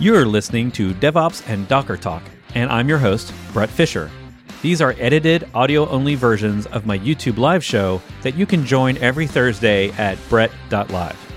You're 0.00 0.26
listening 0.26 0.70
to 0.72 0.94
DevOps 0.94 1.42
and 1.48 1.66
Docker 1.66 1.96
Talk, 1.96 2.22
and 2.54 2.70
I'm 2.70 2.88
your 2.88 2.98
host, 2.98 3.34
Bret 3.52 3.68
Fisher. 3.68 4.08
These 4.62 4.80
are 4.80 4.94
edited 4.96 5.48
audio 5.54 5.88
only 5.88 6.14
versions 6.14 6.66
of 6.66 6.86
my 6.86 6.96
YouTube 7.00 7.36
live 7.36 7.64
show 7.64 8.00
that 8.22 8.36
you 8.36 8.46
can 8.46 8.64
join 8.64 8.96
every 8.98 9.26
Thursday 9.26 9.90
at 9.98 10.16
bret.live. 10.28 11.34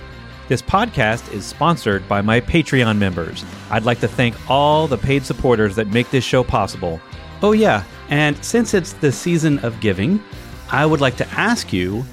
This 0.48 0.62
podcast 0.62 1.34
is 1.34 1.44
sponsored 1.44 2.08
by 2.08 2.22
my 2.22 2.40
Patreon 2.40 3.00
members. 3.00 3.44
I'd 3.72 3.86
like 3.86 4.00
to 4.02 4.08
thank 4.08 4.36
all 4.48 4.88
the 4.88 4.96
paid 4.96 5.26
supporters 5.26 5.76
that 5.76 5.88
make 5.88 6.12
this 6.12 6.24
show 6.24 6.44
possible. 6.44 7.02
Oh, 7.42 7.54
yeah, 7.54 7.84
and 8.10 8.38
since 8.46 8.76
it's 8.76 8.94
the 8.94 9.12
season 9.12 9.58
of 9.66 9.80
giving, 9.80 10.24
I 10.72 10.86
would 10.86 11.02
like 11.02 11.18
to 11.18 11.28
ask 11.30 11.74
you, 11.74 12.04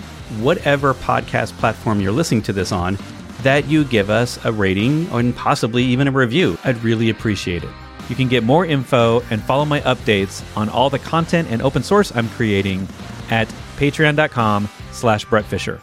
whatever 0.40 0.94
podcast 0.94 1.52
platform 1.58 2.00
you're 2.00 2.10
listening 2.10 2.40
to 2.42 2.54
this 2.54 2.72
on, 2.72 2.96
that 3.42 3.66
you 3.66 3.84
give 3.84 4.10
us 4.10 4.44
a 4.44 4.52
rating 4.52 5.06
and 5.12 5.34
possibly 5.34 5.84
even 5.84 6.08
a 6.08 6.12
review. 6.12 6.58
I'd 6.64 6.82
really 6.82 7.10
appreciate 7.10 7.62
it. 7.62 7.70
You 8.08 8.16
can 8.16 8.28
get 8.28 8.42
more 8.42 8.64
info 8.64 9.20
and 9.30 9.42
follow 9.42 9.64
my 9.64 9.80
updates 9.82 10.42
on 10.56 10.68
all 10.68 10.90
the 10.90 10.98
content 10.98 11.48
and 11.50 11.62
open 11.62 11.82
source 11.82 12.14
I'm 12.14 12.28
creating 12.30 12.88
at 13.30 13.48
patreon.com 13.76 14.68
slash 14.92 15.24
Bret 15.26 15.44
Fisher. 15.44 15.80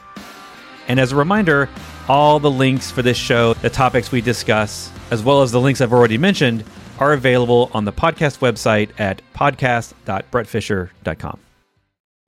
And 0.87 0.99
as 0.99 1.11
a 1.11 1.15
reminder, 1.15 1.69
all 2.07 2.39
the 2.39 2.51
links 2.51 2.91
for 2.91 3.01
this 3.01 3.17
show, 3.17 3.53
the 3.55 3.69
topics 3.69 4.11
we 4.11 4.21
discuss, 4.21 4.91
as 5.11 5.23
well 5.23 5.41
as 5.41 5.51
the 5.51 5.59
links 5.59 5.81
I've 5.81 5.93
already 5.93 6.17
mentioned, 6.17 6.63
are 6.99 7.13
available 7.13 7.69
on 7.73 7.85
the 7.85 7.93
podcast 7.93 8.39
website 8.39 8.89
at 8.99 9.21
podcast.bretfisher.com. 9.33 11.44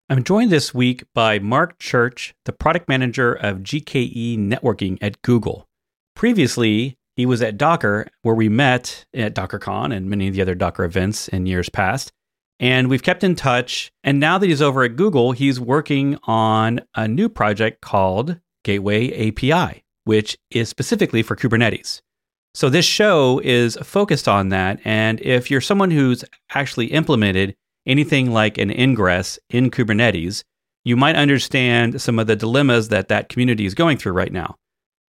I'm 0.09 0.23
joined 0.23 0.51
this 0.53 0.73
week 0.73 1.03
by 1.13 1.37
Mark 1.37 1.79
Church, 1.79 2.33
the 2.45 2.53
product 2.53 2.87
manager 2.87 3.33
of 3.33 3.57
GKE 3.57 4.37
Networking 4.39 4.97
at 5.01 5.21
Google. 5.21 5.67
Previously, 6.15 6.97
he 7.17 7.25
was 7.25 7.41
at 7.41 7.57
Docker, 7.57 8.07
where 8.21 8.33
we 8.33 8.47
met 8.47 9.03
at 9.13 9.35
DockerCon 9.35 9.93
and 9.93 10.09
many 10.09 10.29
of 10.29 10.33
the 10.33 10.41
other 10.41 10.55
Docker 10.55 10.85
events 10.85 11.27
in 11.27 11.45
years 11.45 11.67
past. 11.67 12.13
And 12.57 12.89
we've 12.89 13.03
kept 13.03 13.21
in 13.21 13.35
touch. 13.35 13.91
And 14.01 14.17
now 14.17 14.37
that 14.37 14.47
he's 14.47 14.61
over 14.61 14.83
at 14.83 14.95
Google, 14.95 15.33
he's 15.33 15.59
working 15.59 16.17
on 16.23 16.79
a 16.95 17.05
new 17.05 17.27
project 17.27 17.81
called 17.81 18.39
Gateway 18.63 19.27
API, 19.27 19.83
which 20.05 20.37
is 20.51 20.69
specifically 20.69 21.21
for 21.21 21.35
Kubernetes. 21.35 22.01
So 22.53 22.69
this 22.69 22.85
show 22.85 23.41
is 23.43 23.77
focused 23.83 24.29
on 24.29 24.49
that. 24.49 24.79
And 24.85 25.19
if 25.19 25.51
you're 25.51 25.59
someone 25.59 25.91
who's 25.91 26.23
actually 26.51 26.87
implemented 26.87 27.57
anything 27.87 28.31
like 28.31 28.57
an 28.57 28.69
ingress 28.69 29.39
in 29.49 29.71
Kubernetes, 29.71 30.43
you 30.83 30.95
might 30.95 31.15
understand 31.15 32.01
some 32.01 32.19
of 32.19 32.27
the 32.27 32.35
dilemmas 32.35 32.89
that 32.89 33.07
that 33.07 33.29
community 33.29 33.65
is 33.65 33.73
going 33.73 33.97
through 33.97 34.13
right 34.13 34.31
now. 34.31 34.55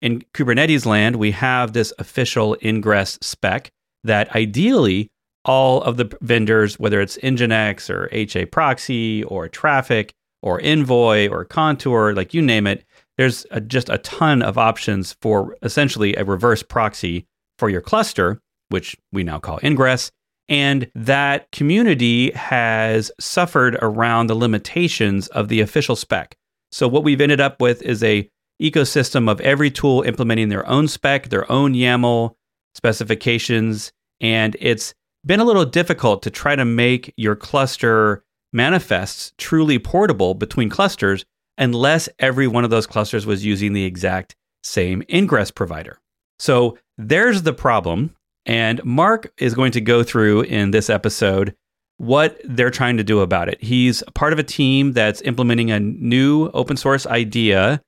In 0.01 0.23
Kubernetes 0.33 0.85
land, 0.85 1.15
we 1.15 1.31
have 1.31 1.73
this 1.73 1.93
official 1.97 2.57
ingress 2.61 3.17
spec 3.21 3.71
that 4.03 4.35
ideally 4.35 5.09
all 5.45 5.81
of 5.81 5.97
the 5.97 6.15
vendors, 6.21 6.79
whether 6.79 7.01
it's 7.01 7.17
Nginx 7.17 7.89
or 7.89 8.09
HA 8.11 8.45
Proxy 8.45 9.23
or 9.23 9.47
Traefik 9.47 10.11
or 10.41 10.61
Envoy 10.61 11.29
or 11.29 11.45
Contour, 11.45 12.13
like 12.13 12.33
you 12.33 12.41
name 12.41 12.67
it, 12.67 12.83
there's 13.17 13.45
a, 13.51 13.61
just 13.61 13.89
a 13.89 13.97
ton 13.99 14.41
of 14.41 14.57
options 14.57 15.15
for 15.21 15.55
essentially 15.61 16.15
a 16.15 16.23
reverse 16.23 16.63
proxy 16.63 17.25
for 17.57 17.69
your 17.69 17.81
cluster, 17.81 18.39
which 18.69 18.97
we 19.11 19.23
now 19.23 19.39
call 19.39 19.59
Ingress. 19.63 20.11
And 20.49 20.89
that 20.93 21.51
community 21.51 22.31
has 22.31 23.11
suffered 23.19 23.77
around 23.81 24.27
the 24.27 24.35
limitations 24.35 25.27
of 25.29 25.47
the 25.47 25.61
official 25.61 25.95
spec. 25.95 26.35
So 26.71 26.87
what 26.87 27.03
we've 27.03 27.21
ended 27.21 27.39
up 27.39 27.61
with 27.61 27.81
is 27.81 28.03
a 28.03 28.29
ecosystem 28.61 29.29
of 29.29 29.41
every 29.41 29.71
tool 29.71 30.01
implementing 30.01 30.49
their 30.49 30.67
own 30.67 30.87
spec, 30.87 31.29
their 31.29 31.49
own 31.51 31.73
YAML 31.73 32.35
specifications, 32.75 33.91
and 34.19 34.55
it's 34.59 34.93
been 35.25 35.39
a 35.39 35.45
little 35.45 35.65
difficult 35.65 36.21
to 36.23 36.29
try 36.29 36.55
to 36.55 36.65
make 36.65 37.13
your 37.17 37.35
cluster 37.35 38.23
manifests 38.51 39.33
truly 39.37 39.79
portable 39.79 40.33
between 40.33 40.69
clusters 40.69 41.25
unless 41.57 42.09
every 42.19 42.47
one 42.47 42.63
of 42.63 42.69
those 42.69 42.87
clusters 42.87 43.25
was 43.25 43.45
using 43.45 43.73
the 43.73 43.85
exact 43.85 44.35
same 44.63 45.03
ingress 45.11 45.51
provider. 45.51 45.99
So 46.39 46.77
there's 46.97 47.43
the 47.43 47.53
problem. 47.53 48.15
And 48.45 48.83
Mark 48.83 49.31
is 49.37 49.53
going 49.53 49.71
to 49.73 49.81
go 49.81 50.03
through 50.03 50.41
in 50.41 50.71
this 50.71 50.89
episode 50.89 51.55
what 51.97 52.41
they're 52.43 52.71
trying 52.71 52.97
to 52.97 53.03
do 53.03 53.21
about 53.21 53.47
it. 53.47 53.63
He's 53.63 54.03
part 54.13 54.33
of 54.33 54.39
a 54.39 54.43
team 54.43 54.93
that's 54.93 55.21
implementing 55.21 55.71
a 55.71 55.79
new 55.79 56.49
open 56.53 56.75
source 56.75 57.05
idea 57.07 57.81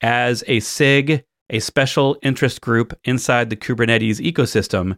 as 0.00 0.42
a 0.46 0.60
SIG, 0.60 1.24
a 1.50 1.60
special 1.60 2.16
interest 2.22 2.60
group 2.60 2.98
inside 3.04 3.50
the 3.50 3.56
Kubernetes 3.56 4.18
ecosystem 4.18 4.96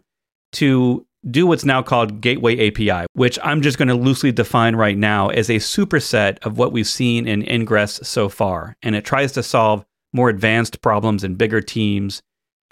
to 0.53 1.05
do 1.29 1.47
what's 1.47 1.65
now 1.65 1.81
called 1.81 2.21
Gateway 2.21 2.67
API, 2.67 3.05
which 3.13 3.39
I'm 3.43 3.61
just 3.61 3.77
going 3.77 3.87
to 3.87 3.95
loosely 3.95 4.31
define 4.31 4.75
right 4.75 4.97
now 4.97 5.29
as 5.29 5.49
a 5.49 5.55
superset 5.55 6.37
of 6.45 6.57
what 6.57 6.71
we've 6.71 6.87
seen 6.87 7.27
in 7.27 7.47
Ingress 7.47 7.99
so 8.03 8.29
far. 8.29 8.75
And 8.81 8.95
it 8.95 9.05
tries 9.05 9.31
to 9.33 9.43
solve 9.43 9.85
more 10.11 10.29
advanced 10.29 10.81
problems 10.81 11.23
in 11.23 11.35
bigger 11.35 11.61
teams. 11.61 12.21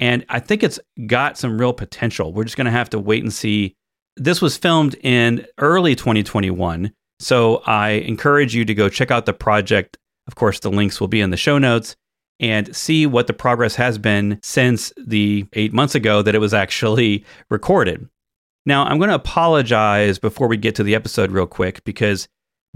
And 0.02 0.26
I 0.30 0.40
think 0.40 0.64
it's 0.64 0.80
got 1.06 1.38
some 1.38 1.60
real 1.60 1.74
potential. 1.74 2.34
We're 2.34 2.44
just 2.44 2.58
going 2.58 2.66
to 2.66 2.72
have 2.72 2.90
to 2.90 3.00
wait 3.00 3.24
and 3.24 3.32
see. 3.32 3.76
This 4.18 4.42
was 4.42 4.58
filmed 4.58 4.96
in 4.96 5.46
early 5.60 5.96
2021. 5.96 6.92
So 7.20 7.58
I 7.68 7.90
encourage 7.90 8.56
you 8.56 8.66
to 8.66 8.74
go 8.74 8.90
check 8.90 9.12
out 9.12 9.28
the 9.28 9.34
project. 9.34 9.98
Of 10.28 10.36
course, 10.36 10.60
the 10.60 10.72
links 10.72 11.00
will 11.00 11.08
be 11.08 11.22
in 11.22 11.30
the 11.30 11.38
show 11.38 11.60
notes 11.60 11.96
and 12.40 12.76
see 12.76 13.06
what 13.06 13.28
the 13.28 13.34
progress 13.34 13.76
has 13.76 14.00
been 14.00 14.40
since 14.42 14.92
the 14.98 15.46
eight 15.54 15.72
months 15.72 15.94
ago 15.94 16.24
that 16.24 16.34
it 16.34 16.40
was 16.40 16.54
actually 16.54 17.24
recorded. 17.52 18.10
Now, 18.66 18.86
I'm 18.86 18.98
going 18.98 19.10
to 19.10 19.16
apologize 19.16 20.18
before 20.18 20.48
we 20.48 20.58
get 20.58 20.76
to 20.76 20.84
the 20.84 20.96
episode 20.96 21.32
real 21.32 21.48
quick 21.48 21.84
because 21.84 22.28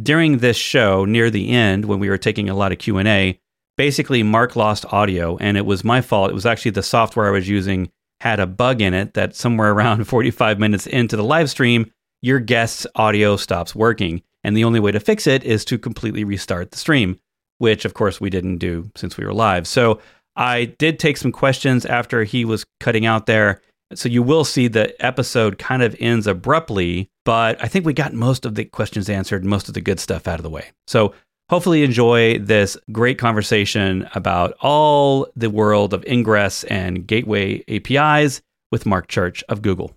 during 0.02 0.38
this 0.38 0.58
show, 0.58 1.06
near 1.06 1.31
the 1.31 1.50
end, 1.50 1.85
when 1.85 2.00
we 2.00 2.09
were 2.09 2.18
taking 2.18 2.50
a 2.50 2.56
lot 2.56 2.72
of 2.72 2.78
Q&A, 2.78 3.40
basically 3.78 4.24
Mark 4.24 4.56
lost 4.56 4.86
audio 4.91 5.38
and 5.38 5.58
it 5.58 5.66
was 5.66 5.84
my 5.84 6.02
fault. 6.02 6.31
It 6.31 6.36
was 6.36 6.46
actually 6.46 6.72
the 6.72 6.84
software 6.84 7.28
I 7.28 7.31
was 7.31 7.50
using 7.50 7.91
had 8.22 8.40
a 8.40 8.47
bug 8.47 8.81
in 8.81 8.94
it 8.94 9.13
that 9.13 9.36
somewhere 9.36 9.72
around 9.74 10.06
45 10.08 10.59
minutes 10.59 10.88
into 10.88 11.16
the 11.16 11.24
live 11.24 11.50
stream, 11.50 11.91
your 12.22 12.40
guest's 12.40 12.88
audio 12.96 13.35
stops 13.35 13.75
working. 13.75 14.22
And 14.44 14.56
the 14.56 14.64
only 14.64 14.80
way 14.80 14.91
to 14.91 15.00
fix 15.00 15.25
it 15.25 15.44
is 15.44 15.66
to 15.66 15.78
completely 15.78 16.24
restart 16.24 16.72
the 16.72 16.78
stream, 16.78 17.19
which 17.58 17.84
of 17.84 17.94
course 17.94 18.22
we 18.22 18.30
didn't 18.30 18.58
do 18.58 18.91
since 18.96 19.18
we 19.18 19.25
were 19.25 19.34
live. 19.34 19.68
So 19.68 20.00
I 20.35 20.66
did 20.66 21.00
take 21.00 21.18
some 21.18 21.31
questions 21.31 21.85
after 21.85 22.24
he 22.24 22.46
was 22.46 22.66
cutting 22.80 23.06
out 23.06 23.25
there 23.25 23.62
so 23.94 24.09
you 24.09 24.24
will 24.24 24.44
see 24.44 24.68
the 24.68 25.06
episode 25.06 25.58
kind 25.59 25.84
of 25.84 25.96
ends 26.00 26.25
abruptly, 26.25 27.09
but 27.24 27.62
I 27.64 27.68
think 27.68 27.85
we 27.85 27.94
got 27.94 28.14
most 28.14 28.46
of 28.46 28.56
the 28.56 28.66
questions 28.66 29.09
answered, 29.09 29.46
most 29.46 29.68
of 29.68 29.74
the 29.74 29.81
good 29.81 30.00
stuff 30.00 30.28
out 30.28 30.40
of 30.40 30.44
the 30.44 30.50
way. 30.50 30.72
So 30.88 31.14
hopefully 31.50 31.83
enjoy 31.83 32.39
this 32.39 32.78
great 32.91 33.17
conversation 33.17 34.07
about 34.16 34.53
all 34.61 35.28
the 35.35 35.50
world 35.50 35.94
of 35.94 36.03
ingress 36.06 36.63
and 36.66 37.06
gateway 37.06 37.63
APIs 37.67 38.41
with 38.72 38.85
Mark 38.85 39.07
Church 39.07 39.44
of 39.50 39.61
Google. 39.61 39.95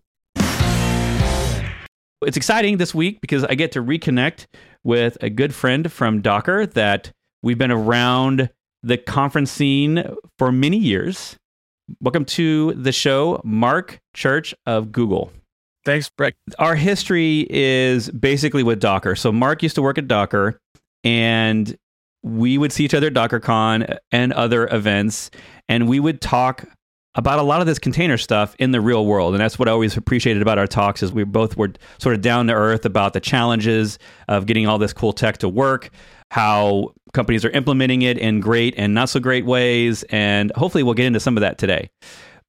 It's 2.21 2.37
exciting 2.37 2.79
this 2.79 2.95
week 2.95 3.21
because 3.21 3.45
I 3.45 3.55
get 3.55 3.73
to 3.73 3.83
reconnect 3.83 4.47
with 4.85 5.17
a 5.23 5.31
good 5.31 5.55
friend 5.55 5.91
from 5.91 6.21
Docker 6.21 6.67
that 6.67 7.13
we've 7.43 7.59
been 7.59 7.71
around 7.71 8.51
the 8.83 8.99
conference 8.99 9.51
scene 9.51 10.05
for 10.39 10.53
many 10.53 10.77
years. 10.77 11.37
Welcome 12.01 12.25
to 12.27 12.75
the 12.75 12.93
show, 12.93 13.41
Mark 13.45 14.01
Church 14.15 14.55
of 14.67 14.93
Google. 14.93 15.33
Thanks, 15.85 16.11
Bret. 16.11 16.35
Our 16.59 16.75
history 16.75 17.47
is 17.49 18.11
basically 18.11 18.63
with 18.63 18.81
Docker. 18.81 19.17
So 19.17 19.33
Mark 19.33 19.63
used 19.63 19.77
to 19.77 19.83
work 19.83 19.97
at 19.97 20.07
Docker, 20.07 20.61
and 21.05 21.77
we 22.23 22.59
would 22.59 22.73
see 22.73 22.85
each 22.85 22.95
other 22.95 23.09
at 23.09 23.15
DockerCon 23.15 23.99
and 24.13 24.33
other 24.33 24.69
events, 24.69 25.31
and 25.69 25.89
we 25.89 26.01
would 26.01 26.21
talk 26.21 26.65
about 27.15 27.39
a 27.39 27.43
lot 27.43 27.61
of 27.61 27.67
this 27.67 27.79
container 27.79 28.17
stuff 28.17 28.55
in 28.59 28.71
the 28.71 28.81
real 28.81 29.05
world. 29.05 29.35
And 29.35 29.41
that's 29.41 29.59
what 29.59 29.69
I 29.69 29.73
always 29.73 29.97
appreciated 29.97 30.41
about 30.41 30.57
our 30.57 30.67
talks 30.67 31.03
is 31.03 31.13
we 31.13 31.25
both 31.25 31.57
were 31.57 31.73
sort 31.99 32.15
of 32.15 32.21
down 32.21 32.47
to 32.47 32.53
earth 32.53 32.85
about 32.85 33.13
the 33.13 33.21
challenges 33.21 33.99
of 34.29 34.47
getting 34.47 34.69
all 34.69 34.79
this 34.79 34.93
cool 34.93 35.13
tech 35.13 35.39
to 35.39 35.49
work, 35.49 35.91
how 36.31 36.93
companies 37.15 37.45
are 37.45 37.51
implementing 37.51 38.03
it 38.03 38.19
in 38.19 38.39
great 38.41 38.75
and 38.77 38.95
not 38.95 39.09
so 39.09 39.19
great 39.19 39.47
ways. 39.47 40.05
And 40.11 40.53
hopefully, 40.55 40.85
we'll 40.85 40.95
get 40.95 41.07
into 41.07 41.21
some 41.21 41.37
of 41.37 41.41
that 41.41 41.59
today. 41.59 41.91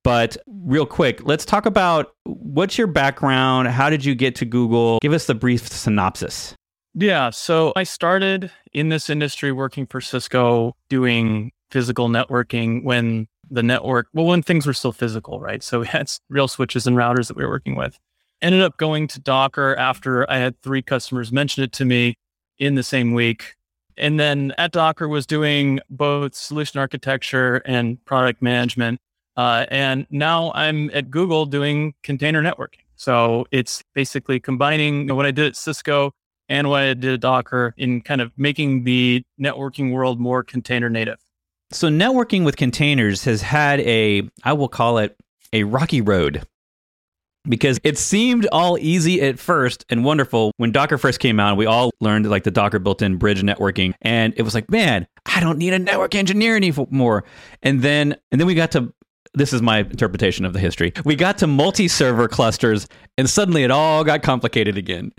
But 0.04 0.38
real 0.48 0.86
quick, 0.86 1.26
let's 1.26 1.46
talk 1.46 1.66
about 1.66 2.14
what's 2.26 2.78
your 2.78 2.88
background? 2.88 3.68
How 3.70 3.90
did 3.90 4.06
you 4.06 4.16
get 4.16 4.36
to 4.36 4.46
Google? 4.46 5.00
Give 5.02 5.14
us 5.14 5.26
the 5.26 5.36
brief 5.36 5.68
synopsis. 5.68 6.56
Yeah. 7.00 7.30
So 7.30 7.72
I 7.78 7.84
started 7.84 8.52
in 8.74 8.90
this 8.90 9.10
industry 9.10 9.54
working 9.54 9.86
for 9.88 10.02
Cisco 10.02 10.76
doing 10.90 11.54
physical 11.72 12.10
networking 12.10 12.84
when 12.84 13.28
the 13.50 13.64
network, 13.64 14.08
well, 14.14 14.26
when 14.26 14.44
things 14.44 14.68
were 14.68 14.74
still 14.74 14.92
physical, 14.92 15.40
right? 15.40 15.64
So 15.64 15.80
we 15.80 15.88
had 15.88 16.12
real 16.28 16.50
switches 16.50 16.86
and 16.86 16.98
routers 16.98 17.28
that 17.30 17.38
we 17.38 17.46
were 17.46 17.50
working 17.50 17.76
with. 17.76 17.98
Ended 18.42 18.62
up 18.62 18.76
going 18.76 19.08
to 19.08 19.20
Docker 19.22 19.78
after 19.78 20.30
I 20.30 20.38
had 20.40 20.62
three 20.62 20.82
customers 20.82 21.32
mention 21.32 21.64
it 21.64 21.72
to 21.74 21.86
me 21.86 22.16
in 22.58 22.76
the 22.76 22.84
same 22.84 23.14
week 23.14 23.56
and 23.96 24.20
then 24.20 24.54
at 24.58 24.72
Docker 24.72 25.08
was 25.08 25.26
doing 25.26 25.80
both 25.90 26.34
solution 26.34 26.80
architecture 26.80 27.58
and 27.66 28.04
product 28.06 28.42
management. 28.42 29.00
Uh, 29.38 29.66
and 29.70 30.08
now 30.10 30.52
I'm 30.54 30.90
at 30.94 31.10
Google 31.10 31.46
doing 31.46 31.94
container 32.04 32.42
networking. 32.42 32.84
So 32.96 33.46
it's 33.52 33.84
basically 33.94 34.40
combining 34.40 35.14
what 35.16 35.26
I 35.26 35.32
did 35.32 35.48
at 35.48 35.56
Cisco 35.56 36.12
and 36.50 36.70
what 36.70 36.82
I 36.82 36.94
did 36.94 37.22
Docker 37.22 37.74
in 37.78 38.02
kind 38.02 38.22
of 38.22 38.32
making 38.38 38.84
the 38.84 39.24
networking 39.40 39.92
world 39.92 40.20
more 40.20 40.44
container 40.44 40.90
native. 40.90 41.18
So 41.72 41.88
networking 41.88 42.46
with 42.46 42.58
containers 42.58 43.24
has 43.26 43.42
had 43.42 43.80
a, 43.82 44.30
I 44.44 44.54
will 44.54 44.68
call 44.68 44.98
it 44.98 45.16
a 45.54 45.64
rocky 45.64 46.02
road 46.02 46.44
because 47.48 47.80
it 47.84 47.98
seemed 47.98 48.48
all 48.52 48.78
easy 48.78 49.22
at 49.22 49.40
first 49.40 49.86
and 49.90 50.04
wonderful 50.04 50.52
when 50.58 50.72
Docker 50.72 50.98
first 50.98 51.20
came 51.20 51.40
out. 51.40 51.58
We 51.58 51.66
all 51.66 51.92
learned 52.00 52.30
like 52.30 52.44
the 52.44 52.52
Docker 52.52 52.80
built-in 52.80 53.18
bridge 53.18 53.42
networking, 53.42 53.94
and 54.02 54.34
it 54.38 54.44
was 54.44 54.54
like, 54.54 54.70
man, 54.70 55.08
I 55.26 55.40
don't 55.40 55.58
need 55.58 55.74
a 55.74 55.80
network 55.80 56.16
engineer 56.16 56.56
anymore. 56.56 57.24
And 57.64 57.82
then, 57.82 58.16
and 58.32 58.40
then 58.40 58.48
we 58.48 58.56
got 58.56 58.72
to. 58.72 58.94
This 59.36 59.54
is 59.54 59.62
my 59.62 59.80
interpretation 59.80 60.44
of 60.44 60.54
the 60.54 60.60
history. 60.60 60.92
We 61.06 61.16
got 61.16 61.38
to 61.40 61.48
multi-server 61.48 62.28
clusters, 62.28 62.88
and 63.16 63.30
suddenly 63.30 63.64
it 63.64 63.70
all 63.70 64.04
got 64.04 64.24
complicated 64.24 64.76
again, 64.76 65.12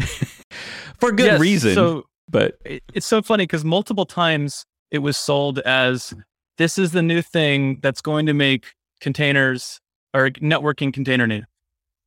for 1.01 1.13
good 1.13 1.27
Yes, 1.27 1.41
reason. 1.41 1.75
So 1.75 2.05
but 2.29 2.59
it- 2.65 2.83
it's 2.95 3.07
so 3.07 3.23
funny 3.23 3.45
because 3.45 3.65
multiple 3.65 4.07
times 4.07 4.65
it 4.91 4.99
was 4.99 5.17
sold 5.17 5.59
as 5.61 6.15
this 6.59 6.79
is 6.79 6.93
the 6.93 7.03
new 7.03 7.23
thing 7.23 7.81
that's 7.83 8.01
going 8.01 8.27
to 8.27 8.35
make 8.35 8.75
containers 9.01 9.81
or 10.15 10.31
networking 10.31 10.93
container 10.93 11.27
native. 11.27 11.47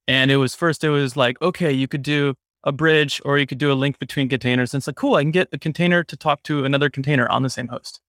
And 0.08 0.32
it 0.32 0.38
was 0.38 0.54
first, 0.54 0.84
it 0.84 0.90
was 0.90 1.16
like, 1.16 1.42
okay, 1.42 1.72
you 1.72 1.88
could 1.88 2.04
do 2.04 2.36
a 2.64 2.72
bridge 2.72 3.22
or 3.26 3.38
you 3.38 3.48
could 3.48 3.58
do 3.58 3.72
a 3.72 3.74
link 3.74 4.00
between 4.00 4.30
containers. 4.30 4.74
And 4.74 4.80
it's 4.80 4.88
like, 4.88 4.96
cool, 4.96 5.16
I 5.16 5.24
can 5.24 5.32
get 5.32 5.48
a 5.54 5.58
container 5.58 6.04
to 6.04 6.18
talk 6.18 6.44
to 6.44 6.66
another 6.66 6.90
container 6.90 7.28
on 7.30 7.44
the 7.44 7.50
same 7.50 7.68
host. 7.68 8.00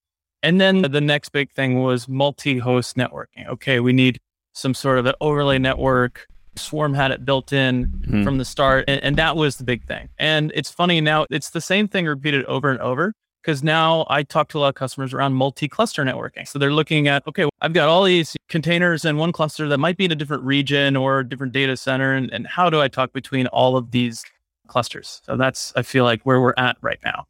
And 0.43 0.61
then 0.61 0.83
the 0.83 1.01
next 1.01 1.31
big 1.31 1.51
thing 1.53 1.83
was 1.83 2.09
multi 2.09 2.59
host 2.59 2.97
networking. 2.97 3.49
Okay, 3.49 3.81
we 3.81 3.93
need 3.93 4.19
some 4.53 4.75
sort 4.75 4.99
of 4.99 5.07
an 5.07 5.15
overlay 5.21 5.59
network. 5.59 6.27
Swarm 6.57 6.95
had 6.95 7.11
it 7.11 7.25
built 7.25 7.53
in 7.53 7.87
Mhm. 8.09 8.25
from 8.25 8.39
the 8.39 8.45
start. 8.45 8.85
And, 8.89 9.03
and 9.03 9.17
that 9.17 9.37
was 9.37 9.57
the 9.57 9.65
big 9.65 9.85
thing. 9.85 10.09
And 10.19 10.53
it's 10.55 10.71
funny 10.71 11.01
now, 11.01 11.27
it's 11.31 11.51
the 11.51 11.61
same 11.61 11.89
thing 11.89 12.07
repeated 12.07 12.45
over 12.47 12.71
and 12.71 12.81
over 12.81 13.13
because 13.43 13.63
now 13.63 14.07
I 14.09 14.23
talk 14.23 14.49
to 14.51 14.59
a 14.59 14.61
lot 14.61 14.69
of 14.69 14.75
customers 14.75 15.13
around 15.13 15.35
multi 15.35 15.69
cluster 15.69 16.05
networking. 16.05 16.47
So 16.49 16.59
they're 16.59 16.73
looking 16.73 17.09
at, 17.09 17.27
okay, 17.27 17.47
I've 17.61 17.73
got 17.75 17.89
all 17.89 18.05
these 18.05 18.37
containers 18.49 19.05
in 19.05 19.17
one 19.19 19.33
cluster 19.33 19.69
that 19.69 19.79
might 19.79 19.97
be 19.97 20.05
in 20.07 20.13
a 20.13 20.17
different 20.17 20.43
region 20.45 20.97
or 20.97 21.21
a 21.21 21.29
different 21.29 21.53
data 21.53 21.77
center. 21.77 22.15
And, 22.15 22.33
and 22.33 22.47
how 22.47 22.71
do 22.71 22.81
I 22.81 22.89
talk 22.89 23.13
between 23.13 23.47
all 23.49 23.77
of 23.77 23.91
these 23.91 24.25
clusters? 24.69 25.21
So 25.27 25.37
that's, 25.37 25.73
I 25.77 25.83
feel 25.83 26.05
like, 26.05 26.23
where 26.23 26.41
we're 26.41 26.55
at 26.57 26.77
right 26.81 26.99
now. 27.05 27.27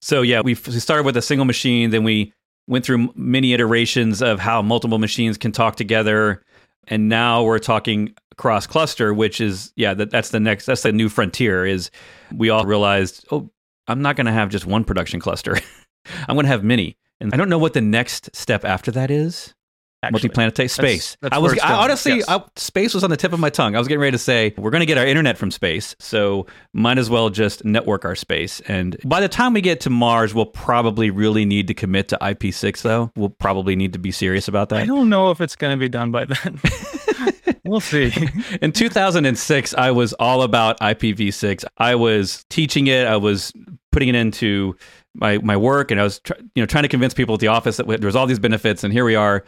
So 0.00 0.22
yeah, 0.22 0.40
we 0.42 0.54
started 0.54 1.04
with 1.04 1.16
a 1.16 1.22
single 1.22 1.44
machine, 1.44 1.90
then 1.90 2.04
we 2.04 2.32
went 2.68 2.84
through 2.84 3.10
many 3.16 3.54
iterations 3.54 4.20
of 4.20 4.38
how 4.38 4.60
multiple 4.60 4.98
machines 4.98 5.38
can 5.38 5.50
talk 5.50 5.74
together, 5.76 6.42
and 6.88 7.08
now 7.08 7.42
we're 7.42 7.58
talking 7.58 8.14
cross 8.36 8.66
cluster, 8.66 9.14
which 9.14 9.40
is 9.40 9.72
yeah, 9.76 9.94
that, 9.94 10.10
that's 10.10 10.30
the 10.30 10.40
next 10.40 10.66
that's 10.66 10.82
the 10.82 10.92
new 10.92 11.08
frontier. 11.08 11.64
Is 11.64 11.90
we 12.34 12.50
all 12.50 12.64
realized, 12.64 13.26
oh, 13.30 13.50
I'm 13.86 14.02
not 14.02 14.16
going 14.16 14.26
to 14.26 14.32
have 14.32 14.48
just 14.48 14.66
one 14.66 14.84
production 14.84 15.20
cluster, 15.20 15.58
I'm 16.28 16.34
going 16.34 16.44
to 16.44 16.50
have 16.50 16.64
many, 16.64 16.96
and 17.20 17.32
I 17.32 17.36
don't 17.36 17.48
know 17.48 17.58
what 17.58 17.74
the 17.74 17.80
next 17.80 18.34
step 18.34 18.64
after 18.64 18.90
that 18.92 19.10
is. 19.10 19.54
Actually. 20.00 20.12
Multi-planetary 20.12 20.68
space. 20.68 21.16
that's 21.20 21.34
I 21.34 21.38
was 21.38 21.58
I, 21.58 21.72
honestly, 21.74 22.18
yes. 22.18 22.28
I, 22.28 22.40
space 22.54 22.94
was 22.94 23.02
on 23.02 23.10
the 23.10 23.16
tip 23.16 23.32
of 23.32 23.40
my 23.40 23.50
tongue. 23.50 23.74
I 23.74 23.80
was 23.80 23.88
getting 23.88 24.00
ready 24.00 24.12
to 24.12 24.18
say 24.18 24.54
we're 24.56 24.70
going 24.70 24.80
to 24.80 24.86
get 24.86 24.96
our 24.96 25.04
internet 25.04 25.36
from 25.36 25.50
space, 25.50 25.96
so 25.98 26.46
might 26.72 26.98
as 26.98 27.10
well 27.10 27.30
just 27.30 27.64
network 27.64 28.04
our 28.04 28.14
space. 28.14 28.60
And 28.68 28.96
by 29.04 29.20
the 29.20 29.28
time 29.28 29.54
we 29.54 29.60
get 29.60 29.80
to 29.80 29.90
Mars, 29.90 30.34
we'll 30.34 30.46
probably 30.46 31.10
really 31.10 31.44
need 31.44 31.66
to 31.66 31.74
commit 31.74 32.06
to 32.08 32.18
IP6, 32.20 32.82
though. 32.82 33.10
We'll 33.16 33.30
probably 33.30 33.74
need 33.74 33.92
to 33.92 33.98
be 33.98 34.12
serious 34.12 34.46
about 34.46 34.68
that. 34.68 34.78
I 34.78 34.86
don't 34.86 35.08
know 35.08 35.32
if 35.32 35.40
it's 35.40 35.56
going 35.56 35.76
to 35.76 35.80
be 35.80 35.88
done 35.88 36.12
by 36.12 36.26
then. 36.26 36.60
we'll 37.64 37.80
see. 37.80 38.12
In 38.62 38.70
2006, 38.70 39.74
I 39.74 39.90
was 39.90 40.12
all 40.14 40.42
about 40.42 40.78
IPv6. 40.78 41.64
I 41.78 41.96
was 41.96 42.44
teaching 42.48 42.86
it. 42.86 43.08
I 43.08 43.16
was 43.16 43.52
putting 43.90 44.08
it 44.08 44.14
into 44.14 44.76
my 45.14 45.38
my 45.38 45.56
work, 45.56 45.90
and 45.90 46.00
I 46.00 46.04
was 46.04 46.20
tr- 46.20 46.34
you 46.54 46.62
know 46.62 46.66
trying 46.66 46.84
to 46.84 46.88
convince 46.88 47.14
people 47.14 47.34
at 47.34 47.40
the 47.40 47.48
office 47.48 47.78
that 47.78 47.86
there 47.86 47.98
was 48.06 48.16
all 48.16 48.26
these 48.26 48.38
benefits. 48.38 48.84
And 48.84 48.92
here 48.92 49.04
we 49.04 49.14
are, 49.14 49.44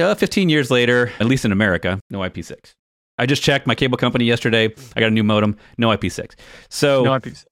know, 0.00 0.14
15 0.14 0.48
years 0.48 0.70
later, 0.70 1.12
at 1.20 1.26
least 1.26 1.44
in 1.44 1.52
America, 1.52 2.00
no 2.10 2.20
IP6. 2.20 2.74
I 3.18 3.26
just 3.26 3.42
checked 3.42 3.66
my 3.66 3.74
cable 3.74 3.98
company 3.98 4.24
yesterday. 4.24 4.72
I 4.96 5.00
got 5.00 5.08
a 5.08 5.10
new 5.10 5.22
modem, 5.22 5.56
no 5.78 5.88
IP6. 5.90 6.34
So 6.70 7.04
No 7.04 7.12
IP6. 7.12 7.44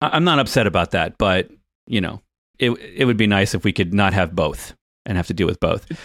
I- 0.00 0.10
I'm 0.12 0.24
not 0.24 0.38
upset 0.38 0.66
about 0.66 0.90
that, 0.92 1.16
but 1.18 1.50
you 1.86 2.00
know, 2.00 2.22
it 2.58 2.70
it 2.70 3.04
would 3.04 3.16
be 3.18 3.26
nice 3.26 3.54
if 3.54 3.62
we 3.64 3.72
could 3.72 3.92
not 3.94 4.12
have 4.14 4.34
both 4.34 4.74
and 5.04 5.16
have 5.16 5.26
to 5.28 5.34
deal 5.34 5.46
with 5.46 5.60
both. 5.60 5.88
It's 5.90 6.00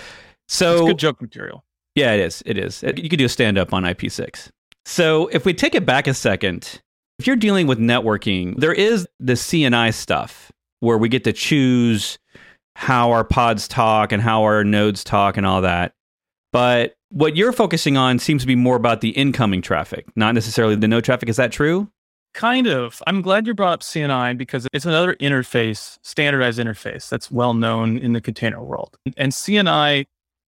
So 0.50 0.86
good 0.88 0.98
joke 1.00 1.22
material. 1.22 1.64
yeah, 1.96 2.12
it 2.14 2.20
is. 2.20 2.44
It 2.46 2.58
is. 2.58 2.84
Uh, 2.84 2.92
you 2.98 3.10
could 3.10 3.18
do 3.20 3.26
a 3.26 3.30
stand 3.30 3.58
up 3.58 3.74
on 3.74 3.84
IP6. 3.84 4.50
So 4.86 5.28
if 5.28 5.46
we 5.46 5.54
take 5.54 5.74
it 5.76 5.86
back 5.86 6.08
a 6.08 6.14
second, 6.14 6.82
if 7.20 7.26
you're 7.28 7.36
dealing 7.38 7.68
with 7.68 7.80
networking, 7.80 8.58
there 8.60 8.74
is 8.74 9.08
the 9.20 9.34
CNI 9.34 9.94
stuff 9.94 10.52
where 10.82 10.98
we 10.98 11.08
get 11.08 11.24
to 11.24 11.34
choose 11.34 12.18
how 12.76 13.12
our 13.12 13.24
pods 13.24 13.68
talk 13.68 14.12
and 14.12 14.22
how 14.22 14.44
our 14.44 14.64
nodes 14.64 15.04
talk 15.04 15.38
and 15.38 15.46
all 15.46 15.62
that. 15.62 15.94
But 16.52 16.96
what 17.10 17.36
you're 17.36 17.52
focusing 17.52 17.98
on 17.98 18.20
seems 18.20 18.42
to 18.42 18.48
be 18.48 18.56
more 18.56 18.76
about 18.76 19.02
the 19.02 19.10
incoming 19.10 19.62
traffic, 19.62 20.06
not 20.16 20.34
necessarily 20.34 20.76
the 20.76 20.88
node 20.88 21.04
traffic. 21.04 21.30
Is 21.30 21.38
that 21.38 21.52
true? 21.52 21.90
Kind 22.34 22.68
of. 22.68 23.02
I'm 23.08 23.22
glad 23.22 23.46
you 23.46 23.54
brought 23.54 23.74
up 23.74 23.82
CNI 23.82 24.38
because 24.38 24.68
it's 24.72 24.86
another 24.86 25.16
interface, 25.16 25.98
standardized 26.02 26.60
interface 26.60 27.10
that's 27.10 27.30
well 27.30 27.54
known 27.54 27.98
in 27.98 28.14
the 28.14 28.22
container 28.22 28.64
world. 28.64 28.98
And 29.18 29.34
CNI 29.34 30.06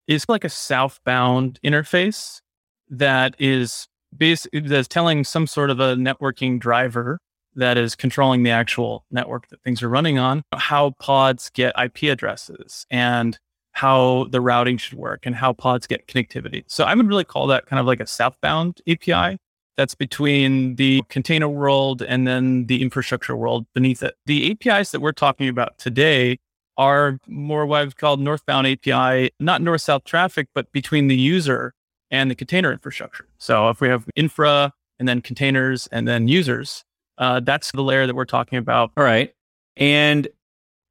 is 0.06 0.24
like 0.28 0.44
a 0.44 0.48
southbound 0.48 1.58
interface 1.64 2.40
that 2.88 3.34
is 3.38 3.88
basically 4.16 4.60
that's 4.60 4.88
telling 4.88 5.24
some 5.24 5.46
sort 5.46 5.70
of 5.70 5.80
a 5.80 5.96
networking 5.96 6.60
driver 6.60 7.18
that 7.54 7.76
is 7.76 7.94
controlling 7.94 8.42
the 8.42 8.50
actual 8.50 9.04
network 9.10 9.48
that 9.48 9.62
things 9.62 9.82
are 9.82 9.88
running 9.88 10.18
on 10.18 10.42
how 10.54 10.90
pods 10.98 11.50
get 11.50 11.74
IP 11.82 12.04
addresses 12.04 12.86
and 12.90 13.38
how 13.72 14.26
the 14.30 14.40
routing 14.40 14.76
should 14.76 14.98
work 14.98 15.24
and 15.24 15.34
how 15.34 15.52
pods 15.52 15.86
get 15.86 16.06
connectivity. 16.06 16.64
So 16.66 16.84
I 16.84 16.94
would 16.94 17.08
really 17.08 17.24
call 17.24 17.46
that 17.48 17.66
kind 17.66 17.80
of 17.80 17.86
like 17.86 18.00
a 18.00 18.06
southbound 18.06 18.80
API 18.88 19.38
that's 19.76 19.94
between 19.94 20.76
the 20.76 21.02
container 21.08 21.48
world 21.48 22.02
and 22.02 22.26
then 22.26 22.66
the 22.66 22.82
infrastructure 22.82 23.34
world 23.34 23.66
beneath 23.74 24.02
it. 24.02 24.14
The 24.26 24.50
APIs 24.50 24.90
that 24.90 25.00
we're 25.00 25.12
talking 25.12 25.48
about 25.48 25.78
today 25.78 26.38
are 26.76 27.18
more 27.26 27.66
what 27.66 27.82
I've 27.82 27.96
called 27.96 28.20
northbound 28.20 28.66
API, 28.66 29.30
not 29.40 29.62
north 29.62 29.80
south 29.80 30.04
traffic, 30.04 30.48
but 30.54 30.70
between 30.72 31.08
the 31.08 31.16
user 31.16 31.74
and 32.10 32.30
the 32.30 32.34
container 32.34 32.72
infrastructure. 32.72 33.26
So 33.38 33.70
if 33.70 33.80
we 33.80 33.88
have 33.88 34.06
infra 34.14 34.72
and 34.98 35.08
then 35.08 35.22
containers 35.22 35.86
and 35.88 36.06
then 36.06 36.28
users, 36.28 36.84
uh, 37.18 37.40
that's 37.40 37.72
the 37.72 37.82
layer 37.82 38.06
that 38.06 38.14
we're 38.14 38.24
talking 38.24 38.58
about. 38.58 38.92
All 38.96 39.04
right. 39.04 39.32
And 39.76 40.28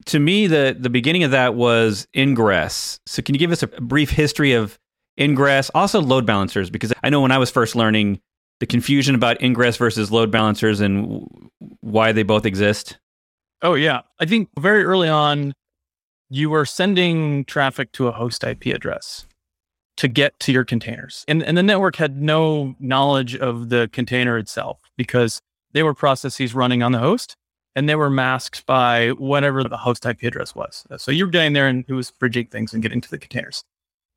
to 0.08 0.20
me, 0.20 0.48
the 0.48 0.75
the 0.78 0.90
beginning 0.90 1.24
of 1.24 1.32
that 1.32 1.56
was 1.56 2.08
ingress. 2.16 3.00
So 3.06 3.22
can 3.22 3.36
you 3.36 3.40
give 3.40 3.51
us 3.51 3.63
a 3.63 3.68
brief 3.68 4.10
history 4.10 4.54
of 4.54 4.80
ingress, 5.20 5.70
also 5.75 6.01
load 6.01 6.25
balancers? 6.25 6.70
Because 6.70 6.94
I 7.04 7.10
know 7.10 7.22
when 7.22 7.32
I 7.32 7.38
was 7.38 7.51
first 7.51 7.75
learning 7.75 8.20
the 8.60 8.66
confusion 8.68 9.16
about 9.16 9.42
ingress 9.42 9.75
versus 9.78 10.12
load 10.12 10.32
balancers 10.32 10.80
and 10.80 11.28
why 11.82 12.12
they 12.12 12.24
both 12.24 12.46
exist. 12.46 12.98
Oh, 13.63 13.74
yeah. 13.74 14.01
I 14.20 14.25
think 14.25 14.50
very 14.60 14.84
early 14.84 15.10
on, 15.10 15.54
you 16.30 16.50
were 16.50 16.66
sending 16.66 17.44
traffic 17.46 17.92
to 17.94 18.08
a 18.08 18.12
host 18.12 18.44
IP 18.44 18.68
address 18.68 19.25
to 19.98 20.08
get 20.08 20.40
to 20.42 20.51
your 20.51 20.63
containers. 20.63 21.25
And, 21.28 21.44
and 21.44 21.58
the 21.58 21.63
network 21.63 21.96
had 21.96 22.22
no 22.22 22.75
knowledge 22.80 23.36
of 23.36 23.70
the 23.70 23.90
container 23.92 24.38
itself 24.38 24.80
because 24.96 25.42
they 25.74 25.84
were 25.84 25.94
processes 25.94 26.54
running 26.54 26.84
on 26.84 26.92
the 26.92 27.00
host 27.00 27.36
and 27.75 27.88
they 27.88 27.96
were 27.96 28.10
masked 28.10 28.66
by 28.66 29.10
whatever 29.10 29.63
the 29.63 29.78
host 29.78 30.06
IP 30.06 30.24
address 30.24 30.54
was. 30.54 30.86
Uh, 30.90 30.98
so 30.98 31.12
you 31.12 31.25
were 31.25 31.32
getting 31.32 31.54
there 31.54 31.68
and 31.68 31.86
it 31.88 31.94
was 31.94 32.12
bridging 32.12 32.48
things 32.48 32.74
and 32.74 32.84
getting 32.84 33.01
to 33.01 33.10
the 33.10 33.18
containers. 33.18 33.63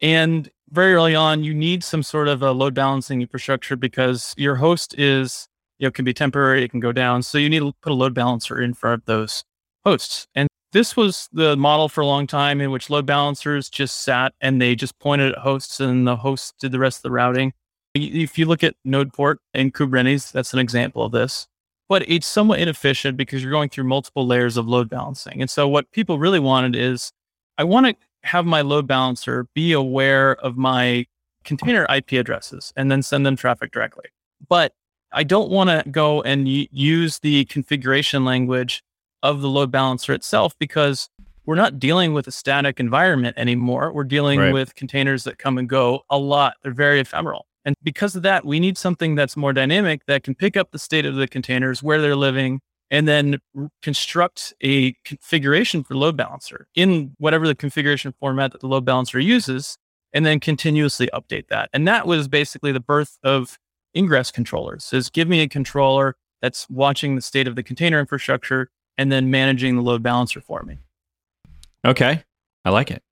And 0.00 0.50
very 0.70 0.94
early 0.94 1.14
on, 1.14 1.44
you 1.44 1.54
need 1.54 1.84
some 1.84 2.02
sort 2.02 2.28
of 2.28 2.42
a 2.42 2.52
load 2.52 2.75
balancing 2.75 3.23
infrastructure 3.23 3.76
because 3.76 4.34
your 4.37 4.56
host 4.56 4.99
is, 4.99 5.49
you 5.78 5.87
know, 5.87 5.90
can 5.92 6.04
be 6.04 6.12
temporary, 6.12 6.64
it 6.64 6.70
can 6.70 6.80
go 6.80 6.92
down. 6.92 7.23
So 7.23 7.38
you 7.38 7.49
need 7.49 7.61
to 7.61 7.73
put 7.80 7.92
a 7.92 7.94
load 7.94 8.14
balancer 8.14 8.61
in 8.61 8.75
front 8.75 9.02
of 9.02 9.04
those 9.06 9.44
hosts. 9.84 10.26
And 10.34 10.49
this 10.73 10.96
was 10.96 11.28
the 11.32 11.56
model 11.56 11.88
for 11.88 12.00
a 12.00 12.06
long 12.06 12.26
time 12.26 12.61
in 12.61 12.73
which 12.73 12.90
load 12.90 13.06
balancers 13.06 13.70
just 13.70 14.02
sat 14.02 14.34
and 14.40 14.61
they 14.61 14.75
just 14.75 14.99
pointed 14.99 15.32
at 15.32 15.38
hosts 15.38 15.78
and 15.78 16.06
the 16.06 16.16
hosts 16.16 16.52
did 16.58 16.73
the 16.73 16.80
rest 16.80 16.99
of 16.99 17.02
the 17.02 17.12
routing. 17.12 17.52
If 17.94 18.38
you 18.38 18.46
look 18.46 18.64
at 18.64 18.74
node 18.84 19.12
port 19.12 19.40
in 19.52 19.70
Kubernetes, 19.70 20.32
that's 20.32 20.52
an 20.52 20.58
example 20.58 21.04
of 21.04 21.12
this. 21.12 21.46
But 21.88 22.08
it's 22.08 22.26
somewhat 22.26 22.60
inefficient 22.60 23.16
because 23.16 23.42
you're 23.42 23.52
going 23.52 23.68
through 23.68 23.84
multiple 23.84 24.26
layers 24.26 24.56
of 24.56 24.66
load 24.66 24.88
balancing. 24.88 25.40
And 25.40 25.50
so 25.50 25.68
what 25.68 25.90
people 25.92 26.18
really 26.18 26.40
wanted 26.40 26.74
is 26.74 27.12
I 27.58 27.64
want 27.64 27.86
to 27.86 27.94
have 28.24 28.46
my 28.46 28.62
load 28.62 28.86
balancer 28.86 29.46
be 29.54 29.72
aware 29.72 30.34
of 30.36 30.56
my 30.56 31.06
container 31.44 31.86
IP 31.94 32.12
addresses 32.12 32.72
and 32.74 32.90
then 32.90 33.02
send 33.02 33.24
them 33.24 33.36
traffic 33.36 33.70
directly. 33.70 34.06
But 34.48 34.72
I 35.12 35.22
don't 35.22 35.50
want 35.50 35.70
to 35.70 35.88
go 35.90 36.22
and 36.22 36.46
y- 36.46 36.68
use 36.72 37.20
the 37.20 37.44
configuration 37.44 38.24
language 38.24 38.82
of 39.22 39.40
the 39.40 39.48
load 39.48 39.70
balancer 39.70 40.12
itself 40.12 40.54
because 40.58 41.08
we're 41.46 41.54
not 41.54 41.78
dealing 41.78 42.14
with 42.14 42.26
a 42.26 42.32
static 42.32 42.80
environment 42.80 43.36
anymore. 43.38 43.92
We're 43.92 44.04
dealing 44.04 44.40
right. 44.40 44.52
with 44.52 44.74
containers 44.74 45.24
that 45.24 45.38
come 45.38 45.58
and 45.58 45.68
go 45.68 46.02
a 46.10 46.18
lot. 46.18 46.56
They're 46.62 46.72
very 46.72 47.00
ephemeral. 47.00 47.46
And 47.64 47.75
because 47.83 48.14
of 48.14 48.23
that, 48.23 48.44
we 48.44 48.61
need 48.61 48.76
something 48.76 49.14
that's 49.14 49.37
more 49.37 49.52
dynamic 49.52 50.06
that 50.06 50.23
can 50.23 50.35
pick 50.35 50.56
up 50.56 50.71
the 50.71 50.78
state 50.78 51.06
of 51.06 51.14
the 51.14 51.26
containers, 51.26 51.83
where 51.83 52.00
they're 52.00 52.16
living, 52.16 52.61
and 52.90 53.09
then 53.09 53.38
construct 53.83 54.52
a 54.62 54.92
configuration 55.04 55.83
for 55.83 55.94
load 55.94 56.16
balancer 56.16 56.68
in 56.75 57.14
whatever 57.18 57.47
the 57.47 57.54
configuration 57.54 58.14
format 58.21 58.52
that 58.52 58.61
the 58.61 58.68
load 58.68 58.85
balancer 58.85 59.18
uses, 59.18 59.78
and 60.12 60.25
then 60.26 60.38
continuously 60.38 61.09
update 61.14 61.49
that. 61.49 61.71
And 61.73 61.88
that 61.88 62.06
was 62.06 62.28
basically 62.28 62.73
the 62.73 62.80
birth 62.80 63.18
of 63.25 63.59
ingress 63.97 64.30
controllers 64.30 64.92
is 64.92 65.09
give 65.09 65.28
me 65.28 65.40
a 65.40 65.49
controller 65.49 66.16
that's 66.42 66.68
watching 66.68 67.14
the 67.16 67.23
state 67.23 67.49
of 67.49 67.56
the 67.56 67.62
container 67.62 67.99
infrastructure 67.99 68.68
and 68.99 69.11
then 69.11 69.30
managing 69.30 69.76
the 69.76 69.83
load 69.83 70.02
balancer 70.02 70.40
for 70.40 70.62
me. 70.62 70.78
Okay. 71.85 72.23
I 72.64 72.71
like 72.71 72.90
it. 72.90 73.02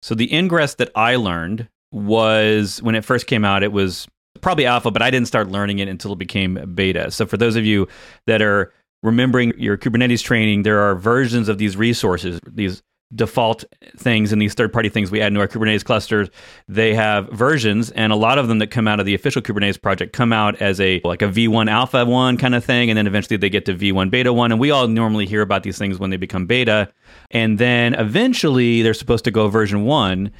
So 0.00 0.14
the 0.14 0.32
ingress 0.32 0.74
that 0.74 0.90
I 0.94 1.16
learned 1.16 1.68
was 1.92 2.82
when 2.82 2.94
it 2.94 3.04
first 3.04 3.26
came 3.26 3.44
out, 3.44 3.62
it 3.62 3.72
was 3.72 4.08
probably 4.40 4.66
alpha, 4.66 4.90
but 4.90 5.02
I 5.02 5.10
didn't 5.10 5.28
start 5.28 5.48
learning 5.48 5.78
it 5.78 5.88
until 5.88 6.12
it 6.12 6.18
became 6.18 6.72
beta. 6.74 7.10
So 7.10 7.26
for 7.26 7.36
those 7.36 7.54
of 7.54 7.64
you 7.64 7.86
that 8.26 8.42
are 8.42 8.72
remembering 9.02 9.52
your 9.56 9.76
Kubernetes 9.76 10.22
training, 10.22 10.62
there 10.62 10.80
are 10.80 10.94
versions 10.94 11.48
of 11.48 11.58
these 11.58 11.76
resources, 11.76 12.40
these 12.46 12.82
default 13.14 13.64
things 13.96 14.32
and 14.32 14.40
these 14.40 14.54
third 14.54 14.72
party 14.72 14.88
things 14.88 15.10
we 15.10 15.20
add 15.20 15.28
into 15.28 15.40
our 15.40 15.48
Kubernetes 15.48 15.84
clusters, 15.84 16.30
they 16.66 16.94
have 16.94 17.28
versions 17.28 17.90
and 17.90 18.12
a 18.12 18.16
lot 18.16 18.38
of 18.38 18.48
them 18.48 18.58
that 18.58 18.68
come 18.68 18.88
out 18.88 19.00
of 19.00 19.06
the 19.06 19.14
official 19.14 19.42
Kubernetes 19.42 19.80
project 19.80 20.12
come 20.12 20.32
out 20.32 20.60
as 20.62 20.80
a 20.80 21.00
like 21.04 21.22
a 21.22 21.26
V1 21.26 21.70
alpha 21.70 22.04
1 22.04 22.36
kind 22.38 22.54
of 22.54 22.64
thing 22.64 22.90
and 22.90 22.96
then 22.96 23.06
eventually 23.06 23.36
they 23.36 23.50
get 23.50 23.66
to 23.66 23.74
V1 23.74 24.10
beta 24.10 24.32
1 24.32 24.52
and 24.52 24.60
we 24.60 24.70
all 24.70 24.88
normally 24.88 25.26
hear 25.26 25.42
about 25.42 25.62
these 25.62 25.78
things 25.78 25.98
when 25.98 26.10
they 26.10 26.16
become 26.16 26.46
beta 26.46 26.90
and 27.30 27.58
then 27.58 27.94
eventually 27.94 28.82
they're 28.82 28.94
supposed 28.94 29.24
to 29.24 29.30
go 29.30 29.48
version 29.48 29.84
1 29.84 30.30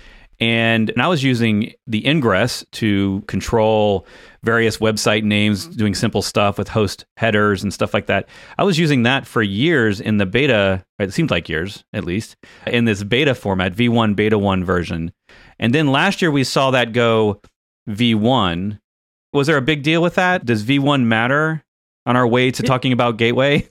and, 0.43 0.91
and 0.91 1.01
I 1.01 1.07
was 1.07 1.23
using 1.23 1.73
the 1.87 2.05
ingress 2.05 2.65
to 2.73 3.23
control 3.29 4.09
various 4.43 4.79
website 4.79 5.23
names, 5.23 5.69
mm-hmm. 5.69 5.77
doing 5.77 5.95
simple 5.95 6.21
stuff 6.21 6.59
with 6.59 6.67
host 6.67 7.07
headers 7.17 7.63
and 7.63 7.73
stuff 7.73 7.95
like 7.95 8.07
that. 8.07 8.29
I 8.59 8.65
was 8.65 8.77
using 8.77 9.05
that 9.05 9.25
for 9.25 9.41
years 9.41 10.01
in 10.01 10.17
the 10.17 10.27
beta, 10.27 10.85
it 10.99 11.13
seemed 11.13 11.31
like 11.31 11.49
years 11.49 11.85
at 11.93 12.03
least, 12.03 12.35
in 12.67 12.87
this 12.87 13.05
beta 13.05 13.37
format, 13.37 13.73
V1, 13.73 14.17
beta 14.17 14.37
1 14.37 14.65
version. 14.65 15.13
And 15.61 15.73
then 15.73 15.93
last 15.93 16.21
year 16.21 16.33
we 16.33 16.43
saw 16.43 16.73
that 16.73 16.93
go 16.93 17.41
V1. 17.89 18.81
Was 19.33 19.47
there 19.47 19.57
a 19.57 19.63
big 19.63 19.85
deal 19.85 20.03
with 20.03 20.17
that? 20.17 20.45
Does 20.45 20.65
V1 20.65 21.05
matter 21.05 21.63
on 22.05 22.17
our 22.17 22.27
way 22.27 22.51
to 22.51 22.65
talking 22.65 22.93
about 22.93 23.17
Gateway? 23.17 23.69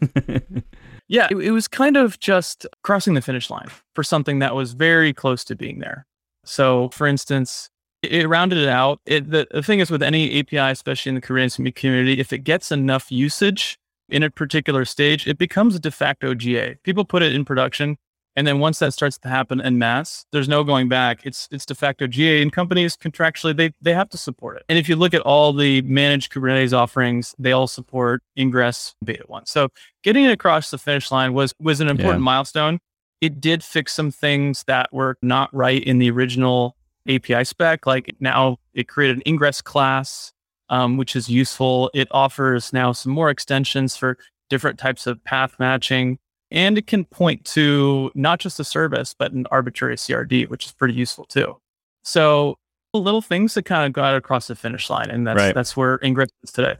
yeah, 1.09 1.27
it, 1.29 1.35
it 1.35 1.51
was 1.51 1.67
kind 1.67 1.97
of 1.97 2.17
just 2.21 2.65
crossing 2.81 3.13
the 3.13 3.21
finish 3.21 3.49
line 3.49 3.67
for 3.93 4.05
something 4.05 4.39
that 4.39 4.55
was 4.55 4.71
very 4.71 5.11
close 5.11 5.43
to 5.43 5.55
being 5.57 5.79
there. 5.79 6.05
So, 6.43 6.89
for 6.89 7.07
instance, 7.07 7.69
it 8.01 8.27
rounded 8.27 8.57
it 8.57 8.67
out. 8.67 8.99
It, 9.05 9.29
the, 9.29 9.47
the 9.51 9.61
thing 9.61 9.79
is 9.79 9.91
with 9.91 10.01
any 10.01 10.39
API, 10.39 10.71
especially 10.71 11.09
in 11.09 11.15
the 11.15 11.21
Kubernetes 11.21 11.75
community, 11.75 12.19
if 12.19 12.33
it 12.33 12.39
gets 12.39 12.71
enough 12.71 13.11
usage 13.11 13.77
in 14.09 14.23
a 14.23 14.29
particular 14.29 14.85
stage, 14.85 15.27
it 15.27 15.37
becomes 15.37 15.75
a 15.75 15.79
de 15.79 15.91
facto 15.91 16.33
GA. 16.33 16.75
People 16.83 17.05
put 17.05 17.21
it 17.21 17.33
in 17.33 17.45
production. 17.45 17.97
And 18.35 18.47
then 18.47 18.59
once 18.59 18.79
that 18.79 18.93
starts 18.93 19.17
to 19.19 19.27
happen 19.27 19.59
en 19.59 19.77
masse, 19.77 20.25
there's 20.31 20.47
no 20.47 20.63
going 20.63 20.87
back. 20.87 21.25
It's 21.25 21.49
it's 21.51 21.65
de 21.65 21.75
facto 21.75 22.07
GA, 22.07 22.41
and 22.41 22.51
companies 22.51 22.95
contractually 22.95 23.55
they 23.55 23.73
they 23.81 23.93
have 23.93 24.07
to 24.09 24.17
support 24.17 24.55
it. 24.55 24.63
And 24.69 24.79
if 24.79 24.87
you 24.87 24.95
look 24.95 25.13
at 25.13 25.21
all 25.21 25.51
the 25.51 25.81
managed 25.81 26.31
Kubernetes 26.31 26.71
offerings, 26.71 27.35
they 27.37 27.51
all 27.51 27.67
support 27.67 28.23
Ingress 28.37 28.95
Beta 29.03 29.25
One. 29.27 29.45
So 29.45 29.67
getting 30.01 30.23
it 30.23 30.31
across 30.31 30.71
the 30.71 30.77
finish 30.77 31.11
line 31.11 31.33
was 31.33 31.53
was 31.59 31.81
an 31.81 31.89
important 31.89 32.21
yeah. 32.21 32.25
milestone. 32.25 32.79
It 33.21 33.39
did 33.39 33.63
fix 33.63 33.93
some 33.93 34.11
things 34.11 34.63
that 34.63 34.91
were 34.91 35.17
not 35.21 35.53
right 35.53 35.83
in 35.83 35.99
the 35.99 36.09
original 36.09 36.75
API 37.07 37.43
spec. 37.43 37.85
Like 37.85 38.15
now 38.19 38.57
it 38.73 38.87
created 38.87 39.17
an 39.17 39.23
ingress 39.27 39.61
class, 39.61 40.33
um, 40.69 40.97
which 40.97 41.15
is 41.15 41.29
useful. 41.29 41.89
It 41.93 42.07
offers 42.11 42.73
now 42.73 42.91
some 42.91 43.11
more 43.11 43.29
extensions 43.29 43.95
for 43.95 44.17
different 44.49 44.79
types 44.79 45.07
of 45.07 45.23
path 45.23 45.55
matching. 45.59 46.17
And 46.49 46.77
it 46.77 46.85
can 46.85 47.05
point 47.05 47.45
to 47.45 48.11
not 48.13 48.39
just 48.39 48.59
a 48.59 48.63
service, 48.63 49.15
but 49.17 49.31
an 49.31 49.47
arbitrary 49.51 49.95
CRD, 49.95 50.49
which 50.49 50.65
is 50.65 50.71
pretty 50.73 50.93
useful 50.93 51.25
too. 51.25 51.57
So 52.03 52.57
little 52.93 53.21
things 53.21 53.53
that 53.53 53.63
kind 53.63 53.85
of 53.85 53.93
got 53.93 54.15
across 54.15 54.47
the 54.47 54.55
finish 54.55 54.89
line. 54.89 55.09
And 55.09 55.25
that's 55.25 55.37
right. 55.37 55.55
that's 55.55 55.77
where 55.77 55.99
Ingress 56.03 56.29
is 56.43 56.51
today. 56.51 56.75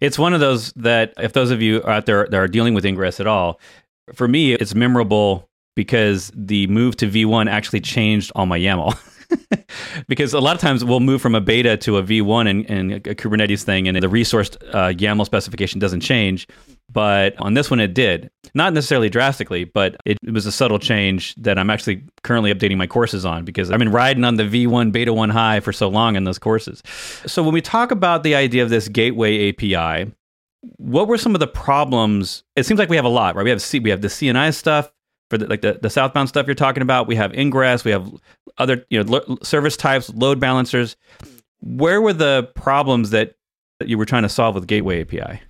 It's 0.00 0.18
one 0.18 0.34
of 0.34 0.40
those 0.40 0.72
that 0.72 1.14
if 1.18 1.32
those 1.32 1.50
of 1.50 1.62
you 1.62 1.82
out 1.86 2.06
there 2.06 2.26
that 2.30 2.36
are 2.36 2.48
dealing 2.48 2.74
with 2.74 2.84
Ingress 2.84 3.20
at 3.20 3.26
all, 3.26 3.60
for 4.14 4.26
me, 4.26 4.54
it's 4.54 4.74
memorable 4.74 5.48
because 5.76 6.32
the 6.34 6.66
move 6.66 6.96
to 6.96 7.06
V1 7.06 7.48
actually 7.48 7.80
changed 7.80 8.32
all 8.34 8.46
my 8.46 8.58
YAML. 8.58 8.98
because 10.08 10.32
a 10.32 10.40
lot 10.40 10.54
of 10.56 10.60
times 10.60 10.84
we'll 10.84 11.00
move 11.00 11.20
from 11.20 11.34
a 11.34 11.40
beta 11.40 11.76
to 11.76 11.98
a 11.98 12.02
V1 12.02 12.48
in, 12.48 12.64
in 12.64 12.92
a 12.92 13.00
Kubernetes 13.00 13.62
thing, 13.62 13.86
and 13.86 13.96
the 13.96 14.08
resource 14.08 14.50
uh, 14.72 14.88
YAML 14.88 15.24
specification 15.26 15.78
doesn't 15.78 16.00
change. 16.00 16.48
But 16.90 17.38
on 17.38 17.54
this 17.54 17.70
one, 17.70 17.80
it 17.80 17.94
did. 17.94 18.30
Not 18.54 18.72
necessarily 18.72 19.10
drastically, 19.10 19.64
but 19.64 19.96
it, 20.04 20.18
it, 20.22 20.32
was 20.32 20.46
a 20.46 20.52
subtle 20.52 20.78
change 20.78 21.34
that 21.34 21.58
I'm 21.58 21.68
actually 21.68 22.04
currently 22.22 22.54
updating 22.54 22.76
my 22.76 22.86
courses 22.86 23.24
on 23.24 23.44
because 23.44 23.70
I've 23.70 23.78
been 23.78 23.92
riding 23.92 24.24
on 24.24 24.36
the 24.36 24.44
V1 24.44 24.92
Beta 24.92 25.12
1 25.12 25.30
high 25.30 25.60
for 25.60 25.72
so 25.72 25.88
long 25.88 26.16
in 26.16 26.24
those 26.24 26.38
courses. 26.38 26.82
So 27.26 27.42
when 27.42 27.52
we 27.52 27.60
talk 27.60 27.90
about 27.90 28.22
the 28.22 28.34
idea 28.36 28.62
of 28.62 28.70
this 28.70 28.88
gateway 28.88 29.48
API, 29.48 30.12
what 30.76 31.08
were 31.08 31.18
some 31.18 31.34
of 31.34 31.40
the 31.40 31.46
problems? 31.46 32.44
It 32.54 32.66
seems 32.66 32.78
like 32.78 32.88
we 32.88 32.96
have 32.96 33.04
a 33.04 33.10
lot, 33.10 33.34
right? 33.34 33.44
We 33.44 33.50
have 33.50 33.62
C, 33.62 33.80
we 33.80 33.90
have 33.90 34.00
the 34.00 34.08
CNI 34.08 34.54
stuff, 34.54 34.90
for 35.30 35.38
the, 35.38 35.46
like 35.46 35.60
the, 35.60 35.78
the 35.80 35.90
southbound 35.90 36.28
stuff 36.28 36.46
you're 36.46 36.54
talking 36.54 36.82
about. 36.82 37.06
We 37.06 37.16
have 37.16 37.32
ingress, 37.34 37.84
we 37.84 37.90
have 37.90 38.10
other 38.58 38.84
you 38.90 39.02
know 39.02 39.10
lo- 39.10 39.38
service 39.42 39.76
types, 39.76 40.10
load 40.10 40.40
balancers. 40.40 40.96
Where 41.60 42.00
were 42.00 42.12
the 42.12 42.50
problems 42.54 43.10
that, 43.10 43.34
that 43.80 43.88
you 43.88 43.98
were 43.98 44.04
trying 44.04 44.22
to 44.22 44.28
solve 44.28 44.54
with 44.54 44.66
Gateway 44.66 45.00
API? 45.00 45.40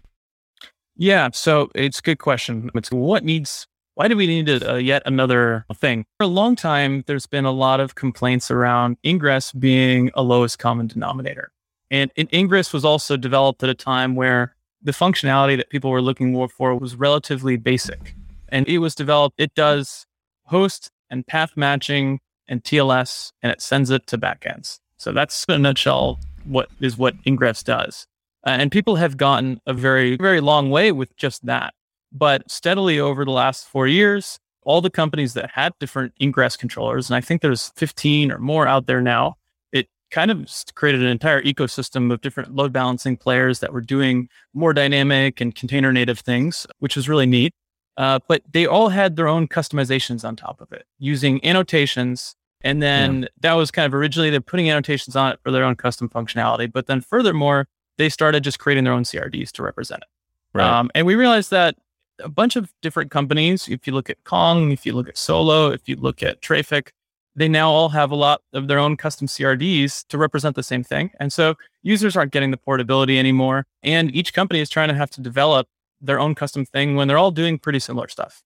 Yeah, 0.97 1.29
so 1.33 1.71
it's 1.75 1.99
a 1.99 2.03
good 2.03 2.19
question. 2.19 2.71
It's 2.75 2.91
what 2.91 3.25
needs. 3.25 3.67
Why 3.95 4.09
do 4.09 4.17
we 4.17 4.27
need 4.27 4.49
a, 4.49 4.83
yet 4.83 5.03
another 5.07 5.65
thing? 5.75 6.05
For 6.19 6.25
a 6.25 6.29
long 6.29 6.55
time, 6.55 7.03
there's 7.07 7.27
been 7.27 7.47
a 7.47 7.51
lot 7.51 7.81
of 7.81 7.95
complaints 7.95 8.51
around 8.51 8.99
ingress 9.05 9.53
being 9.53 10.11
a 10.15 10.23
lowest 10.23 10.59
common 10.59 10.87
denominator, 10.87 11.51
and, 11.91 12.11
and 12.17 12.33
ingress 12.33 12.73
was 12.73 12.85
also 12.85 13.17
developed 13.17 13.63
at 13.63 13.71
a 13.71 13.75
time 13.75 14.15
where 14.15 14.55
the 14.83 14.93
functionality 14.93 15.57
that 15.57 15.71
people 15.71 15.91
were 15.91 16.03
looking 16.03 16.33
more 16.33 16.49
for 16.49 16.75
was 16.77 16.95
relatively 16.95 17.57
basic 17.57 18.15
and 18.49 18.69
it 18.69 18.79
was 18.79 18.95
developed. 18.95 19.37
It 19.39 19.55
does 19.55 20.07
host 20.45 20.91
and 21.11 21.27
path 21.27 21.53
matching 21.57 22.21
and 22.49 22.63
TLS, 22.63 23.33
and 23.43 23.51
it 23.51 23.61
sends 23.61 23.91
it 23.91 24.07
to 24.09 24.19
backends. 24.19 24.79
So 24.99 25.13
that's 25.13 25.45
in 25.49 25.57
a 25.57 25.59
nutshell 25.59 26.19
what 26.45 26.69
is 26.81 26.97
what 26.97 27.15
Ingress 27.27 27.63
does. 27.63 28.07
Uh, 28.47 28.51
and 28.51 28.71
people 28.71 28.97
have 28.97 29.17
gotten 29.17 29.61
a 29.67 29.73
very, 29.73 30.17
very 30.17 30.41
long 30.41 30.71
way 30.71 30.93
with 30.93 31.15
just 31.17 31.45
that. 31.47 31.75
But 32.13 32.49
steadily 32.51 33.01
over 33.01 33.25
the 33.25 33.33
last 33.33 33.67
four 33.67 33.89
years, 33.89 34.39
all 34.63 34.81
the 34.81 34.91
companies 34.91 35.35
that 35.35 35.51
had 35.51 35.73
different 35.81 36.13
ingress 36.21 36.57
controllers, 36.57 37.11
and 37.11 37.17
I 37.17 37.21
think 37.21 37.43
there's 37.43 37.73
15 37.77 38.31
or 38.31 38.39
more 38.39 38.67
out 38.67 38.87
there 38.87 39.01
now, 39.01 39.35
it 39.73 39.89
kind 40.11 40.31
of 40.31 40.49
created 40.75 41.03
an 41.03 41.09
entire 41.09 41.43
ecosystem 41.43 42.13
of 42.13 42.21
different 42.21 42.55
load 42.55 42.73
balancing 42.73 43.17
players 43.17 43.59
that 43.61 43.73
were 43.73 43.81
doing 43.81 44.29
more 44.55 44.73
dynamic 44.73 45.41
and 45.41 45.55
container 45.55 45.93
native 45.93 46.21
things, 46.21 46.67
which 46.79 46.97
was 46.97 47.09
really 47.09 47.27
neat. 47.27 47.53
Uh, 47.97 48.19
but 48.29 48.43
they 48.53 48.67
all 48.67 48.89
had 48.91 49.17
their 49.17 49.29
own 49.29 49.49
customizations 49.49 50.25
on 50.25 50.37
top 50.37 50.61
of 50.61 50.73
it 50.73 50.87
using 50.99 51.45
annotations. 51.45 52.37
And 52.63 52.83
then 52.83 53.23
yeah. 53.23 53.29
that 53.41 53.53
was 53.55 53.71
kind 53.71 53.87
of 53.87 53.95
originally 53.95 54.31
they're 54.31 54.41
putting 54.41 54.69
annotations 54.71 55.17
on 55.17 55.33
it 55.33 55.41
for 55.43 55.51
their 55.51 55.65
own 55.65 55.77
custom 55.77 56.09
functionality. 56.09 56.71
But 56.71 56.87
then 56.87 57.01
furthermore, 57.01 57.69
they 57.97 58.09
started 58.09 58.45
just 58.45 58.59
creating 58.59 58.85
their 58.85 58.93
own 58.93 59.05
CRDs 59.05 59.51
to 59.53 59.63
represent 59.63 60.03
it. 60.03 60.09
Right. 60.53 60.69
Um, 60.69 60.91
and 60.95 61.07
we 61.07 61.15
realized 61.15 61.51
that 61.51 61.77
a 62.23 62.29
bunch 62.29 62.57
of 62.57 62.73
different 62.83 63.11
companies, 63.11 63.69
if 63.69 63.87
you 63.87 63.93
look 63.93 64.11
at 64.11 64.23
Kong, 64.25 64.73
if 64.73 64.87
you 64.87 64.93
look 64.93 65.09
at 65.09 65.19
Solo, 65.19 65.71
if 65.71 65.89
you 65.89 65.97
look 65.97 66.23
at 66.23 66.41
Traefik, 66.41 66.89
they 67.35 67.49
now 67.49 67.71
all 67.71 67.91
have 67.91 68.11
a 68.11 68.17
lot 68.17 68.41
of 68.55 68.67
their 68.67 68.79
own 68.79 68.97
custom 68.97 69.27
CRDs 69.27 70.07
to 70.09 70.17
represent 70.17 70.57
the 70.57 70.63
same 70.63 70.83
thing. 70.83 71.11
And 71.21 71.31
so 71.31 71.55
users 71.83 72.17
aren't 72.17 72.33
getting 72.33 72.51
the 72.51 72.57
portability 72.57 73.19
anymore. 73.19 73.67
And 73.83 74.15
each 74.15 74.33
company 74.33 74.61
is 74.61 74.71
trying 74.71 74.89
to 74.89 74.95
have 74.95 75.11
to 75.11 75.21
develop 75.21 75.69
their 76.01 76.21
own 76.21 76.35
custom 76.35 76.65
thing 76.65 76.97
when 76.97 77.09
they're 77.09 77.19
all 77.19 77.31
doing 77.31 77.59
pretty 77.59 77.79
similar 77.79 78.09
stuff. 78.09 78.43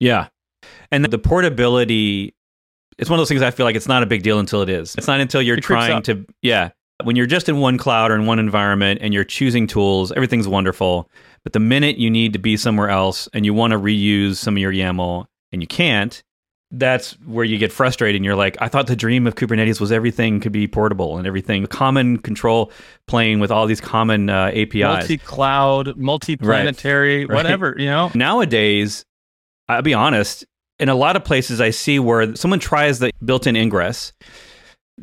Yeah. 0.00 0.28
And 0.90 1.04
the 1.04 1.18
portability, 1.18 2.34
it's 2.98 3.08
one 3.10 3.18
of 3.18 3.20
those 3.20 3.28
things 3.28 3.42
I 3.42 3.50
feel 3.50 3.66
like 3.66 3.76
it's 3.76 3.88
not 3.88 4.02
a 4.02 4.06
big 4.06 4.22
deal 4.22 4.38
until 4.38 4.62
it 4.62 4.68
is. 4.68 4.94
It's 4.96 5.06
not 5.06 5.20
until 5.20 5.42
you're 5.42 5.56
trying 5.56 6.02
to, 6.02 6.26
yeah. 6.42 6.70
When 7.04 7.16
you're 7.16 7.26
just 7.26 7.48
in 7.48 7.58
one 7.58 7.78
cloud 7.78 8.10
or 8.12 8.14
in 8.14 8.26
one 8.26 8.38
environment 8.38 9.00
and 9.02 9.12
you're 9.12 9.24
choosing 9.24 9.66
tools, 9.66 10.12
everything's 10.12 10.46
wonderful. 10.46 11.10
But 11.42 11.52
the 11.52 11.60
minute 11.60 11.98
you 11.98 12.10
need 12.10 12.32
to 12.34 12.38
be 12.38 12.56
somewhere 12.56 12.90
else 12.90 13.28
and 13.32 13.44
you 13.44 13.54
want 13.54 13.72
to 13.72 13.78
reuse 13.78 14.36
some 14.36 14.54
of 14.56 14.60
your 14.60 14.72
YAML 14.72 15.26
and 15.50 15.62
you 15.62 15.66
can't, 15.66 16.22
that's 16.72 17.12
where 17.26 17.44
you 17.44 17.58
get 17.58 17.70
frustrated 17.70 18.16
and 18.16 18.24
you're 18.24 18.34
like 18.34 18.56
i 18.60 18.68
thought 18.68 18.86
the 18.86 18.96
dream 18.96 19.26
of 19.26 19.34
kubernetes 19.34 19.78
was 19.78 19.92
everything 19.92 20.40
could 20.40 20.52
be 20.52 20.66
portable 20.66 21.18
and 21.18 21.26
everything 21.26 21.66
common 21.66 22.18
control 22.18 22.72
plane 23.06 23.40
with 23.40 23.50
all 23.50 23.66
these 23.66 23.80
common 23.80 24.30
uh, 24.30 24.50
apis 24.54 24.82
multi-cloud 24.82 25.96
multi-planetary 25.96 27.26
right. 27.26 27.34
whatever 27.34 27.70
right. 27.72 27.80
you 27.80 27.86
know 27.86 28.10
nowadays 28.14 29.04
i'll 29.68 29.82
be 29.82 29.94
honest 29.94 30.46
in 30.82 30.88
a 30.88 30.94
lot 30.96 31.14
of 31.14 31.24
places 31.24 31.60
I 31.60 31.70
see 31.70 32.00
where 32.00 32.34
someone 32.34 32.58
tries 32.58 32.98
the 32.98 33.12
built-in 33.24 33.54
ingress 33.54 34.12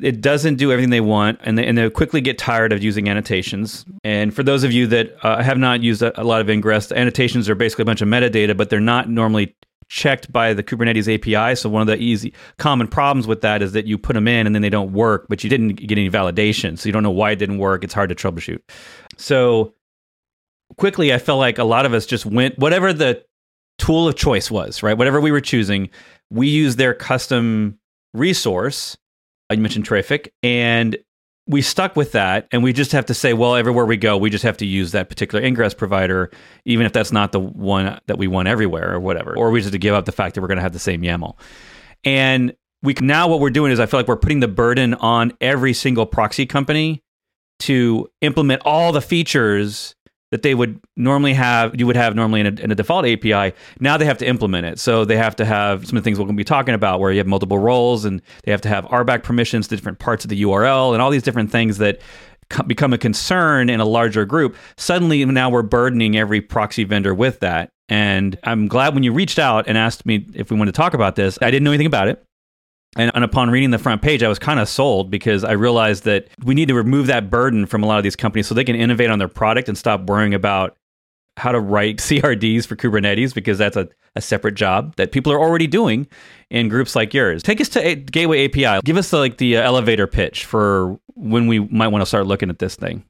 it 0.01 0.21
doesn't 0.21 0.55
do 0.55 0.71
everything 0.71 0.91
they 0.91 1.01
want 1.01 1.39
and 1.43 1.57
they, 1.57 1.65
and 1.65 1.77
they 1.77 1.89
quickly 1.89 2.21
get 2.21 2.37
tired 2.37 2.71
of 2.71 2.83
using 2.83 3.09
annotations 3.09 3.85
and 4.03 4.33
for 4.33 4.43
those 4.43 4.63
of 4.63 4.71
you 4.71 4.87
that 4.87 5.15
uh, 5.23 5.41
have 5.41 5.57
not 5.57 5.81
used 5.81 6.01
a, 6.01 6.21
a, 6.21 6.23
lot 6.23 6.41
of 6.41 6.49
ingress 6.49 6.91
annotations 6.91 7.49
are 7.49 7.55
basically 7.55 7.83
a 7.83 7.85
bunch 7.85 8.01
of 8.01 8.07
metadata 8.07 8.55
but 8.55 8.69
they're 8.69 8.79
not 8.79 9.09
normally 9.09 9.55
checked 9.89 10.31
by 10.31 10.53
the 10.53 10.63
kubernetes 10.63 11.13
api 11.13 11.55
so 11.55 11.67
one 11.67 11.81
of 11.81 11.87
the 11.87 11.97
easy 11.97 12.33
common 12.57 12.87
problems 12.87 13.27
with 13.27 13.41
that 13.41 13.61
is 13.61 13.73
that 13.73 13.85
you 13.85 13.97
put 13.97 14.13
them 14.13 14.27
in 14.27 14.45
and 14.45 14.55
then 14.55 14.61
they 14.61 14.69
don't 14.69 14.93
work 14.93 15.25
but 15.29 15.43
you 15.43 15.49
didn't 15.49 15.75
get 15.75 15.97
any 15.97 16.09
validation. 16.09 16.77
So 16.77 16.87
you 16.87 16.93
don't 16.93 17.03
know 17.03 17.11
why 17.11 17.31
it 17.31 17.37
didn't 17.37 17.57
work. 17.57 17.83
It's 17.83 17.93
hard 17.93 18.09
to 18.09 18.15
troubleshoot. 18.15 18.61
So 19.17 19.73
quickly 20.77 21.11
i 21.11 21.17
felt 21.17 21.39
like 21.39 21.57
a 21.57 21.63
lot 21.63 21.87
of 21.87 21.95
us 21.95 22.05
just 22.05 22.27
went 22.27 22.55
whatever 22.59 22.93
the 22.93 23.25
tool 23.79 24.07
of 24.07 24.15
choice 24.15 24.51
was 24.51 24.83
right? 24.83 24.97
Whatever 24.97 25.19
we 25.19 25.31
were 25.31 25.41
choosing 25.41 25.89
we 26.29 26.47
used 26.47 26.77
their 26.77 26.93
custom 26.93 27.79
resource. 28.13 28.97
I 29.49 29.55
mentioned 29.55 29.87
Traefik, 29.87 30.29
and 30.43 30.97
we 31.49 31.63
stuck 31.63 31.95
with 31.95 32.11
that, 32.11 32.47
and 32.51 32.61
we 32.61 32.71
just 32.71 32.91
have 32.91 33.07
to 33.07 33.15
say, 33.15 33.33
well, 33.33 33.55
everywhere 33.55 33.85
we 33.85 33.97
go, 33.97 34.15
we 34.17 34.29
just 34.29 34.43
have 34.43 34.57
to 34.57 34.67
use 34.67 34.91
that 34.91 35.09
particular 35.09 35.43
ingress 35.43 35.73
provider, 35.73 36.29
even 36.63 36.85
if 36.85 36.93
that's 36.93 37.11
not 37.11 37.31
the 37.31 37.39
one 37.39 37.99
that 38.05 38.19
we 38.19 38.27
want 38.27 38.47
everywhere 38.47 38.93
or 38.93 38.99
whatever, 38.99 39.35
or 39.35 39.49
we 39.49 39.59
just 39.59 39.65
have 39.65 39.71
to 39.71 39.79
give 39.79 39.95
up 39.95 40.05
the 40.05 40.11
fact 40.11 40.35
that 40.35 40.41
we're 40.41 40.47
going 40.47 40.59
to 40.59 40.61
have 40.61 40.73
the 40.73 40.79
same 40.79 41.01
YAML. 41.01 41.35
And 42.03 42.55
we 42.83 42.93
can, 42.93 43.07
now 43.07 43.27
what 43.27 43.39
we're 43.39 43.49
doing 43.49 43.71
is 43.71 43.79
I 43.79 43.87
feel 43.87 43.99
like 43.99 44.07
we're 44.07 44.15
putting 44.15 44.41
the 44.41 44.47
burden 44.47 44.93
on 44.93 45.33
every 45.41 45.73
single 45.73 46.05
proxy 46.05 46.45
company 46.45 47.01
to 47.61 48.07
implement 48.21 48.61
all 48.63 48.91
the 48.91 49.01
features 49.01 49.95
that 50.31 50.43
they 50.43 50.53
would 50.53 50.79
normally 50.95 51.33
have, 51.33 51.77
you 51.79 51.87
would 51.87 51.95
have 51.95 52.15
normally 52.15 52.41
in 52.41 52.45
a, 52.45 52.61
in 52.61 52.71
a, 52.71 52.75
default 52.75 53.05
API. 53.05 53.55
Now 53.79 53.97
they 53.97 54.05
have 54.05 54.17
to 54.19 54.27
implement 54.27 54.65
it. 54.65 54.79
So 54.79 55.05
they 55.05 55.17
have 55.17 55.35
to 55.37 55.45
have 55.45 55.87
some 55.87 55.97
of 55.97 56.03
the 56.03 56.07
things 56.07 56.19
we're 56.19 56.25
going 56.25 56.35
to 56.35 56.39
be 56.39 56.43
talking 56.43 56.75
about 56.75 56.99
where 56.99 57.11
you 57.11 57.17
have 57.17 57.27
multiple 57.27 57.57
roles 57.57 58.05
and 58.05 58.21
they 58.43 58.51
have 58.51 58.61
to 58.61 58.69
have 58.69 58.85
RBAC 58.85 59.23
permissions 59.23 59.67
to 59.67 59.75
different 59.75 59.99
parts 59.99 60.25
of 60.25 60.29
the 60.29 60.41
URL 60.43 60.93
and 60.93 61.01
all 61.01 61.09
these 61.09 61.23
different 61.23 61.51
things 61.51 61.79
that 61.79 61.99
become 62.67 62.93
a 62.93 62.97
concern 62.97 63.69
in 63.69 63.79
a 63.79 63.85
larger 63.85 64.25
group. 64.25 64.55
Suddenly 64.77 65.23
now 65.25 65.49
we're 65.49 65.61
burdening 65.61 66.17
every 66.17 66.41
proxy 66.41 66.83
vendor 66.83 67.13
with 67.13 67.39
that. 67.39 67.69
And 67.87 68.37
I'm 68.43 68.67
glad 68.67 68.93
when 68.93 69.03
you 69.03 69.11
reached 69.11 69.39
out 69.39 69.67
and 69.67 69.77
asked 69.77 70.05
me 70.05 70.27
if 70.35 70.51
we 70.51 70.57
wanted 70.57 70.73
to 70.73 70.77
talk 70.77 70.93
about 70.93 71.15
this, 71.15 71.39
I 71.41 71.49
didn't 71.49 71.63
know 71.63 71.71
anything 71.71 71.87
about 71.87 72.07
it. 72.07 72.23
And, 72.95 73.11
and, 73.13 73.23
upon 73.23 73.51
reading 73.51 73.69
the 73.69 73.77
front 73.77 74.01
page, 74.01 74.23
I 74.23 74.27
was 74.27 74.39
kind 74.39 74.59
of 74.59 74.67
sold 74.67 75.11
because 75.11 75.43
I 75.43 75.51
realized 75.51 76.05
that 76.05 76.27
we 76.43 76.55
need 76.55 76.69
to 76.69 76.73
remove 76.73 77.05
that 77.07 77.29
burden 77.29 77.67
from 77.67 77.83
a 77.83 77.87
lot 77.87 77.97
of 77.97 78.03
these 78.03 78.15
companies 78.15 78.47
so 78.47 78.55
they 78.55 78.63
can 78.63 78.75
innovate 78.75 79.11
on 79.11 79.19
their 79.19 79.27
product 79.27 79.69
and 79.69 79.77
stop 79.77 80.07
worrying 80.07 80.33
about 80.33 80.75
how 81.37 81.51
to 81.51 81.59
write 81.59 81.97
CRDs 81.99 82.65
for 82.65 82.75
Kubernetes 82.75 83.33
because 83.33 83.57
that's 83.59 83.77
a, 83.77 83.87
a 84.15 84.21
separate 84.21 84.55
job 84.55 84.95
that 84.95 85.11
people 85.11 85.31
are 85.31 85.39
already 85.39 85.67
doing 85.67 86.07
in 86.49 86.67
groups 86.67 86.95
like 86.95 87.13
yours. 87.13 87.43
Take 87.43 87.61
us 87.61 87.69
to 87.69 87.87
a- 87.87 87.95
Gateway 87.95 88.45
API. 88.45 88.81
Give 88.83 88.97
us 88.97 89.11
the, 89.11 89.17
like 89.17 89.37
the 89.37 89.57
uh, 89.57 89.61
elevator 89.61 90.07
pitch 90.07 90.45
for 90.45 90.99
when 91.13 91.45
we 91.45 91.59
might 91.59 91.89
want 91.89 92.01
to 92.01 92.07
start 92.07 92.25
looking 92.25 92.49
at 92.49 92.57
this 92.57 92.75
thing. 92.75 93.05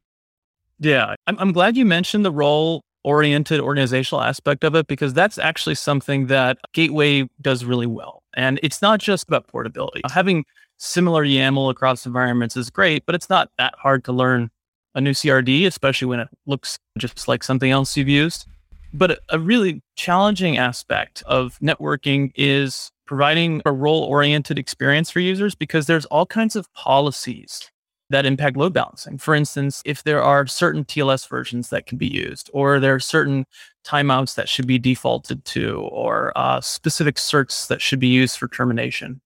Yeah, 0.79 1.15
I'm, 1.27 1.37
I'm 1.39 1.51
glad 1.51 1.77
you 1.77 1.85
mentioned 1.85 2.25
the 2.25 2.31
role 2.31 2.81
oriented 3.03 3.59
organizational 3.59 4.21
aspect 4.21 4.63
of 4.63 4.75
it 4.75 4.87
because 4.87 5.13
that's 5.13 5.37
actually 5.37 5.75
something 5.75 6.27
that 6.27 6.57
Gateway 6.73 7.29
does 7.41 7.65
really 7.65 7.87
well. 7.87 8.23
And 8.35 8.59
it's 8.61 8.81
not 8.81 8.99
just 8.99 9.27
about 9.27 9.47
portability. 9.47 10.01
Having 10.11 10.45
similar 10.77 11.25
YAML 11.25 11.71
across 11.71 12.05
environments 12.05 12.55
is 12.57 12.69
great, 12.69 13.05
but 13.05 13.15
it's 13.15 13.29
not 13.29 13.49
that 13.57 13.73
hard 13.77 14.03
to 14.05 14.11
learn 14.11 14.49
a 14.95 15.01
new 15.01 15.11
CRD, 15.11 15.65
especially 15.65 16.07
when 16.07 16.19
it 16.19 16.29
looks 16.45 16.79
just 16.97 17.27
like 17.27 17.43
something 17.43 17.71
else 17.71 17.95
you've 17.95 18.09
used. 18.09 18.47
But 18.93 19.19
a 19.29 19.39
really 19.39 19.81
challenging 19.95 20.57
aspect 20.57 21.21
of 21.27 21.59
networking 21.59 22.31
is 22.35 22.91
providing 23.05 23.61
a 23.65 23.71
role 23.71 24.03
oriented 24.03 24.57
experience 24.57 25.09
for 25.09 25.19
users 25.19 25.55
because 25.55 25.85
there's 25.85 26.05
all 26.05 26.25
kinds 26.25 26.55
of 26.55 26.71
policies 26.73 27.69
that 28.09 28.25
impact 28.25 28.57
load 28.57 28.73
balancing. 28.73 29.17
For 29.17 29.35
instance, 29.35 29.81
if 29.85 30.03
there 30.03 30.21
are 30.21 30.47
certain 30.47 30.83
TLS 30.83 31.27
versions 31.27 31.69
that 31.69 31.85
can 31.85 31.97
be 31.97 32.07
used, 32.07 32.49
or 32.53 32.79
there 32.79 32.95
are 32.95 32.99
certain 32.99 33.45
timeouts 33.85 34.35
that 34.35 34.49
should 34.49 34.67
be 34.67 34.79
defaulted 34.79 35.45
to, 35.45 35.81
or 35.91 36.31
uh, 36.35 36.59
specific 36.61 37.15
certs 37.15 37.67
that 37.67 37.81
should 37.81 37.99
be 37.99 38.07
used 38.07 38.37
for 38.37 38.47
termination. 38.47 39.21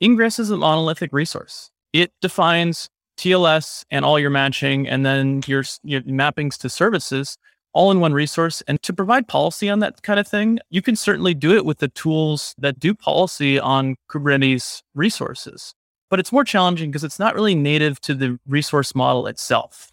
Ingress 0.00 0.38
is 0.38 0.50
a 0.50 0.56
monolithic 0.56 1.12
resource. 1.12 1.70
It 1.92 2.12
defines 2.20 2.88
TLS 3.18 3.84
and 3.90 4.04
all 4.04 4.18
your 4.18 4.30
matching, 4.30 4.88
and 4.88 5.04
then 5.04 5.42
your, 5.46 5.64
your 5.82 6.02
mappings 6.02 6.56
to 6.58 6.68
services 6.68 7.36
all 7.72 7.90
in 7.90 8.00
one 8.00 8.12
resource. 8.12 8.62
And 8.68 8.80
to 8.82 8.92
provide 8.92 9.28
policy 9.28 9.68
on 9.68 9.80
that 9.80 10.02
kind 10.02 10.20
of 10.20 10.28
thing, 10.28 10.60
you 10.70 10.82
can 10.82 10.96
certainly 10.96 11.34
do 11.34 11.54
it 11.54 11.64
with 11.64 11.78
the 11.78 11.88
tools 11.88 12.54
that 12.58 12.78
do 12.78 12.94
policy 12.94 13.58
on 13.58 13.96
Kubernetes 14.08 14.82
resources 14.94 15.74
but 16.10 16.20
it's 16.20 16.32
more 16.32 16.44
challenging 16.44 16.90
because 16.90 17.04
it's 17.04 17.18
not 17.18 17.34
really 17.34 17.54
native 17.54 18.00
to 18.02 18.14
the 18.14 18.38
resource 18.46 18.94
model 18.94 19.26
itself. 19.26 19.92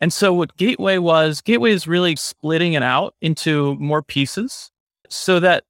And 0.00 0.12
so 0.12 0.32
what 0.32 0.56
Gateway 0.56 0.98
was, 0.98 1.40
Gateway 1.42 1.72
is 1.72 1.86
really 1.86 2.16
splitting 2.16 2.72
it 2.72 2.82
out 2.82 3.14
into 3.20 3.74
more 3.76 4.02
pieces 4.02 4.70
so 5.08 5.40
that 5.40 5.64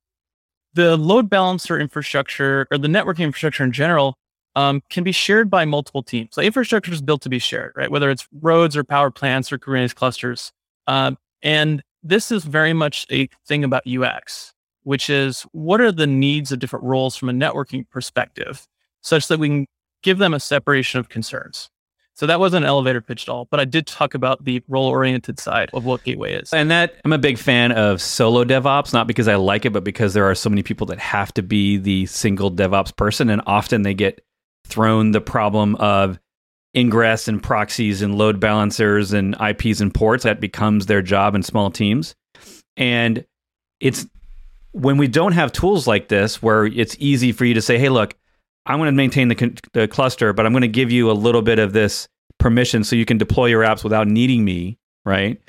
the 0.75 0.97
load 0.97 1.29
balancer 1.29 1.79
infrastructure 1.79 2.67
or 2.71 2.79
the 2.79 2.89
networking 2.89 3.25
infrastructure 3.25 3.65
in 3.65 3.73
general 3.73 4.17
um, 4.57 4.83
can 4.89 5.03
be 5.03 5.13
shared 5.13 5.51
by 5.51 5.65
multiple 5.65 6.03
teams. 6.03 6.31
So 6.33 6.43
infrastructure 6.43 6.93
is 6.93 7.03
built 7.03 7.23
to 7.23 7.29
be 7.29 7.39
shared, 7.39 7.73
right? 7.77 7.91
Whether 7.91 8.11
it's 8.11 8.29
roads 8.41 8.77
or 8.77 8.85
power 8.85 9.11
plants 9.11 9.53
or 9.53 9.59
Kubernetes 9.59 9.95
clusters. 9.95 10.53
Um, 10.87 11.19
and 11.43 11.83
this 12.03 12.31
is 12.31 12.45
very 12.45 12.73
much 12.73 13.07
a 13.11 13.29
thing 13.47 13.65
about 13.65 13.87
UX, 13.87 14.53
which 14.83 15.11
is 15.11 15.43
what 15.53 15.81
are 15.81 15.93
the 15.93 16.07
needs 16.07 16.53
of 16.53 16.59
different 16.59 16.85
roles 16.85 17.17
from 17.17 17.29
a 17.29 17.33
networking 17.33 17.89
perspective, 17.91 18.67
such 19.03 19.29
that 19.29 19.39
we 19.39 19.49
can 19.49 19.67
give 20.03 20.19
them 20.19 20.35
a 20.35 20.41
separation 20.41 21.01
of 21.01 21.09
concerns. 21.09 21.71
So 22.15 22.27
that 22.27 22.39
wasn't 22.39 22.65
an 22.65 22.69
elevator 22.69 23.01
pitch 23.01 23.25
at 23.25 23.33
all, 23.33 23.49
but 23.51 23.61
I 23.61 23.65
did 23.65 23.87
talk 23.87 24.15
about 24.15 24.45
the 24.45 24.63
role 24.69 24.89
oriented 24.89 25.41
side 25.41 25.71
of 25.73 25.87
what 25.87 26.05
Gateway 26.05 26.35
is. 26.35 26.53
And 26.53 26.71
that 26.71 27.01
I'm 27.03 27.15
a 27.15 27.19
big 27.19 27.39
fan 27.39 27.73
of 27.73 28.03
solo 28.03 28.45
DevOps, 28.45 28.93
not 28.93 29.07
because 29.07 29.27
I 29.27 29.37
like 29.37 29.65
it, 29.65 29.71
but 29.71 29.85
because 29.85 30.13
there 30.13 30.29
are 30.29 30.35
so 30.35 30.51
many 30.51 30.63
people 30.63 30.87
that 30.89 30.99
have 30.99 31.33
to 31.35 31.43
be 31.43 31.79
the 31.79 32.05
single 32.07 32.51
DevOps 32.51 32.95
person. 32.95 33.31
And 33.31 33.41
often 33.47 33.83
they 33.83 33.95
get 33.95 34.23
thrown 34.67 35.13
the 35.13 35.21
problem 35.23 35.77
of 35.77 36.19
ingress 36.77 37.27
and 37.27 37.43
proxies 37.43 38.03
and 38.03 38.19
load 38.19 38.39
balancers 38.39 39.15
and 39.15 39.35
IPs 39.41 39.81
and 39.81 39.95
ports. 39.95 40.25
That 40.25 40.41
becomes 40.41 40.87
their 40.87 41.01
job 41.01 41.35
in 41.35 41.43
small 41.43 41.71
teams. 41.71 42.15
And 42.77 43.25
it's 43.81 44.07
when 44.73 44.99
we 44.99 45.09
don't 45.09 45.33
have 45.33 45.53
tools 45.53 45.87
like 45.87 46.09
this 46.09 46.43
where 46.43 46.67
it's 46.67 46.97
easy 46.99 47.33
for 47.33 47.47
you 47.47 47.55
to 47.55 47.63
say, 47.63 47.79
hey, 47.79 47.89
look, 47.89 48.15
I'm 48.67 48.79
going 48.79 48.87
to 48.89 48.93
maintain 48.93 49.29
the, 49.29 49.61
the 49.73 49.89
cluster, 49.89 50.33
but 50.33 50.47
I'm 50.47 50.53
going 50.53 50.63
to 50.63 50.69
give 50.69 50.91
you 50.91 51.11
a 51.11 51.13
little 51.13 51.43
bit 51.43 51.59
of 51.59 51.73
this 51.73 52.09
permission 52.39 52.85
so 52.85 52.97
you 52.97 53.05
can 53.05 53.19
deploy 53.19 53.47
your 53.47 53.63
apps 53.63 53.85
without 53.85 54.07
needing 54.07 54.45
me, 54.45 54.79
right? 55.05 55.41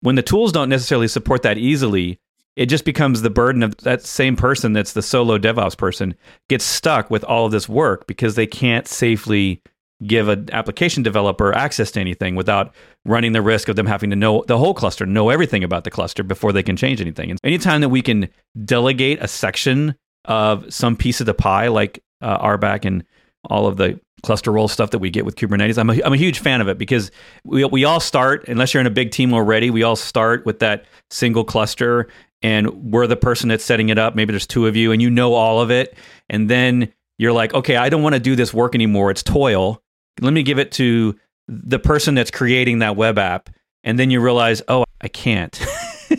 When 0.00 0.16
the 0.16 0.22
tools 0.22 0.52
don't 0.52 0.68
necessarily 0.68 1.08
support 1.08 1.42
that 1.42 1.58
easily, 1.58 2.18
it 2.56 2.66
just 2.66 2.84
becomes 2.84 3.22
the 3.22 3.30
burden 3.30 3.62
of 3.62 3.76
that 3.78 4.02
same 4.02 4.36
person 4.36 4.72
that's 4.72 4.92
the 4.92 5.02
solo 5.02 5.38
DevOps 5.38 5.76
person 5.76 6.14
gets 6.48 6.64
stuck 6.64 7.10
with 7.10 7.24
all 7.24 7.46
of 7.46 7.52
this 7.52 7.68
work 7.68 8.06
because 8.06 8.34
they 8.34 8.46
can't 8.46 8.86
safely 8.86 9.62
give 10.06 10.28
an 10.28 10.48
application 10.52 11.02
developer 11.02 11.54
access 11.54 11.90
to 11.92 12.00
anything 12.00 12.34
without 12.34 12.74
running 13.04 13.32
the 13.32 13.42
risk 13.42 13.68
of 13.68 13.76
them 13.76 13.86
having 13.86 14.10
to 14.10 14.16
know 14.16 14.44
the 14.48 14.58
whole 14.58 14.74
cluster, 14.74 15.06
know 15.06 15.30
everything 15.30 15.62
about 15.62 15.84
the 15.84 15.90
cluster 15.90 16.22
before 16.22 16.52
they 16.52 16.62
can 16.62 16.76
change 16.76 17.00
anything. 17.00 17.30
And 17.30 17.38
anytime 17.44 17.80
that 17.80 17.88
we 17.88 18.02
can 18.02 18.28
delegate 18.64 19.22
a 19.22 19.28
section 19.28 19.94
of 20.24 20.72
some 20.72 20.96
piece 20.96 21.20
of 21.20 21.26
the 21.26 21.34
pie, 21.34 21.68
like 21.68 22.02
uh, 22.22 22.38
RBAC 22.56 22.84
and 22.84 23.04
all 23.50 23.66
of 23.66 23.76
the 23.76 24.00
cluster 24.22 24.52
role 24.52 24.68
stuff 24.68 24.90
that 24.90 25.00
we 25.00 25.10
get 25.10 25.24
with 25.24 25.36
Kubernetes. 25.36 25.78
I'm 25.78 25.90
a, 25.90 26.00
I'm 26.04 26.12
a 26.12 26.16
huge 26.16 26.38
fan 26.38 26.60
of 26.60 26.68
it 26.68 26.78
because 26.78 27.10
we, 27.44 27.64
we 27.64 27.84
all 27.84 28.00
start, 28.00 28.46
unless 28.48 28.72
you're 28.72 28.80
in 28.80 28.86
a 28.86 28.90
big 28.90 29.10
team 29.10 29.34
already, 29.34 29.70
we 29.70 29.82
all 29.82 29.96
start 29.96 30.46
with 30.46 30.60
that 30.60 30.84
single 31.10 31.44
cluster 31.44 32.08
and 32.40 32.92
we're 32.92 33.06
the 33.06 33.16
person 33.16 33.48
that's 33.48 33.64
setting 33.64 33.88
it 33.88 33.98
up. 33.98 34.14
Maybe 34.14 34.32
there's 34.32 34.46
two 34.46 34.66
of 34.66 34.76
you 34.76 34.92
and 34.92 35.02
you 35.02 35.10
know 35.10 35.34
all 35.34 35.60
of 35.60 35.70
it. 35.70 35.96
And 36.30 36.48
then 36.48 36.92
you're 37.18 37.32
like, 37.32 37.54
okay, 37.54 37.76
I 37.76 37.88
don't 37.88 38.02
want 38.02 38.14
to 38.14 38.20
do 38.20 38.36
this 38.36 38.54
work 38.54 38.74
anymore. 38.74 39.10
It's 39.10 39.22
toil. 39.22 39.82
Let 40.20 40.32
me 40.32 40.42
give 40.42 40.58
it 40.58 40.72
to 40.72 41.16
the 41.48 41.78
person 41.78 42.14
that's 42.14 42.30
creating 42.30 42.78
that 42.80 42.96
web 42.96 43.18
app. 43.18 43.50
And 43.84 43.98
then 43.98 44.10
you 44.10 44.20
realize, 44.20 44.62
oh, 44.68 44.84
I 45.00 45.08
can't. 45.08 45.58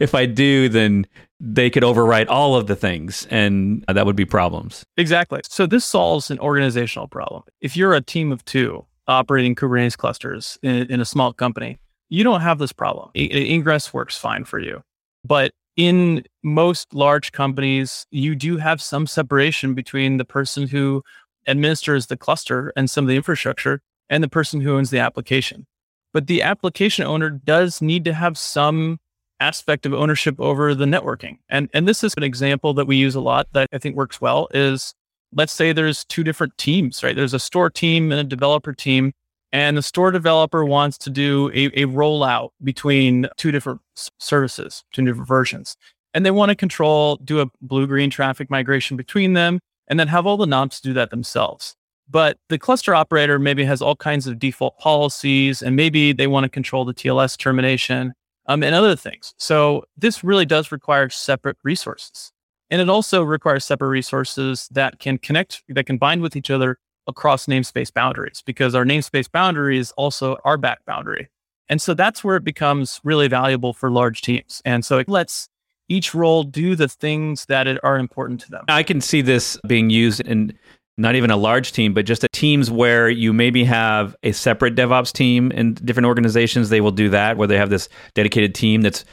if 0.00 0.14
I 0.14 0.26
do, 0.26 0.68
then 0.68 1.06
they 1.40 1.70
could 1.70 1.82
overwrite 1.82 2.26
all 2.28 2.56
of 2.56 2.66
the 2.66 2.76
things 2.76 3.26
and 3.30 3.84
uh, 3.88 3.92
that 3.92 4.06
would 4.06 4.16
be 4.16 4.24
problems. 4.24 4.84
Exactly. 4.96 5.40
So 5.48 5.66
this 5.66 5.84
solves 5.84 6.30
an 6.30 6.38
organizational 6.40 7.06
problem. 7.06 7.42
If 7.60 7.76
you're 7.76 7.94
a 7.94 8.00
team 8.00 8.32
of 8.32 8.44
two 8.44 8.84
operating 9.06 9.54
Kubernetes 9.54 9.96
clusters 9.96 10.58
in, 10.62 10.90
in 10.90 11.00
a 11.00 11.04
small 11.04 11.32
company, 11.32 11.78
you 12.08 12.24
don't 12.24 12.40
have 12.40 12.58
this 12.58 12.72
problem. 12.72 13.10
Ingress 13.14 13.92
works 13.92 14.16
fine 14.16 14.44
for 14.44 14.58
you. 14.58 14.82
But 15.24 15.52
in 15.76 16.24
most 16.42 16.92
large 16.92 17.32
companies, 17.32 18.06
you 18.10 18.34
do 18.34 18.56
have 18.56 18.82
some 18.82 19.06
separation 19.06 19.74
between 19.74 20.16
the 20.16 20.24
person 20.24 20.66
who 20.66 21.02
administers 21.46 22.06
the 22.06 22.16
cluster 22.16 22.72
and 22.76 22.90
some 22.90 23.04
of 23.04 23.08
the 23.08 23.16
infrastructure 23.16 23.80
and 24.10 24.24
the 24.24 24.28
person 24.28 24.60
who 24.60 24.76
owns 24.76 24.90
the 24.90 24.98
application. 24.98 25.66
But 26.12 26.26
the 26.26 26.42
application 26.42 27.06
owner 27.06 27.30
does 27.30 27.80
need 27.80 28.04
to 28.06 28.14
have 28.14 28.36
some 28.36 28.98
aspect 29.40 29.86
of 29.86 29.94
ownership 29.94 30.38
over 30.40 30.74
the 30.74 30.84
networking. 30.84 31.38
And 31.48 31.68
and 31.72 31.86
this 31.86 32.02
is 32.02 32.14
an 32.16 32.22
example 32.22 32.74
that 32.74 32.86
we 32.86 32.96
use 32.96 33.14
a 33.14 33.20
lot 33.20 33.48
that 33.52 33.68
I 33.72 33.78
think 33.78 33.96
works 33.96 34.20
well 34.20 34.48
is 34.52 34.94
let's 35.34 35.52
say 35.52 35.72
there's 35.72 36.04
two 36.06 36.24
different 36.24 36.56
teams, 36.56 37.02
right? 37.02 37.14
There's 37.14 37.34
a 37.34 37.38
store 37.38 37.70
team 37.70 38.10
and 38.12 38.20
a 38.20 38.24
developer 38.24 38.72
team 38.72 39.12
and 39.52 39.76
the 39.76 39.82
store 39.82 40.10
developer 40.10 40.64
wants 40.64 40.98
to 40.98 41.10
do 41.10 41.50
a, 41.54 41.66
a 41.82 41.86
rollout 41.86 42.50
between 42.62 43.28
two 43.36 43.50
different 43.50 43.80
services, 44.18 44.84
two 44.92 45.04
different 45.04 45.26
versions. 45.26 45.76
And 46.12 46.24
they 46.24 46.30
want 46.30 46.50
to 46.50 46.54
control, 46.54 47.16
do 47.16 47.40
a 47.40 47.50
blue 47.62 47.86
green 47.86 48.10
traffic 48.10 48.50
migration 48.50 48.96
between 48.96 49.32
them, 49.32 49.60
and 49.88 49.98
then 49.98 50.08
have 50.08 50.26
all 50.26 50.36
the 50.36 50.46
knobs 50.46 50.80
do 50.80 50.92
that 50.94 51.10
themselves. 51.10 51.74
But 52.10 52.38
the 52.48 52.58
cluster 52.58 52.94
operator 52.94 53.38
maybe 53.38 53.64
has 53.64 53.82
all 53.82 53.96
kinds 53.96 54.26
of 54.26 54.38
default 54.38 54.78
policies, 54.78 55.62
and 55.62 55.76
maybe 55.76 56.12
they 56.12 56.26
want 56.26 56.44
to 56.44 56.48
control 56.48 56.84
the 56.84 56.94
TLS 56.94 57.36
termination 57.36 58.12
um, 58.48 58.62
and 58.62 58.74
other 58.74 58.96
things. 58.96 59.34
So 59.36 59.84
this 59.96 60.24
really 60.24 60.46
does 60.46 60.72
require 60.72 61.08
separate 61.10 61.58
resources. 61.62 62.32
And 62.70 62.80
it 62.80 62.88
also 62.88 63.22
requires 63.22 63.64
separate 63.64 63.88
resources 63.88 64.68
that 64.72 64.98
can 64.98 65.18
connect, 65.18 65.62
that 65.68 65.86
can 65.86 65.98
bind 65.98 66.22
with 66.22 66.36
each 66.36 66.50
other 66.50 66.78
across 67.06 67.46
namespace 67.46 67.92
boundaries 67.92 68.42
because 68.44 68.74
our 68.74 68.84
namespace 68.84 69.30
boundary 69.30 69.78
is 69.78 69.92
also 69.92 70.36
RBAC 70.44 70.76
boundary. 70.86 71.28
And 71.70 71.80
so 71.80 71.94
that's 71.94 72.24
where 72.24 72.36
it 72.36 72.44
becomes 72.44 73.00
really 73.04 73.28
valuable 73.28 73.72
for 73.72 73.90
large 73.90 74.22
teams. 74.22 74.62
And 74.64 74.84
so 74.84 74.98
it 74.98 75.08
lets 75.08 75.48
each 75.88 76.14
role 76.14 76.42
do 76.44 76.76
the 76.76 76.88
things 76.88 77.46
that 77.46 77.66
are 77.82 77.98
important 77.98 78.40
to 78.42 78.50
them. 78.50 78.64
I 78.68 78.82
can 78.82 79.00
see 79.00 79.22
this 79.22 79.58
being 79.66 79.88
used 79.88 80.20
in 80.20 80.58
not 80.98 81.14
even 81.14 81.30
a 81.30 81.36
large 81.36 81.72
team, 81.72 81.94
but 81.94 82.04
just 82.04 82.26
teams 82.32 82.70
where 82.70 83.08
you 83.08 83.32
maybe 83.32 83.64
have 83.64 84.16
a 84.22 84.32
separate 84.32 84.74
DevOps 84.74 85.12
team 85.12 85.50
in 85.52 85.74
different 85.74 86.06
organizations. 86.06 86.68
They 86.68 86.80
will 86.80 86.90
do 86.90 87.08
that 87.10 87.36
where 87.36 87.48
they 87.48 87.56
have 87.56 87.70
this 87.70 87.88
dedicated 88.14 88.54
team 88.54 88.82
that's 88.82 89.04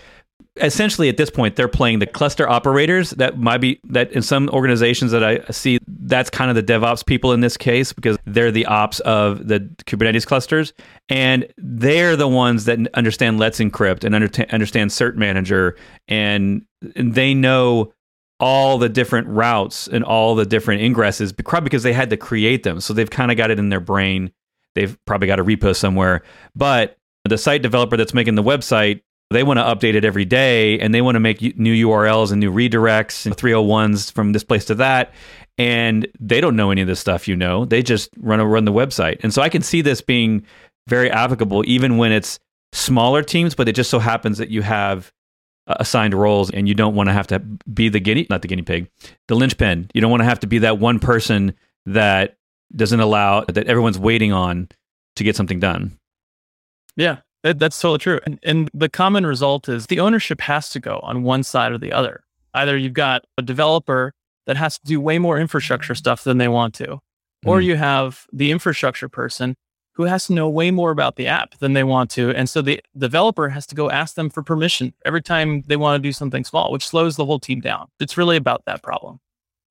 essentially 0.57 1.09
at 1.09 1.17
this 1.17 1.29
point 1.29 1.55
they're 1.55 1.67
playing 1.67 1.99
the 1.99 2.05
cluster 2.05 2.47
operators 2.47 3.09
that 3.11 3.37
might 3.37 3.57
be 3.57 3.79
that 3.83 4.11
in 4.13 4.21
some 4.21 4.49
organizations 4.49 5.11
that 5.11 5.23
i 5.23 5.37
see 5.51 5.79
that's 6.03 6.29
kind 6.29 6.49
of 6.49 6.55
the 6.55 6.63
devops 6.63 7.05
people 7.05 7.33
in 7.33 7.41
this 7.41 7.57
case 7.57 7.91
because 7.91 8.17
they're 8.25 8.51
the 8.51 8.65
ops 8.65 9.01
of 9.01 9.47
the 9.47 9.59
kubernetes 9.85 10.25
clusters 10.25 10.73
and 11.09 11.45
they're 11.57 12.15
the 12.15 12.27
ones 12.27 12.65
that 12.65 12.79
understand 12.93 13.37
let's 13.37 13.59
encrypt 13.59 14.05
and 14.05 14.15
understand 14.15 14.91
cert 14.91 15.15
manager 15.15 15.75
and, 16.07 16.65
and 16.95 17.15
they 17.15 17.33
know 17.33 17.91
all 18.39 18.77
the 18.77 18.89
different 18.89 19.27
routes 19.27 19.87
and 19.87 20.03
all 20.03 20.35
the 20.35 20.45
different 20.45 20.81
ingresses 20.81 21.35
because 21.63 21.83
they 21.83 21.93
had 21.93 22.09
to 22.09 22.17
create 22.17 22.63
them 22.63 22.79
so 22.79 22.93
they've 22.93 23.09
kind 23.09 23.31
of 23.31 23.37
got 23.37 23.51
it 23.51 23.59
in 23.59 23.69
their 23.69 23.79
brain 23.79 24.31
they've 24.75 24.97
probably 25.05 25.27
got 25.27 25.39
a 25.39 25.43
repo 25.43 25.75
somewhere 25.75 26.21
but 26.55 26.97
the 27.23 27.37
site 27.37 27.61
developer 27.61 27.95
that's 27.97 28.13
making 28.13 28.35
the 28.35 28.43
website 28.43 29.01
they 29.31 29.43
want 29.43 29.57
to 29.57 29.63
update 29.63 29.95
it 29.95 30.05
every 30.05 30.25
day 30.25 30.79
and 30.79 30.93
they 30.93 31.01
want 31.01 31.15
to 31.15 31.19
make 31.19 31.41
new 31.57 31.87
URLs 31.87 32.31
and 32.31 32.39
new 32.39 32.51
redirects 32.51 33.25
and 33.25 33.35
301s 33.35 34.11
from 34.11 34.33
this 34.33 34.43
place 34.43 34.65
to 34.65 34.75
that. 34.75 35.13
And 35.57 36.07
they 36.19 36.41
don't 36.41 36.55
know 36.55 36.69
any 36.69 36.81
of 36.81 36.87
this 36.87 36.99
stuff, 36.99 37.27
you 37.27 37.35
know. 37.35 37.65
They 37.65 37.81
just 37.81 38.09
run 38.17 38.41
run 38.41 38.65
the 38.65 38.73
website. 38.73 39.19
And 39.23 39.33
so 39.33 39.41
I 39.41 39.49
can 39.49 39.61
see 39.61 39.81
this 39.81 40.01
being 40.01 40.45
very 40.87 41.09
applicable 41.09 41.63
even 41.65 41.97
when 41.97 42.11
it's 42.11 42.39
smaller 42.73 43.23
teams, 43.23 43.55
but 43.55 43.67
it 43.67 43.73
just 43.73 43.89
so 43.89 43.99
happens 43.99 44.37
that 44.37 44.49
you 44.49 44.61
have 44.61 45.11
assigned 45.67 46.13
roles 46.13 46.51
and 46.51 46.67
you 46.67 46.73
don't 46.75 46.95
want 46.95 47.09
to 47.09 47.13
have 47.13 47.27
to 47.27 47.39
be 47.73 47.89
the 47.89 47.99
guinea 47.99 48.27
not 48.29 48.41
the 48.41 48.47
guinea 48.47 48.61
pig, 48.61 48.89
the 49.27 49.35
linchpin. 49.35 49.89
You 49.93 50.01
don't 50.01 50.11
want 50.11 50.21
to 50.21 50.25
have 50.25 50.39
to 50.41 50.47
be 50.47 50.59
that 50.59 50.79
one 50.79 50.99
person 50.99 51.53
that 51.85 52.37
doesn't 52.75 52.99
allow 52.99 53.43
that 53.45 53.67
everyone's 53.67 53.99
waiting 53.99 54.31
on 54.31 54.69
to 55.15 55.23
get 55.23 55.35
something 55.35 55.59
done. 55.59 55.97
Yeah, 56.95 57.19
that's 57.43 57.79
totally 57.79 57.99
true. 57.99 58.19
And, 58.25 58.39
and 58.43 58.69
the 58.73 58.89
common 58.89 59.25
result 59.25 59.69
is 59.69 59.87
the 59.87 59.99
ownership 59.99 60.41
has 60.41 60.69
to 60.71 60.79
go 60.79 60.99
on 61.03 61.23
one 61.23 61.43
side 61.43 61.71
or 61.71 61.77
the 61.77 61.93
other. 61.93 62.23
Either 62.53 62.77
you've 62.77 62.93
got 62.93 63.25
a 63.37 63.41
developer 63.41 64.13
that 64.45 64.57
has 64.57 64.79
to 64.79 64.85
do 64.85 65.01
way 65.01 65.19
more 65.19 65.39
infrastructure 65.39 65.95
stuff 65.95 66.23
than 66.23 66.37
they 66.37 66.47
want 66.47 66.73
to, 66.75 66.99
or 67.45 67.59
mm. 67.59 67.65
you 67.65 67.75
have 67.75 68.25
the 68.31 68.51
infrastructure 68.51 69.09
person 69.09 69.55
who 69.95 70.03
has 70.03 70.27
to 70.27 70.33
know 70.33 70.49
way 70.49 70.71
more 70.71 70.91
about 70.91 71.15
the 71.15 71.27
app 71.27 71.57
than 71.59 71.73
they 71.73 71.83
want 71.83 72.09
to. 72.11 72.29
And 72.31 72.49
so 72.49 72.61
the 72.61 72.81
developer 72.97 73.49
has 73.49 73.65
to 73.67 73.75
go 73.75 73.89
ask 73.89 74.15
them 74.15 74.29
for 74.29 74.43
permission 74.43 74.93
every 75.05 75.21
time 75.21 75.63
they 75.67 75.77
want 75.77 76.01
to 76.01 76.07
do 76.07 76.11
something 76.11 76.43
small, 76.43 76.71
which 76.71 76.85
slows 76.85 77.15
the 77.15 77.25
whole 77.25 77.39
team 77.39 77.61
down. 77.61 77.87
It's 77.99 78.17
really 78.17 78.35
about 78.35 78.63
that 78.65 78.83
problem. 78.83 79.19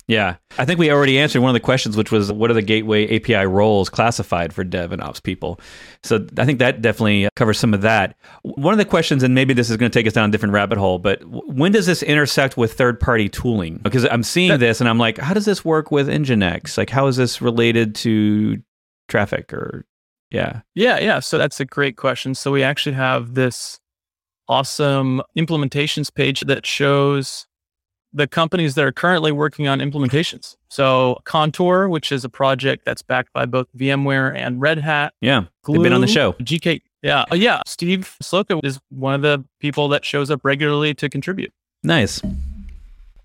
Yeah. 0.06 0.36
I 0.58 0.66
think 0.66 0.78
we 0.78 0.90
already 0.90 1.18
answered 1.18 1.40
one 1.40 1.48
of 1.48 1.54
the 1.54 1.60
questions, 1.60 1.96
which 1.96 2.12
was 2.12 2.30
what 2.30 2.50
are 2.50 2.54
the 2.54 2.62
gateway 2.62 3.16
API 3.16 3.46
roles 3.46 3.88
classified 3.88 4.52
for 4.52 4.62
dev 4.62 4.92
and 4.92 5.02
ops 5.02 5.20
people? 5.20 5.58
So 6.02 6.26
I 6.36 6.44
think 6.44 6.58
that 6.58 6.82
definitely 6.82 7.28
covers 7.36 7.58
some 7.58 7.72
of 7.72 7.80
that. 7.82 8.16
One 8.42 8.74
of 8.74 8.78
the 8.78 8.84
questions, 8.84 9.22
and 9.22 9.34
maybe 9.34 9.54
this 9.54 9.70
is 9.70 9.78
going 9.78 9.90
to 9.90 9.98
take 9.98 10.06
us 10.06 10.12
down 10.12 10.28
a 10.28 10.32
different 10.32 10.52
rabbit 10.52 10.76
hole, 10.76 10.98
but 10.98 11.22
when 11.24 11.72
does 11.72 11.86
this 11.86 12.02
intersect 12.02 12.56
with 12.58 12.74
third 12.74 13.00
party 13.00 13.30
tooling? 13.30 13.78
Because 13.78 14.04
I'm 14.04 14.22
seeing 14.22 14.50
that, 14.50 14.60
this 14.60 14.80
and 14.80 14.90
I'm 14.90 14.98
like, 14.98 15.16
how 15.16 15.32
does 15.32 15.46
this 15.46 15.64
work 15.64 15.90
with 15.90 16.08
Nginx? 16.08 16.76
Like, 16.76 16.90
how 16.90 17.06
is 17.06 17.16
this 17.16 17.40
related 17.40 17.94
to 17.96 18.62
Traefik 19.08 19.54
or, 19.54 19.86
yeah? 20.34 20.60
Yeah. 20.74 20.98
Yeah. 20.98 21.20
So 21.20 21.38
that's 21.38 21.60
a 21.60 21.64
great 21.64 21.96
question. 21.96 22.34
So 22.34 22.50
we 22.50 22.62
actually 22.62 22.94
have 22.94 23.34
this 23.34 23.80
awesome 24.48 25.22
implementations 25.36 26.12
page 26.12 26.40
that 26.42 26.66
shows 26.66 27.46
the 28.14 28.26
companies 28.28 28.76
that 28.76 28.84
are 28.84 28.92
currently 28.92 29.32
working 29.32 29.66
on 29.66 29.80
implementations. 29.80 30.56
So 30.68 31.18
Contour, 31.24 31.88
which 31.88 32.12
is 32.12 32.24
a 32.24 32.28
project 32.28 32.84
that's 32.84 33.02
backed 33.02 33.32
by 33.32 33.44
both 33.44 33.66
VMware 33.76 34.36
and 34.36 34.60
Red 34.60 34.78
Hat. 34.78 35.14
Yeah, 35.20 35.44
Gloo, 35.64 35.74
they've 35.74 35.82
been 35.82 35.92
on 35.92 36.00
the 36.00 36.06
show. 36.06 36.32
GK. 36.34 36.80
Yeah, 37.02 37.24
uh, 37.30 37.34
yeah. 37.34 37.60
Steve 37.66 38.16
Sloka 38.22 38.60
is 38.64 38.78
one 38.88 39.14
of 39.14 39.22
the 39.22 39.44
people 39.60 39.88
that 39.88 40.04
shows 40.04 40.30
up 40.30 40.40
regularly 40.42 40.94
to 40.94 41.10
contribute. 41.10 41.52
Nice. 41.82 42.22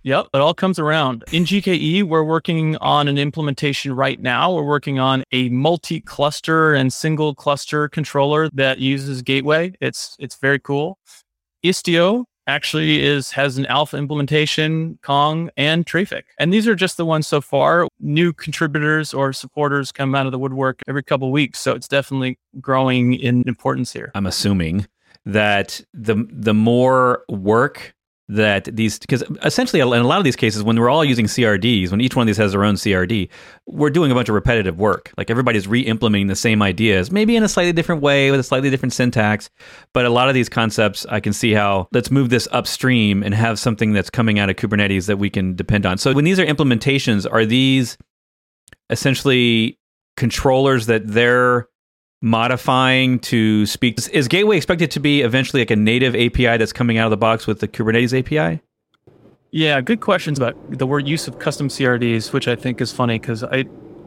Yep, 0.03 0.27
it 0.33 0.38
all 0.38 0.53
comes 0.53 0.79
around. 0.79 1.25
In 1.33 1.43
GKE, 1.43 2.03
we're 2.03 2.23
working 2.23 2.77
on 2.77 3.09
an 3.09 3.17
implementation 3.17 3.93
right 3.93 4.19
now. 4.19 4.53
We're 4.53 4.63
working 4.63 4.97
on 4.97 5.23
a 5.33 5.49
multi-cluster 5.49 6.73
and 6.73 6.93
single 6.93 7.35
cluster 7.35 7.89
controller 7.89 8.49
that 8.53 8.79
uses 8.79 9.21
Gateway. 9.21 9.73
It's 9.81 10.15
it's 10.17 10.35
very 10.35 10.59
cool. 10.59 10.97
Istio 11.65 12.23
actually 12.47 13.03
is 13.03 13.31
has 13.31 13.57
an 13.57 13.65
alpha 13.65 13.97
implementation, 13.97 14.97
Kong, 15.03 15.49
and 15.57 15.85
Traefik. 15.85 16.23
And 16.39 16.53
these 16.53 16.65
are 16.65 16.75
just 16.75 16.95
the 16.95 17.05
ones 17.05 17.27
so 17.27 17.41
far. 17.41 17.85
New 17.99 18.31
contributors 18.31 19.13
or 19.13 19.33
supporters 19.33 19.91
come 19.91 20.15
out 20.15 20.25
of 20.25 20.31
the 20.31 20.39
woodwork 20.39 20.79
every 20.88 21.03
couple 21.03 21.29
weeks. 21.29 21.59
So 21.59 21.73
it's 21.73 21.89
definitely 21.89 22.39
growing 22.62 23.15
in 23.15 23.43
importance 23.47 23.91
here. 23.91 24.12
I'm 24.15 24.25
assuming 24.25 24.88
that 25.25 25.81
the 25.93 26.25
the 26.31 26.53
more 26.53 27.23
work 27.27 27.93
that 28.29 28.65
these 28.65 28.99
because 28.99 29.23
essentially 29.43 29.79
in 29.79 29.87
a 29.87 30.07
lot 30.07 30.19
of 30.19 30.23
these 30.23 30.35
cases 30.35 30.61
when 30.61 30.79
we're 30.79 30.89
all 30.89 31.03
using 31.03 31.25
CRDs 31.25 31.89
when 31.89 31.99
each 31.99 32.15
one 32.15 32.23
of 32.23 32.27
these 32.27 32.37
has 32.37 32.51
their 32.51 32.63
own 32.63 32.75
CRD 32.75 33.27
we're 33.65 33.89
doing 33.89 34.11
a 34.11 34.15
bunch 34.15 34.29
of 34.29 34.35
repetitive 34.35 34.77
work. 34.77 35.11
Like 35.17 35.31
everybody's 35.31 35.67
re-implementing 35.67 36.27
the 36.27 36.35
same 36.35 36.61
ideas 36.61 37.11
maybe 37.11 37.35
in 37.35 37.43
a 37.43 37.49
slightly 37.49 37.73
different 37.73 38.03
way 38.03 38.29
with 38.29 38.39
a 38.39 38.43
slightly 38.43 38.69
different 38.69 38.93
syntax. 38.93 39.49
But 39.93 40.05
a 40.05 40.09
lot 40.09 40.29
of 40.29 40.35
these 40.35 40.47
concepts 40.47 41.07
I 41.07 41.19
can 41.19 41.33
see 41.33 41.53
how 41.53 41.87
let's 41.91 42.11
move 42.11 42.29
this 42.29 42.47
upstream 42.51 43.23
and 43.23 43.33
have 43.33 43.57
something 43.57 43.93
that's 43.93 44.11
coming 44.11 44.37
out 44.37 44.49
of 44.49 44.55
Kubernetes 44.57 45.07
that 45.07 45.17
we 45.17 45.31
can 45.31 45.55
depend 45.55 45.87
on. 45.87 45.97
So 45.97 46.13
when 46.13 46.23
these 46.23 46.39
are 46.39 46.45
implementations 46.45 47.27
are 47.29 47.45
these 47.45 47.97
essentially 48.91 49.79
controllers 50.17 50.85
that 50.85 51.07
they're 51.07 51.67
modifying 52.21 53.19
to 53.19 53.65
speak. 53.65 53.99
Is 54.12 54.27
Gateway 54.27 54.58
expected 54.58 54.91
to 54.91 54.99
be 54.99 55.21
eventually 55.21 55.62
like 55.62 55.71
a 55.71 55.75
native 55.75 56.15
API 56.15 56.58
that's 56.58 56.73
coming 56.73 56.97
out 56.97 57.05
of 57.05 57.12
the 57.12 57.17
box 57.17 57.47
with 57.47 57.60
the 57.60 57.67
Kubernetes 57.67 58.17
API? 58.17 58.62
Yeah, 59.51 59.82
good 59.82 60.01
questions 60.01 60.38
about 60.38 60.55
the 60.77 60.86
word 60.86 61.08
use 61.08 61.27
of 61.27 61.39
custom 61.39 61.69
CRDs, 61.69 62.34
which 62.34 62.47
I 62.47 62.55
think 62.55 62.82
is 62.82 62.91
funny 62.91 63.17
because 63.17 63.43
I 63.43 63.63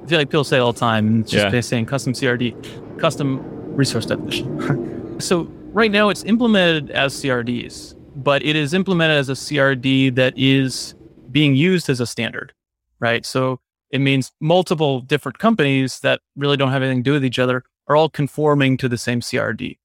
feel 0.06 0.18
like 0.18 0.28
people 0.28 0.44
say 0.44 0.58
all 0.58 0.72
the 0.72 0.78
time, 0.78 1.20
it's 1.20 1.32
just 1.32 1.52
yeah. 1.52 1.60
saying 1.60 1.86
custom 1.86 2.12
CRD, 2.12 2.98
custom 2.98 3.40
resource 3.74 4.06
definition. 4.06 5.20
so 5.20 5.44
right 5.72 5.90
now 5.90 6.10
it's 6.10 6.22
implemented 6.24 6.90
as 6.90 7.14
CRDs, 7.14 7.96
but 8.14 8.44
it 8.44 8.54
is 8.54 8.74
implemented 8.74 9.16
as 9.16 9.28
a 9.30 9.32
CRD 9.32 10.14
that 10.14 10.34
is 10.36 10.94
being 11.30 11.56
used 11.56 11.88
as 11.88 11.98
a 11.98 12.06
standard, 12.06 12.52
right? 13.00 13.26
So 13.26 13.58
it 13.90 14.00
means 14.00 14.30
multiple 14.40 15.00
different 15.00 15.38
companies 15.38 16.00
that 16.00 16.20
really 16.36 16.56
don't 16.56 16.70
have 16.70 16.82
anything 16.82 17.02
to 17.02 17.10
do 17.10 17.12
with 17.12 17.24
each 17.24 17.38
other 17.38 17.64
are 17.88 17.96
all 17.96 18.08
conforming 18.08 18.76
to 18.78 18.88
the 18.88 18.98
same 18.98 19.20
CRD, 19.20 19.78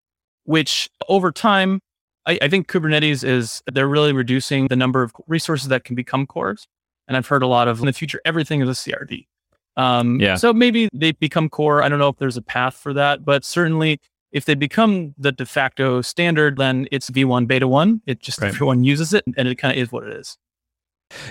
which 0.44 0.90
over 1.08 1.32
time, 1.32 1.80
I, 2.26 2.38
I, 2.42 2.50
think 2.50 2.68
Kubernetes 2.68 3.24
is, 3.24 3.64
they're 3.72 3.88
really 3.88 4.14
reducing 4.14 4.68
the 4.68 4.76
number 4.76 5.02
of 5.02 5.14
resources 5.28 5.70
that 5.70 5.84
can 5.84 5.96
become 5.96 6.28
cores. 6.28 6.68
And 7.08 7.16
I've 7.16 7.28
heard 7.28 7.44
a 7.44 7.48
lot 7.48 7.68
of 7.68 7.80
in 7.80 7.86
the 7.86 7.94
future, 7.94 8.22
everything 8.26 8.62
is 8.62 8.70
a 8.70 8.72
CRD. 8.74 9.28
Um, 9.78 10.20
yeah. 10.20 10.36
So 10.36 10.54
maybe 10.54 10.90
they 10.94 11.12
become 11.12 11.50
core. 11.50 11.84
I 11.84 11.90
don't 11.90 12.00
know 12.00 12.10
if 12.10 12.18
there's 12.18 12.38
a 12.38 12.42
path 12.42 12.76
for 12.76 12.94
that, 12.94 13.24
but 13.24 13.46
certainly 13.46 14.00
if 14.32 14.46
they 14.46 14.56
become 14.56 15.14
the 15.18 15.32
de 15.32 15.46
facto 15.46 16.02
standard, 16.02 16.58
then 16.58 16.88
it's 16.92 17.10
V1 17.10 17.48
beta 17.48 17.68
1. 17.68 18.02
It 18.06 18.20
just 18.20 18.42
right. 18.42 18.50
everyone 18.50 18.84
uses 18.84 19.14
it 19.14 19.24
and 19.38 19.48
it 19.48 19.56
kind 19.56 19.78
of 19.78 19.82
is 19.82 19.92
what 19.92 20.04
it 20.04 20.18
is. 20.18 20.38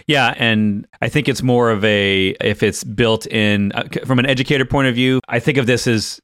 Yeah, 0.07 0.33
and 0.39 0.87
I 1.03 1.11
think 1.11 1.29
it's 1.29 1.43
more 1.43 1.71
of 1.71 1.85
a 1.85 2.29
if 2.41 2.63
it's 2.63 2.83
built 2.83 3.27
in 3.27 3.73
uh, 3.73 3.85
from 4.07 4.19
an 4.19 4.25
educator 4.25 4.65
point 4.65 4.89
of 4.89 4.95
view. 4.95 5.21
I 5.29 5.39
think 5.39 5.59
of 5.59 5.67
this 5.67 5.87
as 5.87 6.19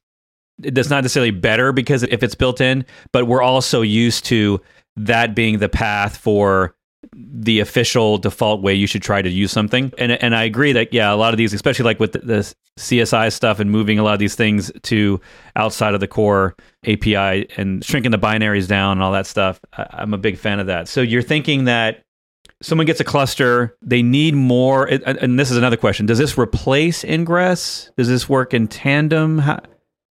that's 0.59 0.89
not 0.89 1.03
necessarily 1.03 1.31
better 1.31 1.71
because 1.71 2.03
if 2.03 2.23
it's 2.23 2.35
built 2.35 2.61
in, 2.61 2.85
but 3.11 3.25
we're 3.27 3.41
also 3.41 3.81
used 3.81 4.25
to 4.25 4.61
that 4.95 5.35
being 5.35 5.59
the 5.59 5.69
path 5.69 6.17
for 6.17 6.75
the 7.11 7.59
official 7.59 8.17
default 8.17 8.61
way 8.61 8.73
you 8.73 8.87
should 8.87 9.01
try 9.01 9.21
to 9.21 9.29
use 9.29 9.51
something. 9.51 9.91
And 9.97 10.11
and 10.11 10.35
I 10.35 10.43
agree 10.43 10.71
that 10.73 10.93
yeah, 10.93 11.13
a 11.13 11.15
lot 11.15 11.33
of 11.33 11.37
these, 11.37 11.53
especially 11.53 11.85
like 11.85 11.99
with 11.99 12.13
the, 12.13 12.19
the, 12.19 12.55
CSI 12.79 13.31
stuff 13.31 13.59
and 13.59 13.69
moving 13.69 13.99
a 13.99 14.03
lot 14.03 14.13
of 14.13 14.19
these 14.19 14.33
things 14.33 14.71
to 14.81 15.21
outside 15.55 15.93
of 15.93 15.99
the 15.99 16.07
core 16.07 16.55
API 16.87 17.47
and 17.55 17.85
shrinking 17.85 18.09
the 18.09 18.17
binaries 18.17 18.67
down 18.67 18.93
and 18.93 19.03
all 19.03 19.11
that 19.11 19.27
stuff. 19.27 19.59
I, 19.77 19.85
I'm 19.91 20.11
a 20.11 20.17
big 20.17 20.39
fan 20.39 20.59
of 20.59 20.65
that. 20.65 20.87
So 20.87 21.01
you're 21.01 21.21
thinking 21.21 21.65
that 21.65 22.01
someone 22.63 22.87
gets 22.87 22.99
a 22.99 23.03
cluster, 23.03 23.77
they 23.83 24.01
need 24.01 24.33
more. 24.33 24.85
And 24.85 25.39
this 25.39 25.51
is 25.51 25.57
another 25.57 25.77
question: 25.77 26.07
Does 26.07 26.17
this 26.17 26.35
replace 26.35 27.03
Ingress? 27.03 27.91
Does 27.95 28.07
this 28.07 28.27
work 28.27 28.55
in 28.55 28.67
tandem? 28.67 29.37
How, 29.37 29.59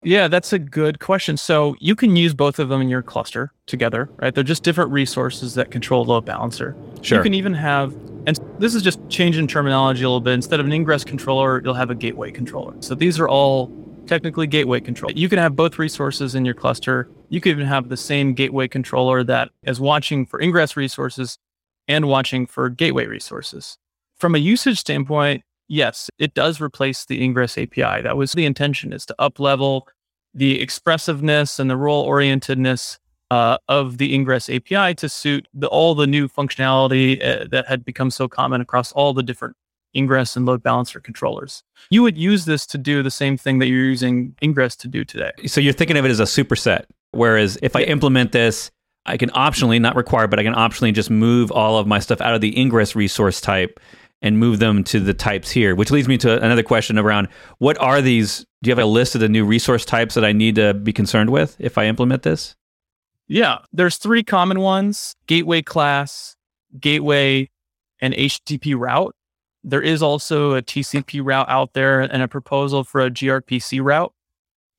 yeah, 0.02 0.28
that's 0.28 0.52
a 0.52 0.58
good 0.58 0.98
question. 0.98 1.36
So 1.36 1.76
you 1.78 1.94
can 1.94 2.16
use 2.16 2.34
both 2.34 2.58
of 2.58 2.68
them 2.68 2.80
in 2.80 2.88
your 2.88 3.02
cluster 3.02 3.52
together, 3.66 4.08
right? 4.18 4.34
They're 4.34 4.44
just 4.44 4.62
different 4.62 4.90
resources 4.90 5.54
that 5.54 5.70
control 5.70 6.04
load 6.04 6.24
balancer. 6.24 6.76
Sure. 7.02 7.18
You 7.18 7.22
can 7.22 7.34
even 7.34 7.54
have, 7.54 7.92
and 8.26 8.38
this 8.58 8.74
is 8.74 8.82
just 8.82 9.00
changing 9.08 9.46
terminology 9.46 10.02
a 10.02 10.08
little 10.08 10.20
bit. 10.20 10.34
Instead 10.34 10.60
of 10.60 10.66
an 10.66 10.72
ingress 10.72 11.04
controller, 11.04 11.62
you'll 11.62 11.74
have 11.74 11.90
a 11.90 11.94
gateway 11.94 12.30
controller. 12.30 12.74
So 12.80 12.94
these 12.94 13.20
are 13.20 13.28
all 13.28 13.70
technically 14.06 14.46
gateway 14.46 14.80
control. 14.80 15.12
You 15.12 15.28
can 15.28 15.38
have 15.38 15.54
both 15.54 15.78
resources 15.78 16.34
in 16.34 16.44
your 16.44 16.54
cluster. 16.54 17.08
You 17.28 17.40
could 17.40 17.50
even 17.50 17.66
have 17.66 17.88
the 17.88 17.96
same 17.96 18.34
gateway 18.34 18.68
controller 18.68 19.22
that 19.24 19.50
is 19.62 19.80
watching 19.80 20.26
for 20.26 20.40
ingress 20.40 20.76
resources 20.76 21.38
and 21.86 22.08
watching 22.08 22.46
for 22.46 22.68
gateway 22.68 23.06
resources. 23.06 23.78
From 24.16 24.34
a 24.34 24.38
usage 24.38 24.78
standpoint, 24.78 25.42
yes, 25.68 26.11
it 26.18 26.35
does 26.35 26.61
replace 26.61 27.05
the 27.05 27.22
Ingress 27.22 27.57
API. 27.59 28.03
That 28.03 28.16
was 28.16 28.33
the 28.33 28.46
intention 28.46 28.92
is 28.92 29.07
to 29.07 29.14
up 29.18 29.38
level 29.38 29.88
the 30.35 30.61
expressiveness 30.61 31.59
and 31.59 31.68
the 31.68 31.77
role 31.77 32.09
orientedness 32.09 32.98
uh, 33.31 33.59
of 33.68 33.98
the 33.98 34.14
Ingress 34.14 34.51
API 34.51 34.94
to 34.94 35.09
suit 35.09 35.48
the, 35.55 35.66
all 35.68 35.94
the 35.94 36.07
new 36.07 36.29
functionality 36.29 37.22
uh, 37.25 37.46
that 37.51 37.66
had 37.66 37.85
become 37.85 38.11
so 38.11 38.29
common 38.29 38.61
across 38.61 38.92
all 38.92 39.12
the 39.12 39.22
different 39.22 39.57
Ingress 39.94 40.37
and 40.37 40.46
load 40.46 40.62
balancer 40.62 41.01
controllers. 41.01 41.62
You 41.90 42.03
would 42.03 42.16
use 42.16 42.44
this 42.44 42.66
to 42.66 42.79
do 42.79 43.03
the 43.03 43.11
same 43.11 43.37
thing 43.37 43.59
that 43.59 43.66
you're 43.68 43.85
using 43.85 44.35
Ingress 44.42 44.77
to 44.77 44.88
do 44.88 45.05
today. 45.05 45.33
So 45.46 45.61
you're 45.61 45.72
thinking 45.72 45.96
of 45.96 46.05
it 46.05 46.11
as 46.11 46.20
a 46.20 46.25
superset. 46.25 46.85
Whereas 47.12 47.59
if 47.62 47.77
I 47.77 47.83
implement 47.83 48.33
this, 48.33 48.70
I 49.05 49.16
can 49.16 49.31
optionally, 49.31 49.81
not 49.81 49.96
require, 49.96 50.27
but 50.27 50.38
I 50.38 50.44
can 50.44 50.55
optionally 50.55 50.94
just 50.94 51.11
move 51.11 51.51
all 51.51 51.79
of 51.79 51.87
my 51.87 51.98
stuff 51.98 52.20
out 52.20 52.35
of 52.35 52.40
the 52.40 52.59
Ingress 52.59 52.94
resource 52.94 53.40
type 53.40 53.81
and 54.22 54.38
move 54.38 54.61
them 54.61 54.85
to 54.85 55.00
the 55.00 55.12
types 55.12 55.50
here, 55.50 55.74
which 55.74 55.90
leads 55.90 56.08
me 56.08 56.16
to 56.18 56.42
another 56.42 56.62
question 56.62 56.98
around 56.98 57.28
what 57.58 57.76
are 57.78 58.00
these? 58.00 58.46
Do 58.62 58.70
you 58.70 58.76
have 58.76 58.82
a 58.82 58.87
list 58.87 59.14
of 59.14 59.20
the 59.20 59.28
new 59.28 59.44
resource 59.44 59.85
types 59.85 60.14
that 60.14 60.24
I 60.24 60.32
need 60.32 60.54
to 60.54 60.72
be 60.72 60.92
concerned 60.92 61.30
with 61.30 61.56
if 61.58 61.76
I 61.76 61.87
implement 61.87 62.22
this? 62.22 62.54
Yeah, 63.26 63.58
there's 63.72 63.96
three 63.96 64.22
common 64.22 64.61
ones 64.61 65.16
gateway 65.26 65.62
class, 65.62 66.37
gateway, 66.78 67.50
and 68.00 68.14
HTTP 68.14 68.78
route. 68.78 69.14
There 69.64 69.82
is 69.82 70.02
also 70.02 70.54
a 70.54 70.62
TCP 70.62 71.20
route 71.24 71.48
out 71.48 71.72
there 71.72 72.00
and 72.00 72.22
a 72.22 72.28
proposal 72.28 72.85
for 72.85 73.00
a 73.00 73.11
gRPC 73.11 73.82
route. 73.82 74.12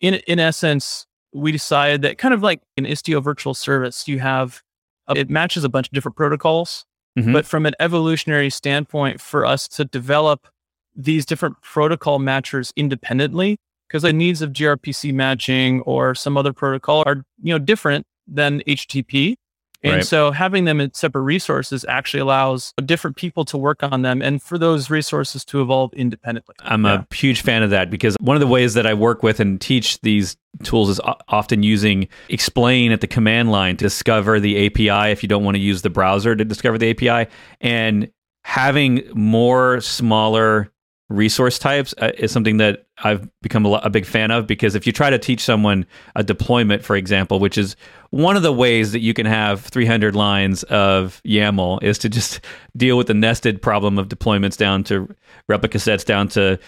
In, 0.01 0.15
in 0.27 0.39
essence, 0.39 1.05
we 1.33 1.51
decided 1.51 2.01
that 2.03 2.17
kind 2.17 2.33
of 2.33 2.43
like 2.43 2.61
an 2.77 2.85
Istio 2.85 3.23
virtual 3.23 3.53
service, 3.53 4.07
you 4.07 4.19
have, 4.19 4.61
uh, 5.07 5.13
it 5.15 5.29
matches 5.29 5.63
a 5.63 5.69
bunch 5.69 5.87
of 5.87 5.93
different 5.93 6.17
protocols 6.17 6.85
Mm-hmm. 7.17 7.33
But 7.33 7.45
from 7.45 7.65
an 7.65 7.73
evolutionary 7.79 8.49
standpoint, 8.49 9.21
for 9.21 9.45
us 9.45 9.67
to 9.69 9.85
develop 9.85 10.47
these 10.95 11.25
different 11.25 11.61
protocol 11.61 12.19
matchers 12.19 12.71
independently, 12.75 13.57
because 13.87 14.03
the 14.03 14.13
needs 14.13 14.41
of 14.41 14.51
gRPC 14.51 15.13
matching 15.13 15.81
or 15.81 16.15
some 16.15 16.37
other 16.37 16.53
protocol 16.53 17.03
are 17.05 17.23
you 17.41 17.53
know 17.53 17.59
different 17.59 18.05
than 18.27 18.61
HTTP. 18.61 19.35
And 19.83 19.95
right. 19.95 20.05
so 20.05 20.31
having 20.31 20.63
them 20.65 20.79
in 20.79 20.93
separate 20.93 21.23
resources 21.23 21.85
actually 21.87 22.21
allows 22.21 22.73
different 22.85 23.17
people 23.17 23.43
to 23.45 23.57
work 23.57 23.83
on 23.83 24.01
them 24.01 24.21
and 24.21 24.41
for 24.41 24.57
those 24.57 24.89
resources 24.89 25.43
to 25.45 25.61
evolve 25.61 25.93
independently. 25.93 26.55
I'm 26.59 26.85
yeah. 26.85 27.03
a 27.09 27.15
huge 27.15 27.41
fan 27.41 27.63
of 27.63 27.71
that 27.71 27.89
because 27.89 28.15
one 28.19 28.35
of 28.35 28.41
the 28.41 28.47
ways 28.47 28.75
that 28.75 28.87
I 28.87 28.93
work 28.93 29.23
with 29.23 29.41
and 29.41 29.59
teach 29.59 29.99
these 30.01 30.37
tools 30.63 30.89
is 30.89 31.01
often 31.27 31.63
using 31.63 32.07
explain 32.29 32.91
at 32.91 33.01
the 33.01 33.07
command 33.07 33.51
line 33.51 33.75
to 33.77 33.83
discover 33.83 34.39
the 34.39 34.67
API 34.67 35.11
if 35.11 35.21
you 35.21 35.27
don't 35.27 35.43
want 35.43 35.55
to 35.55 35.61
use 35.61 35.81
the 35.81 35.89
browser 35.89 36.35
to 36.35 36.45
discover 36.45 36.77
the 36.77 36.91
API 36.91 37.29
and 37.59 38.09
having 38.43 39.03
more 39.13 39.81
smaller 39.81 40.72
resource 41.13 41.59
types 41.59 41.93
uh, 42.01 42.11
is 42.17 42.31
something 42.31 42.57
that 42.57 42.85
I've 43.03 43.27
become 43.41 43.65
a, 43.65 43.73
a, 43.83 43.89
big 43.89 44.05
fan 44.05 44.31
of 44.31 44.47
because 44.47 44.75
if 44.75 44.87
you 44.87 44.91
try 44.91 45.09
to 45.09 45.19
teach 45.19 45.41
someone 45.41 45.85
a 46.15 46.23
deployment, 46.23 46.83
for 46.83 46.95
example, 46.95 47.39
which 47.39 47.57
is 47.57 47.75
one 48.09 48.35
of 48.35 48.43
the 48.43 48.51
ways 48.51 48.91
that 48.91 48.99
you 48.99 49.13
can 49.13 49.25
have 49.25 49.61
300 49.61 50.15
lines 50.15 50.63
of 50.63 51.21
YAML 51.25 51.83
is 51.83 51.97
to 51.99 52.09
just 52.09 52.41
deal 52.77 52.97
with 52.97 53.07
the 53.07 53.13
nested 53.13 53.61
problem 53.61 53.99
of 53.99 54.09
deployments 54.09 54.57
down 54.57 54.83
to 54.85 55.13
replica 55.47 55.79
sets, 55.79 56.03
down 56.03 56.27
to 56.29 56.59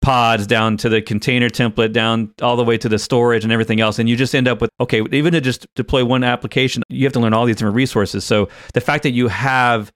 pods, 0.00 0.48
down 0.48 0.76
to 0.76 0.88
the 0.88 1.00
container 1.00 1.48
template, 1.48 1.92
down 1.92 2.34
all 2.42 2.56
the 2.56 2.64
way 2.64 2.76
to 2.76 2.88
the 2.88 2.98
storage 2.98 3.44
and 3.44 3.52
everything 3.52 3.80
else. 3.80 4.00
And 4.00 4.08
you 4.08 4.16
just 4.16 4.34
end 4.34 4.48
up 4.48 4.60
with, 4.60 4.70
okay, 4.80 5.02
even 5.12 5.32
to 5.32 5.40
just 5.40 5.66
deploy 5.76 6.04
one 6.04 6.24
application, 6.24 6.82
you 6.88 7.04
have 7.06 7.12
to 7.12 7.20
learn 7.20 7.32
all 7.32 7.46
these 7.46 7.56
different 7.56 7.76
resources. 7.76 8.24
So 8.24 8.48
the 8.74 8.80
fact 8.80 9.04
that 9.04 9.12
you 9.12 9.28
have 9.28 9.92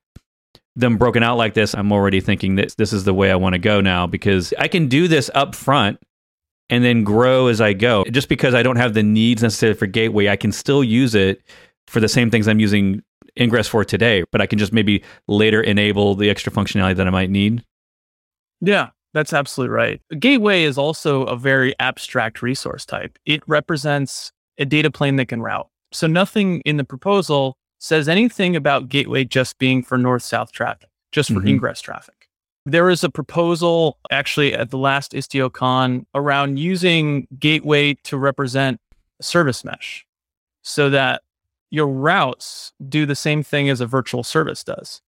them 0.77 0.99
broken 0.99 1.23
out 1.23 1.37
like 1.37 1.55
this, 1.55 1.75
I'm 1.75 1.91
already 1.91 2.21
thinking 2.21 2.57
that 2.57 2.77
this 2.77 2.93
is 2.93 3.05
the 3.05 3.15
way 3.15 3.31
I 3.31 3.37
want 3.37 3.55
to 3.55 3.59
go 3.59 3.81
now 3.81 4.07
because 4.07 4.53
I 4.59 4.69
can 4.69 4.89
do 4.89 5.09
this 5.09 5.31
up 5.35 5.55
front 5.55 5.99
and 6.69 6.85
then 6.85 7.03
grow 7.03 7.47
as 7.47 7.61
I 7.61 7.73
go. 7.73 8.05
Just 8.11 8.29
because 8.29 8.55
I 8.55 8.63
don't 8.63 8.77
have 8.77 8.95
the 8.95 9.03
needs 9.03 9.43
necessarily 9.43 9.79
for 9.79 9.87
Gateway, 9.87 10.29
I 10.29 10.37
can 10.37 10.53
still 10.53 10.85
use 10.85 11.15
it 11.15 11.43
for 11.87 12.01
the 12.01 12.09
same 12.09 12.31
things 12.31 12.47
I'm 12.47 12.61
using 12.61 13.03
Ingress 13.39 13.69
for 13.69 13.85
today, 13.85 14.25
but 14.33 14.41
I 14.41 14.47
can 14.47 14.59
just 14.59 14.73
maybe 14.73 15.03
later 15.29 15.61
enable 15.61 16.15
the 16.15 16.31
extra 16.31 16.53
functionality 16.53 16.97
that 16.97 17.07
I 17.07 17.11
might 17.11 17.31
need. 17.31 17.63
Yeah, 18.61 18.91
that's 19.15 19.33
absolutely 19.33 19.75
right. 19.75 20.01
Gateway 20.19 20.65
is 20.65 20.79
also 20.79 21.25
a 21.25 21.37
very 21.37 21.75
abstract 21.79 22.43
resource 22.43 22.85
type. 22.85 23.19
It 23.25 23.43
represents 23.47 24.33
a 24.59 24.65
data 24.65 24.91
plane 24.91 25.17
that 25.17 25.27
can 25.27 25.43
route. 25.43 25.69
So 25.93 26.07
nothing 26.07 26.61
in 26.61 26.77
the 26.77 26.85
proposal 26.85 27.57
says 27.79 28.09
anything 28.09 28.57
about 28.57 28.89
gateway 28.89 29.25
just 29.25 29.59
being 29.59 29.83
for 29.83 29.99
north 29.99 30.23
south 30.23 30.53
traffic, 30.53 30.89
just 31.13 31.31
for 31.31 31.37
mm-hmm. 31.37 31.49
ingress 31.49 31.81
traffic. 31.81 32.29
There 32.65 32.91
is 32.91 33.05
a 33.05 33.11
proposal 33.11 33.99
actually 34.11 34.53
at 34.53 34.71
the 34.71 34.79
last 34.79 35.13
IstioCon 35.13 36.07
around 36.15 36.59
using 36.59 37.29
gateway 37.39 37.95
to 38.05 38.17
represent 38.17 38.81
service 39.21 39.65
mesh 39.65 40.05
so 40.63 40.91
that 40.91 41.23
your 41.71 41.87
routes 41.87 42.73
do 42.89 43.07
the 43.07 43.15
same 43.15 43.43
thing 43.43 43.69
as 43.69 43.81
a 43.81 43.87
virtual 43.87 44.25
service 44.25 44.65
does. 44.65 45.01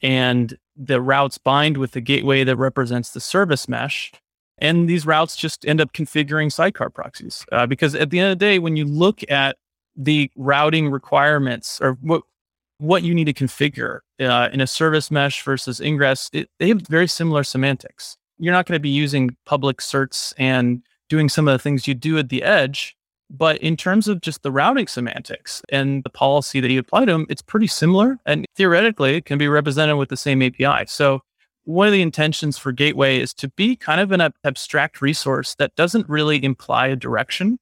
And 0.00 0.56
the 0.76 1.00
routes 1.00 1.38
bind 1.38 1.76
with 1.76 1.92
the 1.92 2.00
gateway 2.00 2.44
that 2.44 2.56
represents 2.56 3.10
the 3.10 3.20
service 3.20 3.68
mesh. 3.68 4.12
And 4.58 4.88
these 4.88 5.06
routes 5.06 5.36
just 5.36 5.66
end 5.66 5.80
up 5.80 5.92
configuring 5.92 6.52
sidecar 6.52 6.90
proxies. 6.90 7.44
Uh, 7.50 7.66
because 7.66 7.94
at 7.94 8.10
the 8.10 8.20
end 8.20 8.32
of 8.32 8.38
the 8.38 8.44
day, 8.44 8.58
when 8.58 8.76
you 8.76 8.84
look 8.84 9.20
at 9.30 9.56
the 9.96 10.30
routing 10.36 10.90
requirements 10.90 11.80
or 11.80 11.98
what 12.00 12.22
what 12.78 13.04
you 13.04 13.14
need 13.14 13.26
to 13.26 13.32
configure 13.32 14.00
uh, 14.20 14.48
in 14.52 14.60
a 14.60 14.66
service 14.66 15.10
mesh 15.10 15.44
versus 15.44 15.80
ingress, 15.80 16.28
it, 16.32 16.50
they 16.58 16.68
have 16.68 16.82
very 16.88 17.06
similar 17.06 17.44
semantics. 17.44 18.16
You're 18.38 18.52
not 18.52 18.66
going 18.66 18.76
to 18.76 18.82
be 18.82 18.88
using 18.88 19.36
public 19.46 19.78
certs 19.78 20.34
and 20.36 20.82
doing 21.08 21.28
some 21.28 21.46
of 21.46 21.52
the 21.52 21.62
things 21.62 21.86
you 21.86 21.94
do 21.94 22.18
at 22.18 22.28
the 22.28 22.42
edge. 22.42 22.96
But 23.30 23.58
in 23.58 23.76
terms 23.76 24.08
of 24.08 24.20
just 24.20 24.42
the 24.42 24.50
routing 24.50 24.88
semantics 24.88 25.62
and 25.70 26.02
the 26.02 26.10
policy 26.10 26.60
that 26.60 26.70
you 26.70 26.80
apply 26.80 27.04
to 27.04 27.12
them, 27.12 27.26
it's 27.30 27.40
pretty 27.40 27.68
similar. 27.68 28.18
And 28.26 28.44
theoretically, 28.56 29.16
it 29.16 29.26
can 29.26 29.38
be 29.38 29.48
represented 29.48 29.96
with 29.96 30.08
the 30.08 30.16
same 30.16 30.42
API. 30.42 30.84
So 30.86 31.20
one 31.64 31.86
of 31.86 31.92
the 31.92 32.02
intentions 32.02 32.58
for 32.58 32.72
Gateway 32.72 33.20
is 33.20 33.32
to 33.34 33.48
be 33.48 33.76
kind 33.76 34.00
of 34.00 34.10
an 34.10 34.32
abstract 34.44 35.00
resource 35.00 35.54
that 35.54 35.74
doesn't 35.76 36.08
really 36.08 36.42
imply 36.42 36.88
a 36.88 36.96
direction 36.96 37.58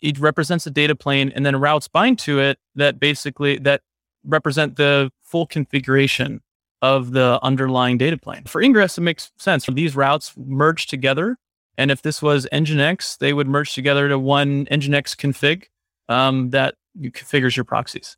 it 0.00 0.18
represents 0.18 0.66
a 0.66 0.70
data 0.70 0.94
plane 0.94 1.32
and 1.34 1.44
then 1.44 1.56
routes 1.56 1.88
bind 1.88 2.18
to 2.20 2.38
it 2.40 2.58
that 2.74 2.98
basically 2.98 3.58
that 3.58 3.82
represent 4.24 4.76
the 4.76 5.10
full 5.22 5.46
configuration 5.46 6.40
of 6.82 7.12
the 7.12 7.38
underlying 7.42 7.98
data 7.98 8.16
plane. 8.16 8.44
For 8.44 8.62
ingress, 8.62 8.96
it 8.96 9.02
makes 9.02 9.30
sense. 9.38 9.66
These 9.66 9.94
routes 9.94 10.32
merge 10.36 10.86
together. 10.86 11.36
And 11.76 11.90
if 11.90 12.02
this 12.02 12.22
was 12.22 12.46
Nginx, 12.52 13.18
they 13.18 13.32
would 13.32 13.46
merge 13.46 13.74
together 13.74 14.08
to 14.08 14.18
one 14.18 14.66
Nginx 14.66 15.16
config 15.16 15.64
um, 16.08 16.50
that 16.50 16.74
configures 16.98 17.56
your 17.56 17.64
proxies. 17.64 18.16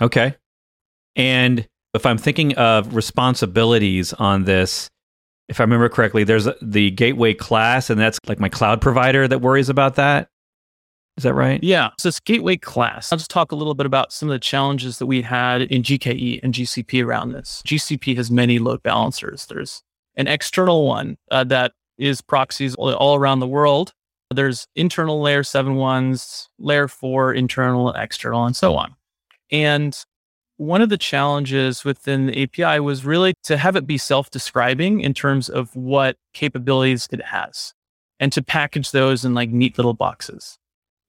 Okay. 0.00 0.34
And 1.14 1.66
if 1.94 2.04
I'm 2.04 2.18
thinking 2.18 2.54
of 2.56 2.94
responsibilities 2.94 4.12
on 4.14 4.44
this, 4.44 4.88
if 5.48 5.60
I 5.60 5.62
remember 5.62 5.88
correctly, 5.88 6.24
there's 6.24 6.48
the 6.60 6.90
gateway 6.90 7.32
class, 7.32 7.88
and 7.88 8.00
that's 8.00 8.18
like 8.26 8.40
my 8.40 8.48
cloud 8.48 8.80
provider 8.80 9.26
that 9.28 9.40
worries 9.40 9.68
about 9.68 9.94
that. 9.96 10.28
Is 11.16 11.22
that 11.22 11.34
right? 11.34 11.62
Yeah. 11.62 11.90
So 11.98 12.08
it's 12.08 12.20
gateway 12.20 12.58
class. 12.58 13.10
I'll 13.10 13.18
just 13.18 13.30
talk 13.30 13.50
a 13.50 13.56
little 13.56 13.74
bit 13.74 13.86
about 13.86 14.12
some 14.12 14.28
of 14.28 14.34
the 14.34 14.38
challenges 14.38 14.98
that 14.98 15.06
we 15.06 15.22
had 15.22 15.62
in 15.62 15.82
GKE 15.82 16.40
and 16.42 16.52
GCP 16.52 17.04
around 17.04 17.32
this. 17.32 17.62
GCP 17.66 18.16
has 18.16 18.30
many 18.30 18.58
load 18.58 18.82
balancers. 18.82 19.46
There's 19.46 19.82
an 20.16 20.26
external 20.28 20.86
one 20.86 21.16
uh, 21.30 21.44
that 21.44 21.72
is 21.96 22.20
proxies 22.20 22.74
all 22.74 23.14
around 23.14 23.40
the 23.40 23.46
world. 23.46 23.92
There's 24.30 24.66
internal 24.74 25.22
layer 25.22 25.42
seven 25.42 25.76
ones, 25.76 26.48
layer 26.58 26.88
four, 26.88 27.32
internal, 27.32 27.92
external, 27.92 28.44
and 28.44 28.54
so 28.54 28.76
on. 28.76 28.94
And 29.50 29.96
one 30.58 30.82
of 30.82 30.88
the 30.88 30.98
challenges 30.98 31.84
within 31.84 32.26
the 32.26 32.42
API 32.42 32.80
was 32.80 33.04
really 33.04 33.34
to 33.44 33.56
have 33.56 33.76
it 33.76 33.86
be 33.86 33.98
self 33.98 34.30
describing 34.30 35.00
in 35.00 35.14
terms 35.14 35.48
of 35.48 35.74
what 35.76 36.16
capabilities 36.34 37.08
it 37.10 37.22
has 37.22 37.72
and 38.18 38.32
to 38.32 38.42
package 38.42 38.90
those 38.90 39.24
in 39.24 39.32
like 39.32 39.50
neat 39.50 39.78
little 39.78 39.94
boxes. 39.94 40.58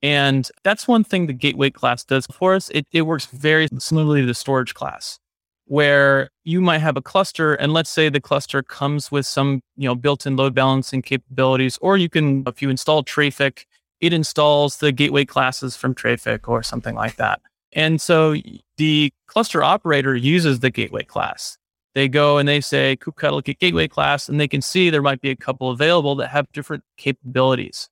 And 0.02 0.50
that's 0.64 0.88
one 0.88 1.04
thing 1.04 1.28
the 1.28 1.34
gateway 1.34 1.70
class 1.70 2.04
does 2.04 2.28
for 2.28 2.54
us. 2.54 2.70
It, 2.70 2.86
it 2.92 3.04
works 3.04 3.26
very 3.26 3.68
similarly 3.80 4.22
to 4.22 4.28
the 4.28 4.36
storage 4.36 4.74
class, 4.74 5.20
where 5.66 6.30
you 6.44 6.62
might 6.62 6.80
have 6.80 6.98
a 6.98 7.02
cluster, 7.02 7.56
and 7.56 7.74
let's 7.74 7.90
say 7.90 8.10
the 8.10 8.22
cluster 8.22 8.62
comes 8.62 9.12
with 9.12 9.26
some 9.26 9.62
you 9.76 9.88
know 9.88 9.96
built-in 9.96 10.36
load 10.36 10.54
balancing 10.54 11.02
capabilities, 11.02 11.80
or 11.82 11.98
you 11.98 12.10
can, 12.10 12.44
if 12.48 12.62
you 12.62 12.70
install 12.70 13.04
Traefik, 13.04 13.66
it 14.00 14.14
installs 14.14 14.78
the 14.78 14.92
gateway 14.92 15.26
classes 15.26 15.76
from 15.76 15.96
Traefik 15.96 16.48
or 16.48 16.62
something 16.62 16.96
like 16.96 17.16
that. 17.16 17.42
And 17.74 18.00
so 18.00 18.36
the 18.78 19.12
cluster 19.26 19.64
operator 19.64 20.16
uses 20.16 20.60
the 20.60 20.70
gateway 20.70 21.04
class. 21.04 21.58
They 21.96 22.08
go 22.08 22.38
and 22.38 22.48
they 22.48 22.62
say 22.62 22.96
kubectl 22.96 23.44
get 23.44 23.60
gateway 23.60 23.88
class, 23.88 24.30
and 24.30 24.40
they 24.40 24.48
can 24.48 24.62
see 24.62 24.92
there 24.92 25.02
might 25.02 25.22
be 25.22 25.32
a 25.32 25.36
couple 25.36 25.72
available 25.72 26.14
that 26.16 26.28
have 26.28 26.52
different 26.52 26.84
capabilities. 26.98 27.90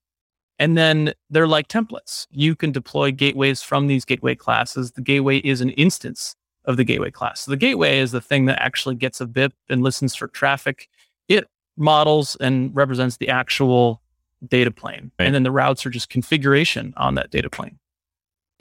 And 0.58 0.78
then 0.78 1.13
they're 1.30 1.48
like 1.48 1.68
templates. 1.68 2.28
You 2.32 2.56
can 2.56 2.72
deploy 2.72 3.12
gateways 3.12 3.62
from 3.62 3.88
these 3.88 4.06
gateway 4.06 4.36
classes. 4.36 4.91
The 4.91 5.02
gateway 5.02 5.39
is 5.39 5.62
an 5.62 5.72
instance 5.72 6.36
of 6.63 6.78
the 6.78 6.84
gateway 6.84 7.12
class. 7.12 7.41
So 7.41 7.52
the 7.52 7.58
gateway 7.58 8.00
is 8.00 8.12
the 8.12 8.22
thing 8.22 8.46
that 8.46 8.62
actually 8.62 8.96
gets 8.96 9.22
a 9.22 9.26
VIP 9.26 9.54
and 9.70 9.84
listens 9.84 10.15
for 10.15 10.28
traffic. 10.28 10.88
It 11.28 11.48
models 11.78 12.38
and 12.39 12.76
represents 12.76 13.18
the 13.18 13.30
actual 13.30 14.02
data 14.48 14.72
plane. 14.72 15.12
Right. 15.20 15.26
And 15.26 15.36
then 15.36 15.44
the 15.44 15.52
routes 15.52 15.86
are 15.86 15.89
just 15.89 16.10
configuration 16.10 16.94
on 16.98 17.15
that 17.15 17.32
data 17.32 17.50
plane. 17.50 17.78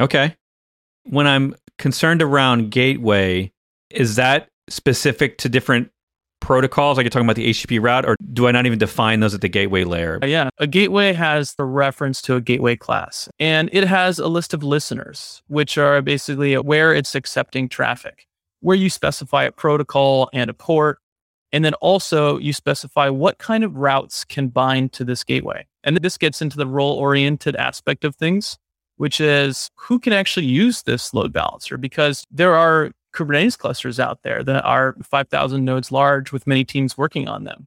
Okay. 0.01 0.37
When 1.05 1.27
I'm 1.27 1.55
concerned 1.79 2.23
around 2.23 2.71
gateway, 2.71 3.53
is 3.91 4.17
that 4.17 4.49
specific 4.69 5.39
to 5.39 5.49
different 5.49 5.91
protocols? 6.45 6.97
Like 6.97 7.05
you're 7.05 7.11
talking 7.11 7.27
about 7.27 7.37
the 7.37 7.51
HTTP 7.51 7.83
route, 7.83 8.05
or 8.05 8.17
do 8.33 8.47
I 8.47 8.53
not 8.53 8.67
even 8.67 8.79
define 8.79 9.21
those 9.21 9.35
at 9.35 9.41
the 9.41 9.49
gateway 9.49 9.85
layer? 9.85 10.21
Uh, 10.23 10.27
yeah, 10.27 10.51
a 10.59 10.67
gateway 10.67 11.13
has 11.13 11.55
the 11.55 11.65
reference 11.65 12.21
to 12.23 12.37
a 12.37 12.41
gateway 12.41 12.77
class, 12.77 13.29
and 13.39 13.71
it 13.73 13.85
has 13.85 14.19
a 14.19 14.29
list 14.29 14.55
of 14.55 14.63
listeners, 14.63 15.43
which 15.49 15.79
are 15.79 16.03
basically 16.03 16.57
where 16.59 16.95
it's 16.95 17.15
accepting 17.15 17.69
traffic, 17.69 18.27
where 18.61 18.77
you 18.77 18.91
specify 18.91 19.45
a 19.45 19.53
protocol 19.53 20.29
and 20.33 20.51
a 20.51 20.55
port. 20.55 20.99
And 21.53 21.65
then 21.65 21.75
also 21.75 22.39
you 22.39 22.53
specify 22.53 23.09
what 23.09 23.39
kind 23.39 23.63
of 23.63 23.77
routes 23.77 24.25
can 24.25 24.49
bind 24.49 24.93
to 24.95 25.05
this 25.05 25.23
gateway. 25.23 25.65
And 25.85 25.97
this 25.99 26.19
gets 26.19 26.43
into 26.43 26.57
the 26.57 26.67
role 26.67 26.95
oriented 26.95 27.55
aspect 27.55 28.05
of 28.05 28.17
things, 28.17 28.59
which 28.97 29.21
is 29.21 29.71
who 29.77 30.01
can 30.01 30.13
actually 30.13 30.47
use 30.47 30.83
this 30.83 31.15
load 31.15 31.33
balancer? 31.33 31.77
Because 31.77 32.25
there 32.29 32.57
are 32.57 32.91
Kubernetes 33.15 33.57
clusters 33.57 34.01
out 34.01 34.23
there 34.23 34.43
that 34.43 34.65
are 34.65 34.97
5,000 35.03 35.65
nodes 35.65 35.93
large 35.93 36.33
with 36.33 36.47
many 36.47 36.65
teams 36.65 36.99
working 36.99 37.29
on 37.29 37.45
them. 37.45 37.67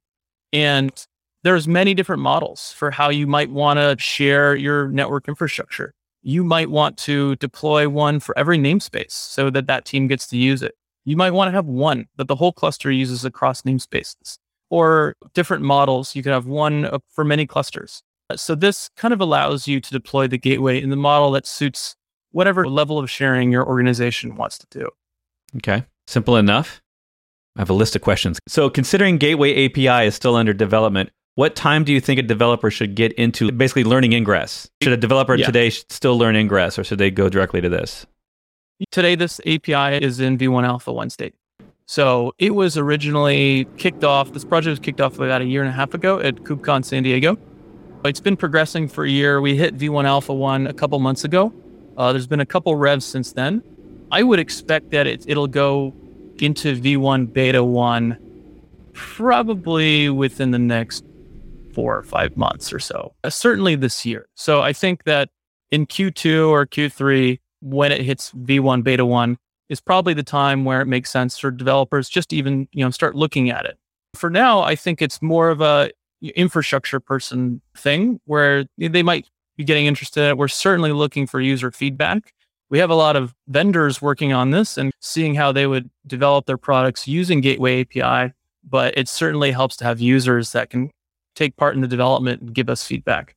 And 0.51 0.91
there's 1.43 1.67
many 1.67 1.93
different 1.93 2.21
models 2.21 2.73
for 2.73 2.91
how 2.91 3.09
you 3.09 3.27
might 3.27 3.49
want 3.49 3.77
to 3.79 3.95
share 3.97 4.55
your 4.55 4.89
network 4.89 5.27
infrastructure. 5.27 5.93
You 6.21 6.43
might 6.43 6.69
want 6.69 6.97
to 6.99 7.35
deploy 7.37 7.87
one 7.87 8.19
for 8.19 8.37
every 8.37 8.57
namespace 8.57 9.11
so 9.11 9.49
that 9.51 9.67
that 9.67 9.85
team 9.85 10.07
gets 10.07 10.27
to 10.27 10.37
use 10.37 10.61
it. 10.61 10.75
You 11.05 11.15
might 11.15 11.31
want 11.31 11.47
to 11.47 11.53
have 11.53 11.65
one 11.65 12.07
that 12.17 12.27
the 12.27 12.35
whole 12.35 12.51
cluster 12.51 12.91
uses 12.91 13.23
across 13.23 13.61
namespaces 13.61 14.37
or 14.69 15.15
different 15.33 15.63
models. 15.63 16.15
You 16.15 16.23
could 16.23 16.33
have 16.33 16.47
one 16.47 16.89
for 17.07 17.23
many 17.23 17.47
clusters. 17.47 18.03
So 18.35 18.55
this 18.55 18.89
kind 18.97 19.13
of 19.13 19.21
allows 19.21 19.69
you 19.69 19.79
to 19.79 19.89
deploy 19.89 20.27
the 20.27 20.37
gateway 20.37 20.81
in 20.81 20.89
the 20.89 20.97
model 20.97 21.31
that 21.31 21.47
suits 21.47 21.95
whatever 22.31 22.67
level 22.67 22.99
of 22.99 23.09
sharing 23.09 23.53
your 23.53 23.65
organization 23.65 24.35
wants 24.35 24.57
to 24.57 24.67
do. 24.69 24.89
Okay. 25.55 25.85
Simple 26.07 26.35
enough. 26.35 26.81
I 27.55 27.61
have 27.61 27.69
a 27.69 27.73
list 27.73 27.95
of 27.95 28.01
questions. 28.01 28.39
So, 28.47 28.69
considering 28.69 29.17
Gateway 29.17 29.65
API 29.65 30.07
is 30.07 30.15
still 30.15 30.35
under 30.35 30.53
development, 30.53 31.09
what 31.35 31.55
time 31.55 31.83
do 31.83 31.91
you 31.91 31.99
think 31.99 32.19
a 32.19 32.23
developer 32.23 32.69
should 32.69 32.95
get 32.95 33.13
into 33.13 33.51
basically 33.51 33.83
learning 33.83 34.13
Ingress? 34.13 34.69
Should 34.81 34.93
a 34.93 34.97
developer 34.97 35.35
yeah. 35.35 35.45
today 35.45 35.69
still 35.69 36.17
learn 36.17 36.35
Ingress 36.35 36.77
or 36.77 36.83
should 36.83 36.99
they 36.99 37.11
go 37.11 37.29
directly 37.29 37.61
to 37.61 37.69
this? 37.69 38.05
Today, 38.91 39.15
this 39.15 39.39
API 39.41 40.03
is 40.03 40.19
in 40.19 40.37
V1 40.37 40.65
Alpha 40.65 40.93
1 40.93 41.09
state. 41.09 41.33
So 41.87 42.33
it 42.37 42.53
was 42.53 42.77
originally 42.77 43.65
kicked 43.77 44.03
off, 44.03 44.33
this 44.33 44.43
project 44.43 44.71
was 44.71 44.79
kicked 44.79 44.99
off 44.99 45.19
about 45.19 45.41
a 45.41 45.45
year 45.45 45.61
and 45.61 45.69
a 45.69 45.73
half 45.73 45.93
ago 45.93 46.19
at 46.19 46.35
KubeCon 46.35 46.83
San 46.83 47.03
Diego. 47.03 47.37
It's 48.03 48.19
been 48.19 48.35
progressing 48.35 48.87
for 48.87 49.05
a 49.05 49.09
year. 49.09 49.39
We 49.39 49.55
hit 49.55 49.77
V1 49.77 50.05
Alpha 50.05 50.33
1 50.33 50.67
a 50.67 50.73
couple 50.73 50.99
months 50.99 51.23
ago. 51.23 51.53
Uh, 51.95 52.11
there's 52.11 52.27
been 52.27 52.41
a 52.41 52.45
couple 52.45 52.75
revs 52.75 53.05
since 53.05 53.31
then. 53.31 53.63
I 54.11 54.23
would 54.23 54.39
expect 54.39 54.91
that 54.91 55.07
it, 55.07 55.25
it'll 55.27 55.47
go 55.47 55.93
into 56.39 56.75
V1 56.75 57.33
Beta 57.33 57.63
1 57.63 58.17
probably 58.93 60.09
within 60.09 60.51
the 60.51 60.59
next 60.59 61.03
four 61.73 61.97
or 61.97 62.03
five 62.03 62.35
months 62.35 62.73
or 62.73 62.79
so, 62.79 63.13
uh, 63.23 63.29
certainly 63.29 63.75
this 63.75 64.05
year. 64.05 64.27
So 64.35 64.61
I 64.61 64.73
think 64.73 65.03
that 65.03 65.29
in 65.69 65.85
Q2 65.85 66.49
or 66.49 66.65
Q3, 66.65 67.39
when 67.61 67.91
it 67.91 68.01
hits 68.01 68.31
V1 68.31 68.83
Beta 68.83 69.05
1, 69.05 69.37
is 69.69 69.81
probably 69.81 70.13
the 70.13 70.23
time 70.23 70.63
where 70.65 70.81
it 70.81 70.87
makes 70.87 71.11
sense 71.11 71.37
for 71.37 71.51
developers 71.51 72.07
just 72.07 72.31
even 72.31 72.67
you 72.71 72.83
know 72.83 72.89
start 72.89 73.15
looking 73.15 73.49
at 73.49 73.65
it. 73.65 73.77
For 74.15 74.29
now, 74.29 74.61
I 74.61 74.75
think 74.75 75.01
it's 75.01 75.21
more 75.21 75.49
of 75.49 75.61
a 75.61 75.91
infrastructure 76.21 76.99
person 76.99 77.61
thing 77.75 78.19
where 78.25 78.65
they 78.77 79.03
might 79.03 79.29
be 79.57 79.63
getting 79.63 79.85
interested. 79.85 80.35
We're 80.35 80.47
certainly 80.47 80.93
looking 80.93 81.27
for 81.27 81.41
user 81.41 81.69
feedback 81.71 82.33
we 82.69 82.79
have 82.79 82.89
a 82.89 82.95
lot 82.95 83.15
of 83.15 83.33
vendors 83.47 84.01
working 84.01 84.33
on 84.33 84.51
this 84.51 84.77
and 84.77 84.91
seeing 84.99 85.35
how 85.35 85.51
they 85.51 85.67
would 85.67 85.89
develop 86.05 86.45
their 86.45 86.57
products 86.57 87.07
using 87.07 87.41
Gateway 87.41 87.81
API. 87.81 88.33
But 88.63 88.97
it 88.97 89.07
certainly 89.07 89.51
helps 89.51 89.77
to 89.77 89.85
have 89.85 90.01
users 90.01 90.51
that 90.51 90.69
can 90.69 90.91
take 91.35 91.55
part 91.55 91.75
in 91.75 91.81
the 91.81 91.87
development 91.87 92.41
and 92.41 92.53
give 92.53 92.69
us 92.69 92.83
feedback. 92.83 93.35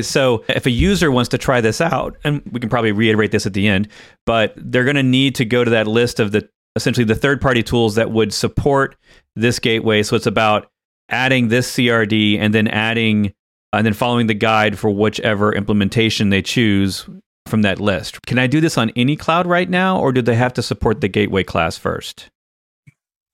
So, 0.00 0.44
if 0.48 0.66
a 0.66 0.70
user 0.70 1.10
wants 1.10 1.28
to 1.30 1.38
try 1.38 1.60
this 1.60 1.80
out, 1.80 2.16
and 2.22 2.42
we 2.52 2.60
can 2.60 2.68
probably 2.68 2.92
reiterate 2.92 3.32
this 3.32 3.46
at 3.46 3.54
the 3.54 3.66
end, 3.66 3.88
but 4.26 4.52
they're 4.56 4.84
going 4.84 4.96
to 4.96 5.02
need 5.02 5.34
to 5.36 5.44
go 5.44 5.64
to 5.64 5.70
that 5.70 5.88
list 5.88 6.20
of 6.20 6.30
the 6.30 6.48
essentially 6.76 7.04
the 7.04 7.16
third 7.16 7.40
party 7.40 7.64
tools 7.64 7.96
that 7.96 8.12
would 8.12 8.32
support 8.32 8.96
this 9.34 9.58
gateway. 9.58 10.02
So, 10.04 10.14
it's 10.14 10.26
about 10.26 10.70
adding 11.08 11.48
this 11.48 11.72
CRD 11.74 12.38
and 12.38 12.54
then 12.54 12.68
adding 12.68 13.32
and 13.72 13.84
then 13.84 13.94
following 13.94 14.28
the 14.28 14.34
guide 14.34 14.78
for 14.78 14.90
whichever 14.90 15.52
implementation 15.52 16.30
they 16.30 16.42
choose 16.42 17.08
from 17.48 17.62
that 17.62 17.80
list. 17.80 18.22
Can 18.26 18.38
I 18.38 18.46
do 18.46 18.60
this 18.60 18.78
on 18.78 18.90
any 18.96 19.16
cloud 19.16 19.46
right 19.46 19.68
now, 19.68 19.98
or 19.98 20.12
do 20.12 20.22
they 20.22 20.36
have 20.36 20.52
to 20.54 20.62
support 20.62 21.00
the 21.00 21.08
gateway 21.08 21.42
class 21.42 21.76
first? 21.76 22.28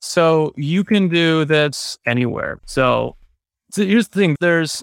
So 0.01 0.53
you 0.57 0.85
can 0.85 1.09
do 1.09 1.45
this 1.45 1.99
anywhere. 2.07 2.61
So, 2.67 3.17
so 3.71 3.85
here's 3.85 4.09
the 4.09 4.19
thing 4.19 4.37
there's 4.41 4.83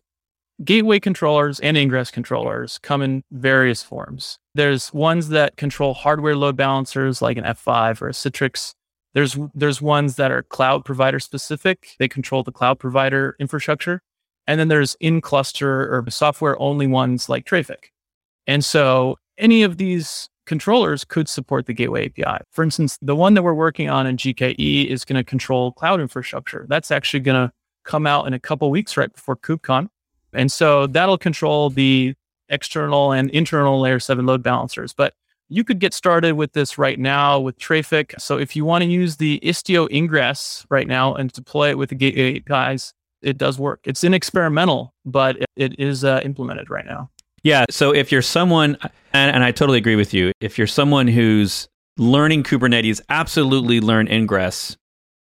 gateway 0.63 1.00
controllers 1.00 1.60
and 1.60 1.78
ingress 1.78 2.12
controllers 2.12 2.78
come 2.80 3.02
in 3.02 3.24
various 3.32 3.84
forms. 3.84 4.38
There's 4.56 4.94
ones 4.94 5.30
that 5.30 5.58
control 5.58 5.94
hardware 5.94 6.36
load 6.36 6.58
balancers 6.58 7.22
like 7.22 7.38
an 7.38 7.44
F5 7.44 8.02
or 8.02 8.10
a 8.10 8.13
Citrix. 8.13 8.74
There's 9.13 9.38
there's 9.54 9.82
ones 9.82 10.15
that 10.15 10.32
are 10.32 10.44
cloud 10.44 10.86
provider 10.86 11.20
specific. 11.20 11.96
They 12.00 12.08
control 12.08 12.44
the 12.44 12.52
cloud 12.52 12.80
provider 12.80 13.36
infrastructure. 13.39 14.02
And 14.48 14.60
then 14.60 14.70
there's 14.70 14.96
in 15.00 15.22
cluster 15.22 15.94
or 15.94 16.04
software 16.10 16.60
only 16.60 16.88
ones 16.88 17.30
like 17.30 17.46
Traefik. 17.46 17.91
And 18.48 18.65
so 18.65 19.17
any 19.41 19.63
of 19.63 19.77
these 19.77 20.30
controllers 20.45 21.04
could 21.04 21.27
support 21.27 21.65
the 21.65 21.73
Gateway 21.73 22.06
API. 22.06 22.43
For 22.51 22.63
instance, 22.63 22.97
the 23.01 23.15
one 23.15 23.34
that 23.34 23.43
we're 23.43 23.54
working 23.54 23.89
on 23.89 24.08
in 24.08 24.17
GKE 24.17 24.88
is 24.88 25.06
going 25.06 25.17
to 25.17 25.23
control 25.23 25.71
cloud 25.71 25.99
infrastructure. 25.99 26.65
That's 26.69 26.91
actually 26.91 27.21
going 27.21 27.47
to 27.47 27.54
come 27.84 28.08
out 28.08 28.27
in 28.27 28.34
a 28.34 28.39
couple 28.39 28.69
weeks 28.69 28.97
right 28.97 29.13
before 29.13 29.36
KubeCon. 29.36 29.89
And 30.34 30.51
so 30.51 30.88
that'll 30.88 31.17
control 31.17 31.69
the 31.69 32.15
external 32.49 33.12
and 33.12 33.30
internal 33.32 33.80
layer 33.80 33.99
7 33.99 34.25
load 34.25 34.43
balancers. 34.43 34.93
But 34.93 35.13
you 35.49 35.63
could 35.63 35.80
get 35.80 35.93
started 35.93 36.34
with 36.34 36.54
this 36.54 36.77
right 36.77 36.97
now 36.97 37.39
with 37.39 37.58
Traefik. 37.58 38.19
So 38.21 38.38
if 38.38 38.56
you 38.56 38.63
want 38.63 38.84
to 38.84 38.89
use 38.89 39.17
the 39.17 39.39
Istio 39.44 39.92
ingress 39.92 40.65
right 40.69 40.87
now 40.87 41.13
and 41.13 41.31
deploy 41.31 41.69
it 41.69 41.77
with 41.77 41.89
the 41.89 41.96
Gateway 41.96 42.37
APIs, 42.37 42.94
it 43.21 43.37
does 43.37 43.60
work. 43.60 43.81
It's 43.83 44.04
in 44.04 44.13
experimental, 44.13 44.94
but 45.06 45.37
it 45.56 45.77
is 45.79 46.04
uh, 46.04 46.21
implemented 46.23 46.69
right 46.69 46.85
now. 46.85 47.10
Yeah. 47.44 47.65
So 47.69 47.94
if 47.94 48.12
you're 48.12 48.21
someone, 48.21 48.77
and, 49.13 49.35
and 49.35 49.44
I 49.44 49.52
totally 49.52 49.77
agree 49.77 49.96
with 49.96 50.13
you, 50.13 50.31
if 50.39 50.58
you're 50.58 50.67
someone 50.67 51.08
who's 51.08 51.67
learning 51.98 52.44
Kubernetes, 52.44 53.02
absolutely 53.10 53.79
learn 53.79 54.08
Ingress 54.08 54.77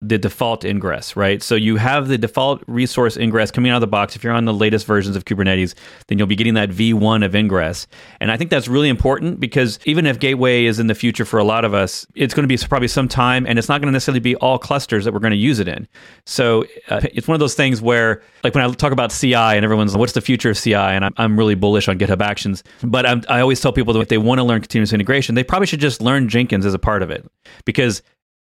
the 0.01 0.17
default 0.17 0.63
ingress, 0.63 1.17
right? 1.17 1.43
So 1.43 1.55
you 1.55 1.75
have 1.75 2.07
the 2.07 2.17
default 2.17 2.63
resource 2.67 3.17
ingress 3.17 3.51
coming 3.51 3.69
out 3.69 3.75
of 3.75 3.81
the 3.81 3.87
box. 3.87 4.15
If 4.15 4.23
you're 4.23 4.31
on 4.31 4.45
the 4.45 4.53
latest 4.53 4.85
versions 4.85 5.17
of 5.17 5.25
Kubernetes, 5.25 5.73
then 6.07 6.17
you'll 6.17 6.27
be 6.27 6.37
getting 6.37 6.53
that 6.53 6.69
V1 6.69 7.25
of 7.25 7.35
ingress. 7.35 7.85
And 8.21 8.31
I 8.31 8.37
think 8.37 8.49
that's 8.49 8.69
really 8.69 8.87
important 8.87 9.41
because 9.41 9.77
even 9.83 10.05
if 10.05 10.17
Gateway 10.17 10.65
is 10.65 10.79
in 10.79 10.87
the 10.87 10.95
future 10.95 11.25
for 11.25 11.37
a 11.37 11.43
lot 11.43 11.65
of 11.65 11.73
us, 11.73 12.07
it's 12.15 12.33
going 12.33 12.47
to 12.47 12.47
be 12.47 12.57
probably 12.65 12.87
some 12.87 13.09
time 13.09 13.45
and 13.45 13.59
it's 13.59 13.67
not 13.67 13.81
going 13.81 13.87
to 13.87 13.91
necessarily 13.91 14.21
be 14.21 14.37
all 14.37 14.57
clusters 14.57 15.03
that 15.03 15.13
we're 15.13 15.19
going 15.19 15.31
to 15.31 15.37
use 15.37 15.59
it 15.59 15.67
in. 15.67 15.85
So 16.25 16.63
uh, 16.87 17.01
it's 17.13 17.27
one 17.27 17.35
of 17.35 17.41
those 17.41 17.55
things 17.55 17.81
where, 17.81 18.21
like 18.41 18.55
when 18.55 18.63
I 18.63 18.71
talk 18.71 18.93
about 18.93 19.11
CI 19.11 19.35
and 19.35 19.65
everyone's 19.65 19.97
what's 19.97 20.13
the 20.13 20.21
future 20.21 20.51
of 20.51 20.57
CI? 20.57 20.75
And 20.75 21.03
I'm, 21.03 21.13
I'm 21.17 21.37
really 21.37 21.55
bullish 21.55 21.89
on 21.89 21.99
GitHub 21.99 22.21
Actions. 22.21 22.63
But 22.83 23.05
I'm, 23.05 23.21
I 23.27 23.41
always 23.41 23.59
tell 23.59 23.73
people 23.73 23.93
that 23.95 23.99
if 23.99 24.07
they 24.07 24.17
want 24.17 24.39
to 24.39 24.43
learn 24.45 24.61
continuous 24.61 24.93
integration, 24.93 25.35
they 25.35 25.43
probably 25.43 25.67
should 25.67 25.81
just 25.81 26.01
learn 26.01 26.29
Jenkins 26.29 26.65
as 26.65 26.73
a 26.73 26.79
part 26.79 27.03
of 27.03 27.11
it 27.11 27.29
because 27.65 28.01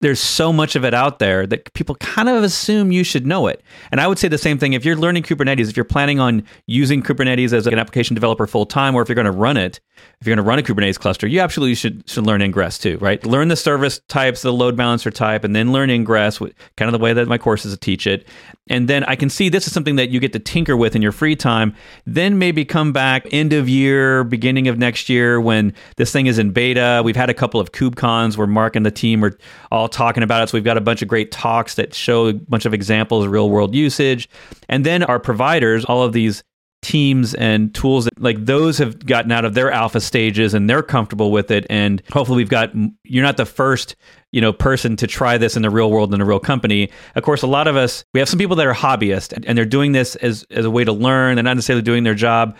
there's 0.00 0.20
so 0.20 0.52
much 0.52 0.76
of 0.76 0.84
it 0.84 0.94
out 0.94 1.18
there 1.18 1.46
that 1.46 1.72
people 1.74 1.96
kind 1.96 2.28
of 2.28 2.44
assume 2.44 2.92
you 2.92 3.02
should 3.02 3.26
know 3.26 3.48
it. 3.48 3.62
And 3.90 4.00
I 4.00 4.06
would 4.06 4.18
say 4.18 4.28
the 4.28 4.38
same 4.38 4.58
thing 4.58 4.72
if 4.72 4.84
you're 4.84 4.96
learning 4.96 5.24
Kubernetes, 5.24 5.68
if 5.68 5.76
you're 5.76 5.84
planning 5.84 6.20
on 6.20 6.44
using 6.66 7.02
Kubernetes 7.02 7.52
as 7.52 7.66
an 7.66 7.78
application 7.78 8.14
developer 8.14 8.46
full 8.46 8.66
time, 8.66 8.94
or 8.94 9.02
if 9.02 9.08
you're 9.08 9.16
going 9.16 9.24
to 9.24 9.32
run 9.32 9.56
it, 9.56 9.80
if 10.20 10.26
you're 10.26 10.36
going 10.36 10.44
to 10.44 10.48
run 10.48 10.58
a 10.58 10.62
Kubernetes 10.62 10.98
cluster, 10.98 11.26
you 11.26 11.40
absolutely 11.40 11.74
should, 11.74 12.08
should 12.08 12.24
learn 12.24 12.42
Ingress 12.42 12.78
too, 12.78 12.98
right? 12.98 13.24
Learn 13.26 13.48
the 13.48 13.56
service 13.56 14.00
types, 14.08 14.42
the 14.42 14.52
load 14.52 14.76
balancer 14.76 15.10
type, 15.10 15.42
and 15.42 15.54
then 15.54 15.72
learn 15.72 15.90
Ingress, 15.90 16.38
kind 16.76 16.88
of 16.88 16.92
the 16.92 16.98
way 16.98 17.12
that 17.12 17.26
my 17.26 17.38
courses 17.38 17.76
teach 17.78 18.06
it. 18.06 18.26
And 18.70 18.86
then 18.86 19.02
I 19.04 19.16
can 19.16 19.30
see 19.30 19.48
this 19.48 19.66
is 19.66 19.72
something 19.72 19.96
that 19.96 20.10
you 20.10 20.20
get 20.20 20.32
to 20.34 20.38
tinker 20.38 20.76
with 20.76 20.94
in 20.94 21.02
your 21.02 21.12
free 21.12 21.34
time. 21.34 21.74
Then 22.06 22.38
maybe 22.38 22.64
come 22.64 22.92
back 22.92 23.26
end 23.32 23.52
of 23.52 23.68
year, 23.68 24.24
beginning 24.24 24.68
of 24.68 24.78
next 24.78 25.08
year 25.08 25.40
when 25.40 25.72
this 25.96 26.12
thing 26.12 26.26
is 26.26 26.38
in 26.38 26.50
beta. 26.50 27.02
We've 27.04 27.16
had 27.16 27.30
a 27.30 27.34
couple 27.34 27.60
of 27.60 27.72
KubeCons 27.72 28.36
where 28.36 28.46
Mark 28.46 28.76
and 28.76 28.84
the 28.84 28.90
team 28.90 29.24
are 29.24 29.36
all 29.72 29.87
talking 29.88 30.22
about 30.22 30.42
it. 30.42 30.50
So 30.50 30.56
we've 30.56 30.64
got 30.64 30.76
a 30.76 30.82
bunch 30.82 31.02
of 31.02 31.08
great 31.08 31.32
talks 31.32 31.74
that 31.74 31.94
show 31.94 32.28
a 32.28 32.34
bunch 32.34 32.66
of 32.66 32.74
examples 32.74 33.24
of 33.24 33.30
real 33.30 33.50
world 33.50 33.74
usage. 33.74 34.28
And 34.68 34.84
then 34.84 35.02
our 35.02 35.18
providers, 35.18 35.84
all 35.84 36.02
of 36.02 36.12
these 36.12 36.42
teams 36.82 37.34
and 37.34 37.74
tools 37.74 38.08
like 38.18 38.44
those 38.44 38.78
have 38.78 39.04
gotten 39.04 39.32
out 39.32 39.44
of 39.44 39.54
their 39.54 39.70
alpha 39.70 40.00
stages 40.00 40.54
and 40.54 40.70
they're 40.70 40.82
comfortable 40.82 41.32
with 41.32 41.50
it. 41.50 41.66
And 41.68 42.02
hopefully 42.12 42.36
we've 42.36 42.48
got 42.48 42.70
you're 43.04 43.24
not 43.24 43.36
the 43.36 43.46
first 43.46 43.96
you 44.30 44.40
know 44.40 44.52
person 44.52 44.96
to 44.96 45.06
try 45.06 45.38
this 45.38 45.56
in 45.56 45.62
the 45.62 45.70
real 45.70 45.90
world 45.90 46.14
in 46.14 46.20
a 46.20 46.24
real 46.24 46.38
company. 46.38 46.90
Of 47.16 47.24
course 47.24 47.42
a 47.42 47.46
lot 47.46 47.66
of 47.66 47.76
us 47.76 48.04
we 48.14 48.20
have 48.20 48.28
some 48.28 48.38
people 48.38 48.56
that 48.56 48.66
are 48.66 48.74
hobbyists 48.74 49.32
and 49.46 49.58
they're 49.58 49.64
doing 49.64 49.92
this 49.92 50.14
as 50.16 50.44
as 50.50 50.64
a 50.64 50.70
way 50.70 50.84
to 50.84 50.92
learn. 50.92 51.34
They're 51.34 51.42
not 51.42 51.54
necessarily 51.54 51.82
doing 51.82 52.04
their 52.04 52.14
job. 52.14 52.56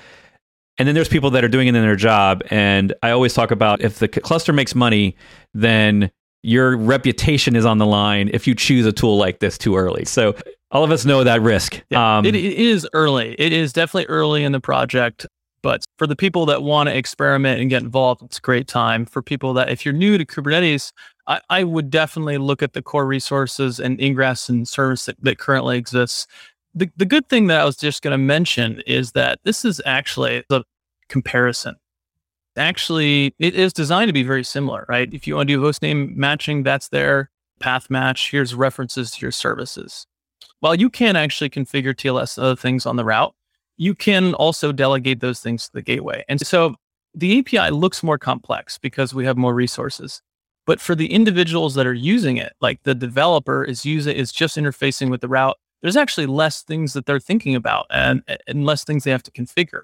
And 0.79 0.87
then 0.87 0.95
there's 0.95 1.09
people 1.09 1.31
that 1.31 1.45
are 1.45 1.49
doing 1.49 1.67
it 1.67 1.75
in 1.75 1.83
their 1.83 1.97
job. 1.97 2.43
And 2.51 2.93
i 3.03 3.11
always 3.11 3.35
talk 3.35 3.51
about 3.51 3.83
if 3.83 3.99
the 4.01 4.09
cluster 4.09 4.53
makes 4.53 4.75
money 4.75 5.17
then 5.55 6.11
your 6.43 6.77
reputation 6.77 7.57
is 7.57 7.67
on 7.67 7.79
the 7.79 7.87
line 7.87 8.31
if 8.33 8.47
you 8.47 8.55
choose 8.55 8.87
a 8.87 8.93
tool 8.93 9.17
like 9.17 9.41
this 9.41 9.59
too 9.59 9.77
early. 9.77 10.05
So 10.05 10.35
all 10.71 10.85
of 10.85 10.91
us 10.91 11.05
know 11.05 11.25
that 11.25 11.43
risk. 11.43 11.83
Yeah, 11.91 12.19
um, 12.19 12.25
it, 12.25 12.35
it 12.35 12.45
is 12.45 12.87
early. 12.93 13.35
It 13.39 13.53
is 13.53 13.73
definitely 13.73 14.07
early 14.07 14.45
in 14.45 14.53
the 14.53 14.61
project. 14.61 15.27
But 15.61 15.85
for 15.99 16.07
the 16.07 16.15
people 16.15 16.47
that 16.47 16.63
want 16.63 16.89
to 16.89 16.97
experiment 16.97 17.61
and 17.61 17.69
get 17.69 17.83
involved, 17.83 18.23
it's 18.23 18.39
a 18.39 18.41
great 18.41 18.69
time. 18.69 19.05
For 19.05 19.23
people 19.23 19.53
that, 19.55 19.69
if 19.69 19.85
you're 19.85 19.95
new 19.95 20.17
to 20.17 20.25
Kubernetes, 20.25 20.93
I, 21.27 21.41
I 21.51 21.65
would 21.65 21.91
definitely 21.91 22.39
look 22.39 22.63
at 22.63 22.75
the 22.75 22.83
core 22.83 23.07
resources 23.07 23.81
and 23.81 24.01
ingress 24.01 24.49
and 24.49 24.69
service 24.69 25.07
that, 25.07 25.17
that 25.25 25.39
currently 25.39 25.77
exists. 25.77 26.27
The, 26.75 26.89
the 26.97 27.05
good 27.05 27.29
thing 27.29 27.49
that 27.49 27.61
I 27.61 27.65
was 27.65 27.77
just 27.77 28.03
going 28.03 28.13
to 28.13 28.19
mention 28.19 28.83
is 28.87 29.13
that 29.13 29.41
this 29.43 29.65
is 29.65 29.83
actually 29.85 30.45
a 30.51 30.63
comparison 31.09 31.75
actually 32.59 33.35
it 33.39 33.55
is 33.55 33.73
designed 33.73 34.09
to 34.09 34.13
be 34.13 34.23
very 34.23 34.45
similar, 34.45 34.85
right? 34.89 35.13
If 35.13 35.27
you 35.27 35.37
want 35.37 35.49
to 35.49 35.55
do 35.55 35.61
host 35.63 35.83
name 35.83 36.13
matching, 36.17 36.63
that's 36.63 36.89
there. 36.89 37.31
Path 37.61 37.91
match, 37.91 38.31
here's 38.31 38.55
references 38.55 39.11
to 39.13 39.21
your 39.21 39.33
services. 39.33 40.07
While 40.61 40.75
you 40.75 40.91
can 40.91 41.17
actually 41.17 41.51
configure 41.51 41.95
TLS 41.95 42.39
other 42.39 42.57
things 42.57 42.87
on 42.87 42.97
the 42.97 43.05
route, 43.05 43.35
you 43.77 43.95
can 43.95 44.35
also 44.35 44.73
delegate 44.73 45.21
those 45.21 45.41
things 45.41 45.67
to 45.67 45.73
the 45.73 45.83
gateway. 45.83 46.25
And 46.29 46.41
so 46.41 46.75
the 47.15 47.39
API 47.39 47.71
looks 47.71 48.03
more 48.03 48.19
complex 48.19 48.79
because 48.79 49.15
we 49.15 49.25
have 49.25 49.37
more 49.37 49.55
resources. 49.55 50.21
But 50.67 50.81
for 50.81 50.95
the 50.95 51.13
individuals 51.13 51.75
that 51.77 51.87
are 51.87 51.95
using 51.95 52.37
it, 52.37 52.53
like 52.61 52.83
the 52.83 52.95
developer 52.95 53.65
is 53.65 53.87
using 53.87 54.15
is 54.17 54.33
just 54.33 54.57
interfacing 54.57 55.11
with 55.11 55.23
the 55.23 55.29
route, 55.29 55.57
there's 55.81 55.97
actually 55.97 56.27
less 56.27 56.63
things 56.63 56.93
that 56.93 57.07
they're 57.07 57.21
thinking 57.21 57.55
about 57.55 57.87
and, 57.91 58.23
and 58.47 58.67
less 58.67 58.85
things 58.85 59.05
they 59.05 59.11
have 59.11 59.23
to 59.23 59.31
configure. 59.31 59.83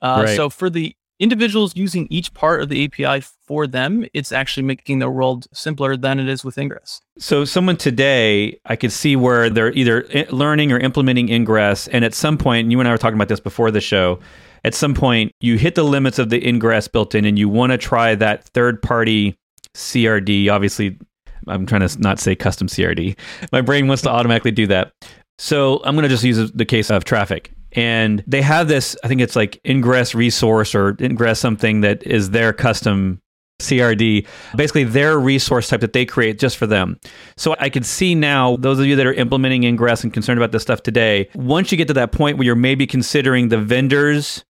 Uh, 0.00 0.22
right. 0.26 0.36
So 0.36 0.48
for 0.48 0.70
the 0.70 0.96
individuals 1.22 1.76
using 1.76 2.08
each 2.10 2.34
part 2.34 2.60
of 2.60 2.68
the 2.68 2.84
API 2.84 3.24
for 3.46 3.68
them, 3.68 4.04
it's 4.12 4.32
actually 4.32 4.64
making 4.64 4.98
their 4.98 5.10
world 5.10 5.46
simpler 5.54 5.96
than 5.96 6.18
it 6.18 6.28
is 6.28 6.44
with 6.44 6.58
Ingress. 6.58 7.00
So, 7.16 7.44
someone 7.44 7.76
today, 7.76 8.58
I 8.66 8.74
could 8.74 8.90
see 8.90 9.14
where 9.14 9.48
they're 9.48 9.72
either 9.72 10.04
learning 10.30 10.72
or 10.72 10.78
implementing 10.78 11.28
Ingress, 11.28 11.86
and 11.88 12.04
at 12.04 12.12
some 12.12 12.36
point, 12.36 12.70
you 12.72 12.80
and 12.80 12.88
I 12.88 12.92
were 12.92 12.98
talking 12.98 13.14
about 13.14 13.28
this 13.28 13.40
before 13.40 13.70
the 13.70 13.80
show. 13.80 14.18
At 14.64 14.74
some 14.74 14.94
point, 14.94 15.32
you 15.40 15.56
hit 15.56 15.76
the 15.76 15.84
limits 15.84 16.18
of 16.18 16.28
the 16.28 16.46
Ingress 16.46 16.88
built 16.88 17.14
in, 17.14 17.24
and 17.24 17.38
you 17.38 17.48
want 17.48 17.70
to 17.70 17.78
try 17.78 18.16
that 18.16 18.44
third 18.48 18.82
party 18.82 19.36
CRD. 19.74 20.50
Obviously, 20.50 20.98
I'm 21.46 21.66
trying 21.66 21.86
to 21.86 22.00
not 22.00 22.18
say 22.18 22.34
custom 22.34 22.66
CRD. 22.66 23.16
My 23.52 23.60
brain 23.60 23.86
wants 23.86 24.02
to 24.02 24.10
automatically 24.10 24.50
do 24.50 24.66
that. 24.66 24.92
So 25.38 25.80
I'm 25.84 25.94
going 25.94 26.04
to 26.04 26.08
just 26.08 26.24
use 26.24 26.52
the 26.52 26.64
case 26.64 26.90
of 26.90 27.04
Traefik 27.04 27.48
and 27.72 28.22
they 28.26 28.42
have 28.42 28.68
this 28.68 28.96
i 29.04 29.08
think 29.08 29.20
it's 29.20 29.36
like 29.36 29.60
ingress 29.66 30.14
resource 30.14 30.74
or 30.74 30.96
ingress 31.00 31.38
something 31.38 31.80
that 31.80 32.02
is 32.04 32.30
their 32.30 32.52
custom 32.52 33.20
crd 33.60 34.26
basically 34.56 34.84
their 34.84 35.18
resource 35.18 35.68
type 35.68 35.80
that 35.80 35.92
they 35.92 36.04
create 36.04 36.38
just 36.38 36.56
for 36.56 36.66
them. 36.66 36.98
So 37.36 37.54
i 37.60 37.68
can 37.68 37.82
see 37.82 38.14
now 38.14 38.56
those 38.56 38.78
of 38.78 38.86
you 38.86 38.96
that 38.96 39.06
are 39.06 39.12
implementing 39.12 39.64
ingress 39.64 40.02
and 40.02 40.12
concerned 40.12 40.38
about 40.38 40.52
this 40.52 40.62
stuff 40.62 40.82
today 40.82 41.28
once 41.34 41.70
you 41.70 41.78
get 41.78 41.88
to 41.88 41.94
that 41.94 42.12
point 42.12 42.38
where 42.38 42.44
you're 42.44 42.56
maybe 42.56 42.86
considering 42.86 43.48
the 43.48 43.58
vendors 43.58 44.44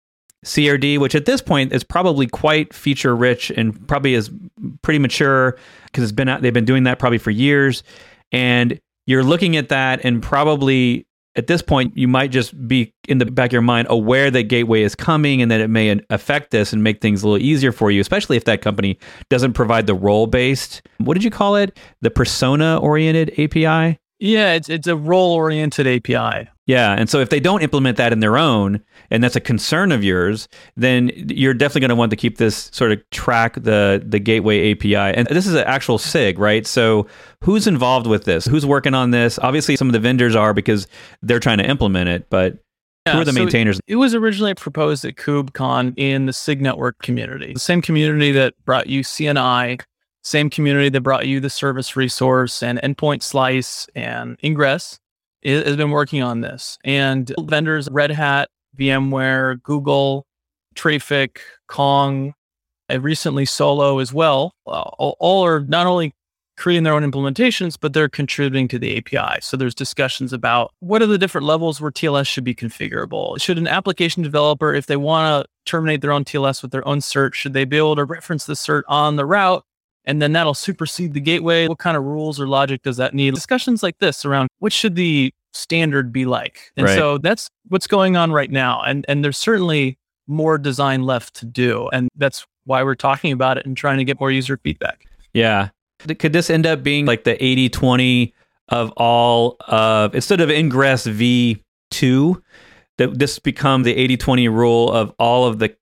crd 0.44 0.98
which 0.98 1.14
at 1.14 1.24
this 1.24 1.40
point 1.40 1.72
is 1.72 1.82
probably 1.82 2.26
quite 2.26 2.74
feature 2.74 3.16
rich 3.16 3.50
and 3.50 3.88
probably 3.88 4.14
is 4.14 4.30
pretty 4.82 4.98
mature 4.98 5.56
because 5.86 6.04
it's 6.04 6.12
been 6.12 6.28
out 6.28 6.42
they've 6.42 6.52
been 6.52 6.64
doing 6.64 6.84
that 6.84 6.98
probably 6.98 7.18
for 7.18 7.30
years. 7.30 7.82
And 8.32 8.80
you're 9.06 9.24
looking 9.24 9.56
at 9.56 9.70
that 9.70 10.04
and 10.04 10.22
probably 10.22 11.06
at 11.36 11.46
this 11.46 11.62
point, 11.62 11.96
you 11.96 12.08
might 12.08 12.30
just 12.30 12.66
be 12.66 12.92
in 13.08 13.18
the 13.18 13.26
back 13.26 13.50
of 13.50 13.52
your 13.52 13.62
mind 13.62 13.86
aware 13.90 14.30
that 14.30 14.44
Gateway 14.44 14.82
is 14.82 14.94
coming 14.94 15.40
and 15.40 15.50
that 15.50 15.60
it 15.60 15.68
may 15.68 16.00
affect 16.10 16.50
this 16.50 16.72
and 16.72 16.82
make 16.82 17.00
things 17.00 17.22
a 17.22 17.28
little 17.28 17.44
easier 17.44 17.72
for 17.72 17.90
you, 17.90 18.00
especially 18.00 18.36
if 18.36 18.44
that 18.44 18.60
company 18.60 18.98
doesn't 19.28 19.52
provide 19.52 19.86
the 19.86 19.94
role 19.94 20.26
based, 20.26 20.82
what 20.98 21.14
did 21.14 21.24
you 21.24 21.30
call 21.30 21.56
it? 21.56 21.78
The 22.00 22.10
persona 22.10 22.78
oriented 22.78 23.30
API? 23.38 23.98
Yeah, 24.18 24.54
it's, 24.54 24.68
it's 24.68 24.88
a 24.88 24.96
role 24.96 25.32
oriented 25.32 25.86
API. 25.86 26.48
Yeah. 26.68 26.94
And 26.98 27.08
so 27.08 27.18
if 27.20 27.30
they 27.30 27.40
don't 27.40 27.62
implement 27.62 27.96
that 27.96 28.12
in 28.12 28.20
their 28.20 28.36
own, 28.36 28.82
and 29.10 29.24
that's 29.24 29.34
a 29.34 29.40
concern 29.40 29.90
of 29.90 30.04
yours, 30.04 30.48
then 30.76 31.10
you're 31.14 31.54
definitely 31.54 31.80
going 31.80 31.88
to 31.88 31.94
want 31.94 32.10
to 32.10 32.16
keep 32.16 32.36
this 32.36 32.68
sort 32.74 32.92
of 32.92 33.00
track 33.10 33.54
the 33.54 34.04
the 34.06 34.18
gateway 34.18 34.72
API. 34.72 34.94
And 34.94 35.26
this 35.28 35.46
is 35.46 35.54
an 35.54 35.64
actual 35.64 35.96
SIG, 35.96 36.38
right? 36.38 36.66
So 36.66 37.06
who's 37.42 37.66
involved 37.66 38.06
with 38.06 38.24
this? 38.24 38.44
Who's 38.44 38.66
working 38.66 38.92
on 38.92 39.12
this? 39.12 39.38
Obviously, 39.38 39.76
some 39.76 39.88
of 39.88 39.94
the 39.94 39.98
vendors 39.98 40.36
are 40.36 40.52
because 40.52 40.86
they're 41.22 41.40
trying 41.40 41.56
to 41.56 41.66
implement 41.66 42.10
it, 42.10 42.28
but 42.28 42.58
yeah, 43.06 43.14
who 43.14 43.22
are 43.22 43.24
the 43.24 43.32
so 43.32 43.40
maintainers? 43.40 43.80
It 43.86 43.96
was 43.96 44.14
originally 44.14 44.52
proposed 44.52 45.06
at 45.06 45.14
KubeCon 45.14 45.94
in 45.96 46.26
the 46.26 46.34
SIG 46.34 46.60
network 46.60 46.98
community, 46.98 47.54
the 47.54 47.60
same 47.60 47.80
community 47.80 48.30
that 48.32 48.52
brought 48.66 48.88
you 48.88 49.02
CNI, 49.02 49.80
same 50.22 50.50
community 50.50 50.90
that 50.90 51.00
brought 51.00 51.26
you 51.26 51.40
the 51.40 51.48
service 51.48 51.96
resource 51.96 52.62
and 52.62 52.78
endpoint 52.82 53.22
slice 53.22 53.86
and 53.94 54.36
ingress 54.44 55.00
has 55.44 55.76
been 55.76 55.90
working 55.90 56.22
on 56.22 56.40
this. 56.40 56.78
And 56.84 57.32
vendors, 57.40 57.88
Red 57.90 58.10
Hat, 58.10 58.48
VMware, 58.78 59.62
Google, 59.62 60.26
Traefik, 60.74 61.38
Kong, 61.66 62.34
and 62.88 63.02
recently 63.02 63.44
Solo 63.44 63.98
as 63.98 64.12
well, 64.12 64.52
uh, 64.66 64.70
all, 64.70 65.16
all 65.20 65.44
are 65.44 65.60
not 65.60 65.86
only 65.86 66.14
creating 66.56 66.82
their 66.82 66.94
own 66.94 67.08
implementations, 67.08 67.76
but 67.80 67.92
they're 67.92 68.08
contributing 68.08 68.66
to 68.66 68.78
the 68.78 68.96
API. 68.96 69.40
So 69.40 69.56
there's 69.56 69.74
discussions 69.74 70.32
about 70.32 70.72
what 70.80 71.00
are 71.00 71.06
the 71.06 71.18
different 71.18 71.46
levels 71.46 71.80
where 71.80 71.92
TLS 71.92 72.26
should 72.26 72.44
be 72.44 72.54
configurable. 72.54 73.40
Should 73.40 73.58
an 73.58 73.68
application 73.68 74.24
developer, 74.24 74.74
if 74.74 74.86
they 74.86 74.96
want 74.96 75.44
to 75.44 75.50
terminate 75.70 76.00
their 76.00 76.10
own 76.10 76.24
TLS 76.24 76.60
with 76.62 76.72
their 76.72 76.86
own 76.86 76.98
cert, 76.98 77.34
should 77.34 77.52
they 77.52 77.64
be 77.64 77.76
able 77.76 77.94
to 77.94 78.04
reference 78.04 78.44
the 78.46 78.54
cert 78.54 78.82
on 78.88 79.16
the 79.16 79.24
route 79.24 79.64
and 80.08 80.22
then 80.22 80.32
that'll 80.32 80.54
supersede 80.54 81.12
the 81.12 81.20
gateway. 81.20 81.68
What 81.68 81.78
kind 81.78 81.96
of 81.96 82.02
rules 82.02 82.40
or 82.40 82.48
logic 82.48 82.82
does 82.82 82.96
that 82.96 83.14
need? 83.14 83.34
Discussions 83.34 83.82
like 83.82 83.98
this 83.98 84.24
around 84.24 84.48
what 84.58 84.72
should 84.72 84.96
the 84.96 85.32
standard 85.52 86.12
be 86.12 86.24
like? 86.24 86.72
And 86.76 86.86
right. 86.86 86.96
so 86.96 87.18
that's 87.18 87.50
what's 87.68 87.86
going 87.86 88.16
on 88.16 88.32
right 88.32 88.50
now. 88.50 88.82
And 88.82 89.04
and 89.06 89.22
there's 89.22 89.38
certainly 89.38 89.98
more 90.26 90.56
design 90.56 91.02
left 91.02 91.34
to 91.34 91.46
do. 91.46 91.88
And 91.92 92.08
that's 92.16 92.46
why 92.64 92.82
we're 92.82 92.94
talking 92.94 93.32
about 93.32 93.58
it 93.58 93.66
and 93.66 93.76
trying 93.76 93.98
to 93.98 94.04
get 94.04 94.18
more 94.18 94.30
user 94.30 94.56
feedback. 94.56 95.06
Yeah. 95.34 95.68
Could 96.18 96.32
this 96.32 96.48
end 96.48 96.66
up 96.66 96.82
being 96.82 97.06
like 97.06 97.24
the 97.24 97.42
80 97.44 97.68
20 97.68 98.34
of 98.68 98.92
all 98.96 99.56
of 99.60 100.14
instead 100.14 100.40
of 100.40 100.50
ingress 100.50 101.06
V2? 101.06 102.42
That 102.96 103.16
this 103.16 103.38
become 103.38 103.84
the 103.84 103.94
80 103.94 104.16
20 104.16 104.48
rule 104.48 104.90
of 104.90 105.14
all 105.18 105.46
of 105.46 105.58
the 105.60 105.76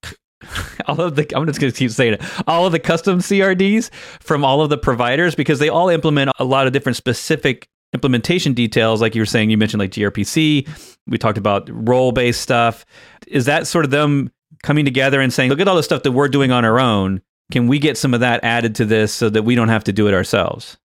all 0.86 1.00
of 1.00 1.16
the 1.16 1.26
I'm 1.36 1.46
just 1.46 1.60
going 1.60 1.72
to 1.72 1.78
keep 1.78 1.90
saying 1.90 2.14
it. 2.14 2.22
All 2.46 2.66
of 2.66 2.72
the 2.72 2.78
custom 2.78 3.18
CRDs 3.18 3.90
from 4.20 4.44
all 4.44 4.60
of 4.60 4.70
the 4.70 4.78
providers 4.78 5.34
because 5.34 5.58
they 5.58 5.68
all 5.68 5.88
implement 5.88 6.30
a 6.38 6.44
lot 6.44 6.66
of 6.66 6.72
different 6.72 6.96
specific 6.96 7.68
implementation 7.92 8.52
details, 8.52 9.00
like 9.00 9.14
you 9.14 9.22
were 9.22 9.26
saying, 9.26 9.50
you 9.50 9.56
mentioned 9.56 9.80
like 9.80 9.90
gRPC. 9.90 10.68
We 11.06 11.18
talked 11.18 11.38
about 11.38 11.68
role 11.72 12.12
based 12.12 12.40
stuff. 12.40 12.84
Is 13.26 13.44
that 13.46 13.66
sort 13.66 13.84
of 13.84 13.90
them 13.90 14.30
coming 14.62 14.84
together 14.84 15.20
and 15.20 15.32
saying, 15.32 15.50
look 15.50 15.60
at 15.60 15.68
all 15.68 15.76
the 15.76 15.82
stuff 15.82 16.02
that 16.02 16.12
we're 16.12 16.28
doing 16.28 16.50
on 16.50 16.64
our 16.64 16.78
own? 16.78 17.22
Can 17.52 17.68
we 17.68 17.78
get 17.78 17.96
some 17.96 18.12
of 18.12 18.20
that 18.20 18.42
added 18.42 18.74
to 18.76 18.84
this 18.84 19.12
so 19.12 19.30
that 19.30 19.44
we 19.44 19.54
don't 19.54 19.68
have 19.68 19.84
to 19.84 19.92
do 19.92 20.08
it 20.08 20.14
ourselves? 20.14 20.76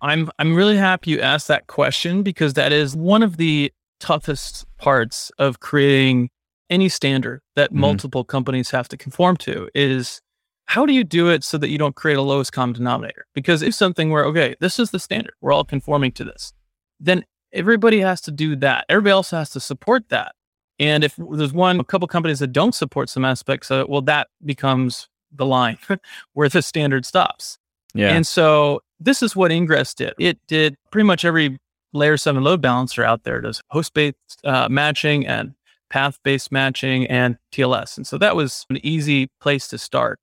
I'm 0.00 0.30
I'm 0.38 0.54
really 0.54 0.76
happy 0.76 1.10
you 1.10 1.20
asked 1.20 1.48
that 1.48 1.66
question 1.66 2.22
because 2.22 2.54
that 2.54 2.72
is 2.72 2.94
one 2.94 3.22
of 3.22 3.36
the 3.36 3.72
toughest 4.00 4.64
parts 4.78 5.30
of 5.38 5.60
creating 5.60 6.30
any 6.70 6.88
standard 6.88 7.40
that 7.56 7.70
mm-hmm. 7.70 7.80
multiple 7.80 8.24
companies 8.24 8.70
have 8.70 8.88
to 8.88 8.96
conform 8.96 9.36
to 9.38 9.68
is 9.74 10.20
how 10.66 10.84
do 10.84 10.92
you 10.92 11.02
do 11.02 11.28
it 11.28 11.44
so 11.44 11.56
that 11.58 11.70
you 11.70 11.78
don't 11.78 11.94
create 11.94 12.18
a 12.18 12.22
lowest 12.22 12.52
common 12.52 12.74
denominator? 12.74 13.26
Because 13.34 13.62
if 13.62 13.74
something 13.74 14.10
where, 14.10 14.24
okay, 14.26 14.54
this 14.60 14.78
is 14.78 14.90
the 14.90 14.98
standard, 14.98 15.32
we're 15.40 15.52
all 15.52 15.64
conforming 15.64 16.12
to 16.12 16.24
this, 16.24 16.52
then 17.00 17.24
everybody 17.52 18.00
has 18.00 18.20
to 18.22 18.30
do 18.30 18.54
that. 18.56 18.84
Everybody 18.88 19.12
else 19.12 19.30
has 19.30 19.50
to 19.50 19.60
support 19.60 20.08
that. 20.10 20.34
And 20.78 21.04
if 21.04 21.16
there's 21.16 21.52
one, 21.52 21.80
a 21.80 21.84
couple 21.84 22.06
companies 22.06 22.38
that 22.40 22.52
don't 22.52 22.74
support 22.74 23.08
some 23.08 23.24
aspects 23.24 23.70
of 23.70 23.80
it, 23.80 23.88
well, 23.88 24.02
that 24.02 24.28
becomes 24.44 25.08
the 25.32 25.46
line 25.46 25.78
where 26.34 26.48
the 26.48 26.62
standard 26.62 27.04
stops. 27.06 27.58
Yeah. 27.94 28.14
And 28.14 28.26
so 28.26 28.82
this 29.00 29.22
is 29.22 29.34
what 29.34 29.50
Ingress 29.50 29.94
did. 29.94 30.14
It 30.18 30.38
did 30.46 30.76
pretty 30.92 31.06
much 31.06 31.24
every 31.24 31.58
layer 31.92 32.16
seven 32.16 32.44
load 32.44 32.60
balancer 32.60 33.02
out 33.02 33.24
there 33.24 33.40
does 33.40 33.62
host 33.70 33.94
based 33.94 34.16
uh, 34.44 34.68
matching 34.68 35.26
and 35.26 35.54
path 35.90 36.18
based 36.22 36.52
matching 36.52 37.06
and 37.06 37.38
TLS. 37.52 37.96
And 37.96 38.06
so 38.06 38.18
that 38.18 38.36
was 38.36 38.66
an 38.70 38.78
easy 38.84 39.28
place 39.40 39.68
to 39.68 39.78
start 39.78 40.18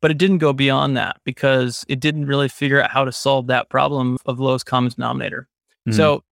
but 0.00 0.10
it 0.10 0.18
didn't 0.18 0.38
go 0.38 0.52
beyond 0.52 0.96
that 0.96 1.16
because 1.24 1.84
it 1.88 2.00
didn't 2.00 2.26
really 2.26 2.48
figure 2.48 2.82
out 2.82 2.90
how 2.90 3.04
to 3.04 3.12
solve 3.12 3.46
that 3.48 3.68
problem 3.68 4.16
of 4.26 4.38
lowest 4.38 4.66
common 4.66 4.92
denominator. 4.94 5.48
Mm-hmm. 5.88 5.96
So 5.96 6.22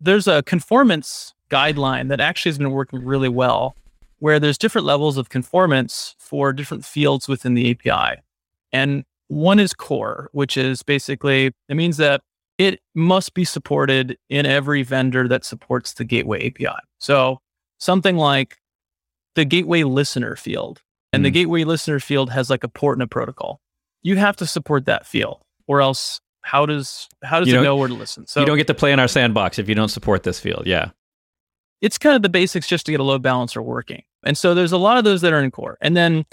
there's 0.00 0.26
a 0.26 0.42
conformance 0.42 1.32
guideline 1.50 2.08
that 2.08 2.20
actually 2.20 2.50
has 2.50 2.58
been 2.58 2.72
working 2.72 3.04
really 3.04 3.28
well 3.28 3.76
where 4.18 4.38
there's 4.38 4.58
different 4.58 4.86
levels 4.86 5.16
of 5.16 5.28
conformance 5.28 6.14
for 6.18 6.52
different 6.52 6.84
fields 6.84 7.28
within 7.28 7.54
the 7.54 7.70
API. 7.70 8.20
And 8.72 9.04
one 9.28 9.58
is 9.58 9.74
core, 9.74 10.28
which 10.32 10.56
is 10.56 10.82
basically, 10.82 11.52
it 11.68 11.74
means 11.74 11.96
that 11.96 12.20
it 12.58 12.80
must 12.94 13.34
be 13.34 13.44
supported 13.44 14.18
in 14.28 14.46
every 14.46 14.82
vendor 14.82 15.26
that 15.28 15.44
supports 15.44 15.94
the 15.94 16.04
gateway 16.04 16.46
API. 16.46 16.76
So 16.98 17.38
something 17.82 18.16
like 18.16 18.58
the 19.34 19.44
gateway 19.44 19.82
listener 19.82 20.36
field 20.36 20.80
and 21.12 21.20
mm. 21.20 21.24
the 21.24 21.30
gateway 21.30 21.64
listener 21.64 21.98
field 21.98 22.30
has 22.30 22.48
like 22.48 22.62
a 22.62 22.68
port 22.68 22.96
and 22.96 23.02
a 23.02 23.06
protocol. 23.08 23.60
You 24.02 24.16
have 24.16 24.36
to 24.36 24.46
support 24.46 24.86
that 24.86 25.06
field, 25.06 25.42
or 25.66 25.80
else 25.80 26.20
how 26.42 26.66
does 26.66 27.08
how 27.22 27.40
does 27.40 27.48
you 27.48 27.60
it 27.60 27.62
know 27.62 27.76
where 27.76 27.88
to 27.88 27.94
listen? 27.94 28.26
So 28.26 28.40
you 28.40 28.46
don't 28.46 28.56
get 28.56 28.66
to 28.68 28.74
play 28.74 28.92
in 28.92 29.00
our 29.00 29.08
sandbox 29.08 29.58
if 29.58 29.68
you 29.68 29.74
don't 29.74 29.88
support 29.88 30.22
this 30.22 30.40
field. 30.40 30.66
Yeah, 30.66 30.90
it's 31.80 31.98
kind 31.98 32.16
of 32.16 32.22
the 32.22 32.28
basics 32.28 32.66
just 32.66 32.86
to 32.86 32.92
get 32.92 33.00
a 33.00 33.04
load 33.04 33.22
balancer 33.22 33.62
working. 33.62 34.02
And 34.24 34.38
so 34.38 34.54
there's 34.54 34.72
a 34.72 34.78
lot 34.78 34.98
of 34.98 35.04
those 35.04 35.20
that 35.20 35.32
are 35.32 35.42
in 35.42 35.50
core, 35.50 35.78
and 35.80 35.96
then 35.96 36.24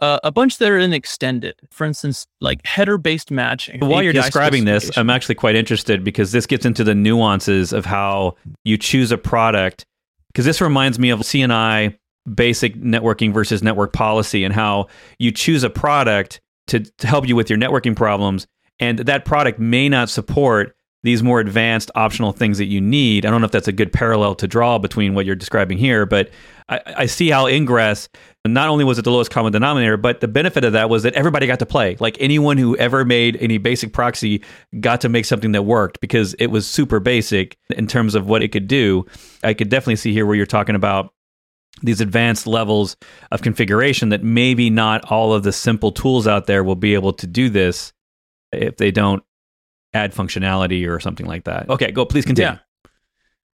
uh, 0.00 0.20
a 0.22 0.30
bunch 0.30 0.58
that 0.58 0.70
are 0.70 0.78
in 0.78 0.92
extended. 0.92 1.56
For 1.70 1.84
instance, 1.84 2.26
like 2.40 2.64
header 2.64 2.98
based 2.98 3.30
matching. 3.30 3.80
While 3.80 3.96
API 3.96 4.04
you're 4.04 4.12
describing 4.12 4.64
this, 4.64 4.96
I'm 4.96 5.10
actually 5.10 5.34
quite 5.34 5.54
interested 5.54 6.04
because 6.04 6.32
this 6.32 6.46
gets 6.46 6.64
into 6.64 6.84
the 6.84 6.94
nuances 6.94 7.72
of 7.72 7.84
how 7.84 8.36
you 8.64 8.78
choose 8.78 9.12
a 9.12 9.18
product. 9.18 9.84
Because 10.28 10.44
this 10.44 10.60
reminds 10.60 10.98
me 10.98 11.10
of 11.10 11.20
CNI 11.20 11.96
basic 12.34 12.76
networking 12.76 13.32
versus 13.32 13.62
network 13.62 13.92
policy 13.92 14.44
and 14.44 14.54
how 14.54 14.86
you 15.18 15.30
choose 15.30 15.64
a 15.64 15.70
product 15.70 16.40
to, 16.66 16.80
to 16.80 17.06
help 17.06 17.26
you 17.26 17.34
with 17.34 17.48
your 17.48 17.58
networking 17.58 17.96
problems 17.96 18.46
and 18.80 19.00
that 19.00 19.24
product 19.24 19.58
may 19.58 19.88
not 19.88 20.08
support 20.08 20.74
these 21.02 21.22
more 21.22 21.40
advanced 21.40 21.90
optional 21.94 22.32
things 22.32 22.58
that 22.58 22.66
you 22.66 22.80
need. 22.80 23.24
I 23.24 23.30
don't 23.30 23.40
know 23.40 23.46
if 23.46 23.52
that's 23.52 23.68
a 23.68 23.72
good 23.72 23.92
parallel 23.92 24.34
to 24.36 24.48
draw 24.48 24.78
between 24.78 25.14
what 25.14 25.26
you're 25.26 25.36
describing 25.36 25.78
here, 25.78 26.06
but 26.06 26.30
I, 26.68 26.80
I, 26.84 27.06
see 27.06 27.30
how 27.30 27.46
Ingress 27.46 28.08
not 28.46 28.68
only 28.68 28.84
was 28.84 28.98
it 28.98 29.02
the 29.02 29.10
lowest 29.10 29.30
common 29.30 29.52
denominator, 29.52 29.96
but 29.96 30.20
the 30.20 30.28
benefit 30.28 30.64
of 30.64 30.72
that 30.74 30.90
was 30.90 31.02
that 31.02 31.14
everybody 31.14 31.46
got 31.46 31.58
to 31.60 31.66
play. 31.66 31.96
Like 31.98 32.16
anyone 32.20 32.58
who 32.58 32.76
ever 32.76 33.04
made 33.04 33.36
any 33.40 33.58
basic 33.58 33.92
proxy 33.92 34.42
got 34.80 35.00
to 35.02 35.08
make 35.08 35.24
something 35.24 35.52
that 35.52 35.62
worked 35.62 36.00
because 36.00 36.34
it 36.34 36.48
was 36.48 36.66
super 36.66 37.00
basic 37.00 37.56
in 37.70 37.86
terms 37.86 38.14
of 38.14 38.28
what 38.28 38.42
it 38.42 38.48
could 38.48 38.68
do. 38.68 39.06
I 39.42 39.54
could 39.54 39.68
definitely 39.68 39.96
see 39.96 40.12
here 40.12 40.26
where 40.26 40.36
you're 40.36 40.46
talking 40.46 40.74
about 40.74 41.12
these 41.82 42.00
advanced 42.00 42.46
levels 42.46 42.96
of 43.30 43.42
configuration 43.42 44.08
that 44.08 44.22
maybe 44.22 44.68
not 44.68 45.04
all 45.10 45.32
of 45.32 45.44
the 45.44 45.52
simple 45.52 45.92
tools 45.92 46.26
out 46.26 46.46
there 46.46 46.64
will 46.64 46.76
be 46.76 46.94
able 46.94 47.12
to 47.14 47.26
do 47.26 47.48
this 47.48 47.92
if 48.52 48.76
they 48.76 48.90
don't 48.90 49.22
add 49.94 50.12
functionality 50.12 50.88
or 50.88 51.00
something 51.00 51.26
like 51.26 51.44
that. 51.44 51.68
Okay, 51.70 51.90
go 51.92 52.04
please 52.04 52.24
continue. 52.24 52.52
Yeah. 52.52 52.58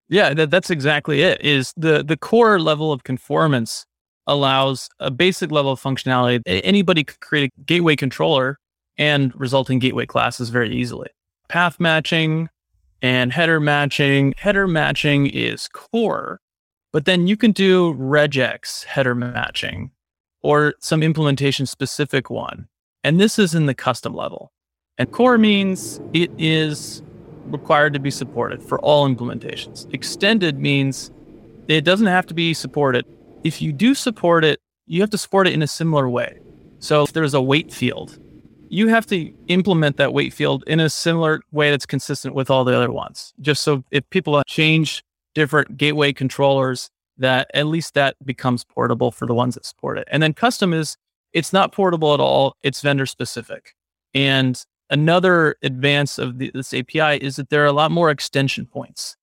Yeah, 0.09 0.33
that, 0.33 0.51
that's 0.51 0.69
exactly 0.69 1.21
it. 1.21 1.43
Is 1.43 1.73
the 1.75 2.03
the 2.03 2.17
core 2.17 2.59
level 2.59 2.91
of 2.91 3.03
conformance 3.03 3.85
allows 4.27 4.89
a 4.99 5.11
basic 5.11 5.51
level 5.51 5.71
of 5.71 5.81
functionality. 5.81 6.41
Anybody 6.45 7.03
could 7.03 7.19
create 7.19 7.51
a 7.57 7.61
gateway 7.61 7.95
controller 7.95 8.59
and 8.97 9.31
resulting 9.35 9.79
gateway 9.79 10.05
classes 10.05 10.49
very 10.49 10.75
easily. 10.75 11.09
Path 11.47 11.79
matching 11.79 12.49
and 13.01 13.31
header 13.31 13.59
matching. 13.59 14.33
Header 14.37 14.67
matching 14.67 15.27
is 15.27 15.67
core 15.67 16.39
but 16.95 17.03
then 17.03 17.27
you 17.27 17.35
can 17.35 17.51
do 17.51 17.93
regex 17.95 18.85
header 18.85 19.13
matching 19.13 19.91
or 20.41 20.75
some 20.79 21.03
implementation 21.03 21.65
specific 21.65 22.29
one. 22.29 22.69
And 23.03 23.19
this 23.19 23.37
is 23.37 23.53
in 23.53 23.65
the 23.65 23.73
custom 23.73 24.15
level. 24.15 24.53
And 24.97 25.11
core 25.11 25.37
means 25.37 25.99
it 26.13 26.31
is 26.37 27.01
required 27.45 27.93
to 27.93 27.99
be 27.99 28.11
supported 28.11 28.61
for 28.61 28.79
all 28.79 29.07
implementations. 29.07 29.91
Extended 29.93 30.59
means 30.59 31.11
it 31.67 31.81
doesn't 31.81 32.07
have 32.07 32.25
to 32.27 32.33
be 32.33 32.53
supported. 32.53 33.05
If 33.43 33.61
you 33.61 33.71
do 33.71 33.95
support 33.95 34.43
it, 34.43 34.59
you 34.87 35.01
have 35.01 35.09
to 35.11 35.17
support 35.17 35.47
it 35.47 35.53
in 35.53 35.61
a 35.61 35.67
similar 35.67 36.09
way. 36.09 36.39
So 36.79 37.03
if 37.03 37.13
there's 37.13 37.33
a 37.33 37.41
weight 37.41 37.71
field, 37.71 38.19
you 38.69 38.87
have 38.87 39.05
to 39.07 39.33
implement 39.47 39.97
that 39.97 40.13
weight 40.13 40.33
field 40.33 40.63
in 40.67 40.79
a 40.79 40.89
similar 40.89 41.41
way 41.51 41.71
that's 41.71 41.85
consistent 41.85 42.35
with 42.35 42.49
all 42.49 42.63
the 42.63 42.75
other 42.75 42.91
ones. 42.91 43.33
Just 43.41 43.63
so 43.63 43.83
if 43.91 44.07
people 44.09 44.41
change 44.47 45.03
different 45.33 45.77
gateway 45.77 46.13
controllers 46.13 46.89
that 47.17 47.49
at 47.53 47.67
least 47.67 47.93
that 47.93 48.15
becomes 48.25 48.63
portable 48.63 49.11
for 49.11 49.25
the 49.25 49.33
ones 49.33 49.55
that 49.55 49.65
support 49.65 49.97
it. 49.97 50.07
And 50.11 50.21
then 50.21 50.33
custom 50.33 50.73
is 50.73 50.97
it's 51.33 51.53
not 51.53 51.71
portable 51.71 52.13
at 52.13 52.19
all. 52.19 52.55
It's 52.63 52.81
vendor 52.81 53.05
specific. 53.05 53.75
And 54.13 54.61
another 54.89 55.55
advance 55.61 56.17
of 56.17 56.37
the, 56.37 56.51
this 56.53 56.73
API 56.73 57.23
is 57.23 57.35
that 57.37 57.49
there 57.49 57.63
are 57.63 57.67
a 57.67 57.73
lot 57.73 57.91
more 57.91 58.09
extension 58.09 58.65
points. 58.65 59.17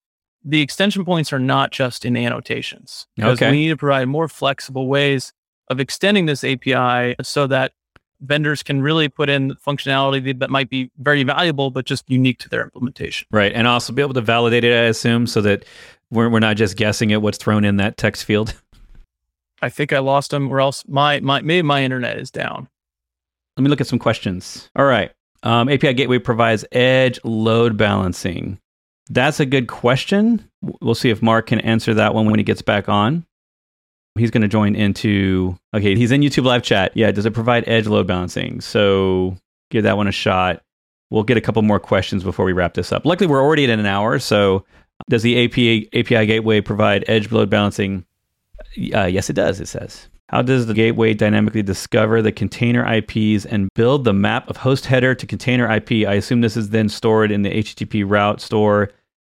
The 0.44 0.60
extension 0.60 1.04
points 1.04 1.32
are 1.32 1.38
not 1.38 1.70
just 1.70 2.04
in 2.04 2.16
annotations. 2.16 3.06
Because 3.16 3.38
okay. 3.38 3.50
we 3.50 3.58
need 3.58 3.68
to 3.68 3.76
provide 3.76 4.08
more 4.08 4.28
flexible 4.28 4.88
ways 4.88 5.32
of 5.68 5.80
extending 5.80 6.26
this 6.26 6.42
API 6.44 7.16
so 7.22 7.46
that 7.46 7.72
vendors 8.20 8.62
can 8.62 8.82
really 8.82 9.08
put 9.08 9.28
in 9.28 9.52
functionality 9.54 10.38
that 10.38 10.50
might 10.50 10.70
be 10.70 10.90
very 10.98 11.22
valuable, 11.24 11.70
but 11.70 11.84
just 11.84 12.08
unique 12.08 12.38
to 12.38 12.48
their 12.48 12.62
implementation. 12.62 13.26
Right. 13.30 13.52
And 13.52 13.66
also 13.66 13.92
be 13.92 14.02
able 14.02 14.14
to 14.14 14.20
validate 14.20 14.64
it, 14.64 14.72
I 14.72 14.86
assume, 14.86 15.26
so 15.26 15.40
that 15.42 15.64
we're, 16.10 16.28
we're 16.28 16.40
not 16.40 16.56
just 16.56 16.76
guessing 16.76 17.12
at 17.12 17.22
what's 17.22 17.38
thrown 17.38 17.64
in 17.64 17.76
that 17.76 17.96
text 17.96 18.24
field. 18.24 18.54
I 19.62 19.68
think 19.68 19.92
I 19.92 20.00
lost 20.00 20.32
them, 20.32 20.50
or 20.50 20.60
else 20.60 20.84
my, 20.88 21.20
my 21.20 21.40
maybe 21.40 21.62
my 21.62 21.84
internet 21.84 22.18
is 22.18 22.32
down. 22.32 22.68
Let 23.56 23.62
me 23.62 23.70
look 23.70 23.80
at 23.80 23.86
some 23.86 23.98
questions. 23.98 24.70
All 24.74 24.84
right. 24.84 25.12
Um, 25.43 25.68
API 25.68 25.95
Gateway 25.95 26.18
provides 26.18 26.64
edge 26.72 27.18
load 27.24 27.76
balancing. 27.76 28.59
That's 29.11 29.40
a 29.40 29.47
good 29.47 29.66
question. 29.66 30.49
We'll 30.80 30.95
see 30.95 31.11
if 31.11 31.22
Mark 31.22 31.49
can 31.49 31.61
answer 31.61 31.95
that 31.95 32.14
one 32.14 32.26
when 32.26 32.38
he 32.38 32.45
gets 32.45 32.62
back 32.62 32.88
on. 32.88 33.26
He's 34.16 34.30
going 34.30 34.43
to 34.43 34.49
join 34.49 34.74
into, 34.74 35.57
okay, 35.74 35.97
he's 35.97 36.12
in 36.12 36.20
YouTube 36.20 36.45
live 36.45 36.62
chat. 36.62 36.93
Yeah, 36.95 37.11
does 37.11 37.26
it 37.26 37.32
provide 37.32 37.66
edge 37.66 37.86
load 37.86 38.07
balancing? 38.07 38.61
So 38.61 39.36
give 39.70 39.84
that 39.84 39.97
one 39.97 40.07
a 40.07 40.12
shot. 40.12 40.62
We'll 41.11 41.24
get 41.24 41.36
a 41.36 41.40
couple 41.40 41.62
more 41.62 41.80
questions 41.80 42.22
before 42.22 42.45
we 42.45 42.53
wrap 42.53 42.74
this 42.74 42.93
up. 42.93 43.05
Luckily, 43.05 43.26
we're 43.26 43.43
already 43.43 43.64
at 43.64 43.70
an 43.70 43.86
hour. 43.86 44.18
So 44.18 44.64
does 45.09 45.22
the 45.22 45.45
API, 45.45 45.88
API 45.95 46.26
gateway 46.26 46.61
provide 46.61 47.05
edge 47.09 47.32
load 47.32 47.51
balancing? 47.51 48.05
Uh, 48.95 49.05
yes, 49.05 49.28
it 49.28 49.34
does, 49.34 49.61
it 49.61 49.68
says. 49.68 50.09
How 50.33 50.41
does 50.41 50.64
the 50.64 50.72
gateway 50.72 51.12
dynamically 51.12 51.62
discover 51.62 52.22
the 52.22 52.33
container 52.33 52.91
IPs 52.91 53.45
and 53.45 53.68
build 53.74 54.05
the 54.05 54.14
map 54.14 54.49
of 54.49 54.57
host 54.57 54.87
header 54.87 55.14
to 55.14 55.26
container 55.26 55.70
IP? 55.70 56.09
I 56.09 56.14
assume 56.14 56.41
this 56.41 56.57
is 56.57 56.70
then 56.70 56.89
stored 56.89 57.30
in 57.30 57.43
the 57.43 57.51
HTTP 57.51 58.03
route 58.09 58.41
store. 58.41 58.91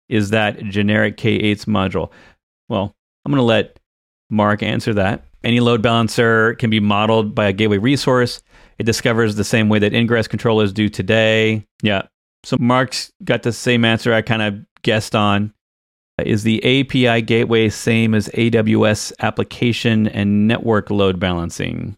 Is 0.09 0.31
that 0.31 0.63
generic 0.67 1.17
K8s 1.17 1.65
module? 1.65 2.13
Well, 2.69 2.95
I'm 3.25 3.33
going 3.33 3.41
to 3.41 3.43
let 3.43 3.81
Mark 4.31 4.63
answer 4.63 4.95
that. 4.95 5.25
Any 5.43 5.59
load 5.59 5.83
balancer 5.83 6.55
can 6.55 6.71
be 6.71 6.79
modeled 6.79 7.35
by 7.35 7.47
a 7.47 7.53
gateway 7.53 7.79
resource. 7.79 8.41
It 8.79 8.85
discovers 8.85 9.35
the 9.35 9.43
same 9.43 9.69
way 9.69 9.81
that 9.81 9.95
ingress 9.95 10.29
controllers 10.29 10.73
do 10.73 10.89
today. 10.89 11.67
Yeah. 11.83 12.03
So 12.45 12.57
Mark's 12.61 13.11
got 13.25 13.43
the 13.43 13.53
same 13.53 13.85
answer 13.85 14.15
I 14.15 14.23
kind 14.23 14.43
of 14.43 14.65
guessed 14.83 15.17
on. 15.17 15.54
Is 16.19 16.45
the 16.45 16.63
API 16.63 17.23
gateway 17.23 17.69
same 17.69 18.15
as 18.15 18.29
AWS 18.29 19.13
application 19.21 20.07
and 20.09 20.47
network 20.47 20.91
load 20.91 21.19
balancing? 21.19 21.97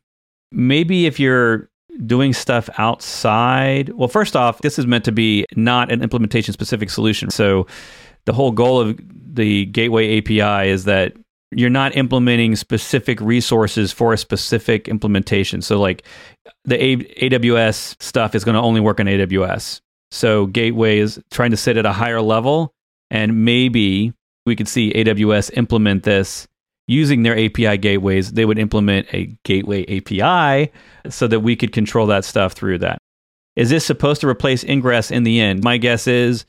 Maybe 0.52 1.06
if 1.06 1.20
you're 1.20 1.68
doing 2.04 2.32
stuff 2.32 2.68
outside. 2.78 3.90
Well, 3.90 4.08
first 4.08 4.36
off, 4.36 4.60
this 4.62 4.78
is 4.78 4.86
meant 4.86 5.04
to 5.04 5.12
be 5.12 5.46
not 5.54 5.90
an 5.90 6.02
implementation 6.02 6.52
specific 6.52 6.90
solution. 6.90 7.30
So 7.30 7.66
the 8.24 8.32
whole 8.32 8.52
goal 8.52 8.80
of 8.80 8.98
the 9.34 9.66
Gateway 9.66 10.18
API 10.18 10.70
is 10.70 10.84
that 10.84 11.14
you're 11.52 11.70
not 11.70 11.96
implementing 11.96 12.56
specific 12.56 13.20
resources 13.20 13.92
for 13.92 14.12
a 14.12 14.18
specific 14.18 14.88
implementation. 14.88 15.62
So 15.62 15.78
like 15.78 16.04
the 16.64 16.82
a- 16.82 17.30
AWS 17.30 18.02
stuff 18.02 18.34
is 18.34 18.44
going 18.44 18.56
to 18.56 18.60
only 18.60 18.80
work 18.80 18.98
on 19.00 19.06
AWS. 19.06 19.80
So 20.10 20.46
Gateway 20.46 20.98
is 20.98 21.20
trying 21.30 21.52
to 21.52 21.56
sit 21.56 21.76
at 21.76 21.86
a 21.86 21.92
higher 21.92 22.20
level 22.20 22.74
and 23.10 23.44
maybe 23.44 24.12
we 24.44 24.56
could 24.56 24.68
see 24.68 24.92
AWS 24.92 25.56
implement 25.56 26.04
this 26.04 26.46
using 26.88 27.22
their 27.22 27.38
API 27.38 27.76
gateways, 27.78 28.32
they 28.32 28.44
would 28.44 28.58
implement 28.58 29.08
a 29.12 29.36
gateway 29.44 29.84
API 29.84 30.72
so 31.10 31.26
that 31.26 31.40
we 31.40 31.56
could 31.56 31.72
control 31.72 32.06
that 32.06 32.24
stuff 32.24 32.52
through 32.52 32.78
that. 32.78 32.98
Is 33.56 33.70
this 33.70 33.84
supposed 33.84 34.20
to 34.20 34.28
replace 34.28 34.62
Ingress 34.64 35.10
in 35.10 35.24
the 35.24 35.40
end? 35.40 35.64
My 35.64 35.78
guess 35.78 36.06
is 36.06 36.44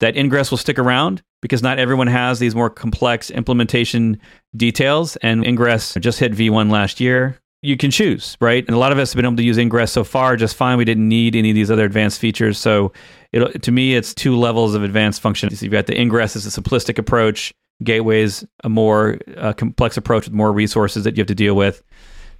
that 0.00 0.16
Ingress 0.16 0.50
will 0.50 0.58
stick 0.58 0.78
around 0.78 1.22
because 1.40 1.62
not 1.62 1.78
everyone 1.78 2.06
has 2.06 2.38
these 2.38 2.54
more 2.54 2.70
complex 2.70 3.30
implementation 3.30 4.20
details. 4.56 5.16
And 5.16 5.44
Ingress 5.44 5.94
just 6.00 6.20
hit 6.20 6.32
V1 6.32 6.70
last 6.70 7.00
year. 7.00 7.38
You 7.60 7.76
can 7.76 7.90
choose, 7.90 8.36
right? 8.40 8.64
And 8.66 8.74
a 8.76 8.78
lot 8.78 8.92
of 8.92 8.98
us 8.98 9.12
have 9.12 9.16
been 9.16 9.24
able 9.24 9.36
to 9.36 9.42
use 9.42 9.58
Ingress 9.58 9.90
so 9.90 10.04
far 10.04 10.36
just 10.36 10.54
fine. 10.54 10.78
We 10.78 10.84
didn't 10.84 11.08
need 11.08 11.34
any 11.34 11.50
of 11.50 11.54
these 11.56 11.70
other 11.70 11.84
advanced 11.84 12.20
features. 12.20 12.56
So 12.56 12.92
it, 13.32 13.62
to 13.62 13.72
me, 13.72 13.96
it's 13.96 14.14
two 14.14 14.36
levels 14.36 14.74
of 14.74 14.84
advanced 14.84 15.20
function. 15.20 15.54
So 15.54 15.64
you've 15.64 15.72
got 15.72 15.86
the 15.86 16.00
Ingress 16.00 16.36
as 16.36 16.46
a 16.46 16.60
simplistic 16.60 16.98
approach, 16.98 17.52
Gateways 17.82 18.44
a 18.64 18.68
more 18.68 19.18
uh, 19.36 19.52
complex 19.52 19.96
approach 19.96 20.24
with 20.26 20.34
more 20.34 20.52
resources 20.52 21.04
that 21.04 21.16
you 21.16 21.20
have 21.20 21.28
to 21.28 21.34
deal 21.34 21.54
with. 21.54 21.82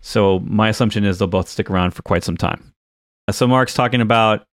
So 0.01 0.41
my 0.41 0.69
assumption 0.69 1.05
is 1.05 1.19
they'll 1.19 1.29
both 1.29 1.49
stick 1.49 1.71
around 1.71 1.93
for 1.93 2.03
quite 2.03 2.23
some 2.23 2.37
time. 2.37 2.73
So 3.31 3.47
Mark's 3.47 3.75
talking 3.75 4.01
about 4.01 4.47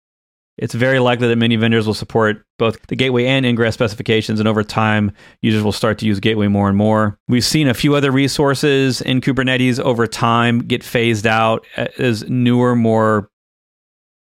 it's 0.59 0.74
very 0.74 0.98
likely 0.98 1.28
that 1.28 1.36
many 1.36 1.57
vendors 1.57 1.86
will 1.86 1.94
support 1.94 2.44
both 2.59 2.86
the 2.88 2.96
gateway 2.96 3.26
and 3.26 3.46
ingress 3.46 3.74
specifications, 3.74 4.38
and 4.38 4.48
over 4.48 4.62
time, 4.62 5.12
users 5.40 5.62
will 5.62 5.72
start 5.72 5.98
to 5.98 6.07
use 6.07 6.20
gateway 6.20 6.46
more 6.46 6.68
and 6.68 6.76
more. 6.76 7.18
We've 7.28 7.44
seen 7.44 7.68
a 7.68 7.74
few 7.74 7.94
other 7.94 8.11
resources 8.11 9.00
in 9.00 9.20
Kubernetes 9.20 9.80
over 9.80 10.07
time 10.07 10.61
get 10.61 10.84
phased 10.84 11.26
out 11.26 11.66
as 11.98 12.28
newer, 12.28 12.76
more 12.76 13.30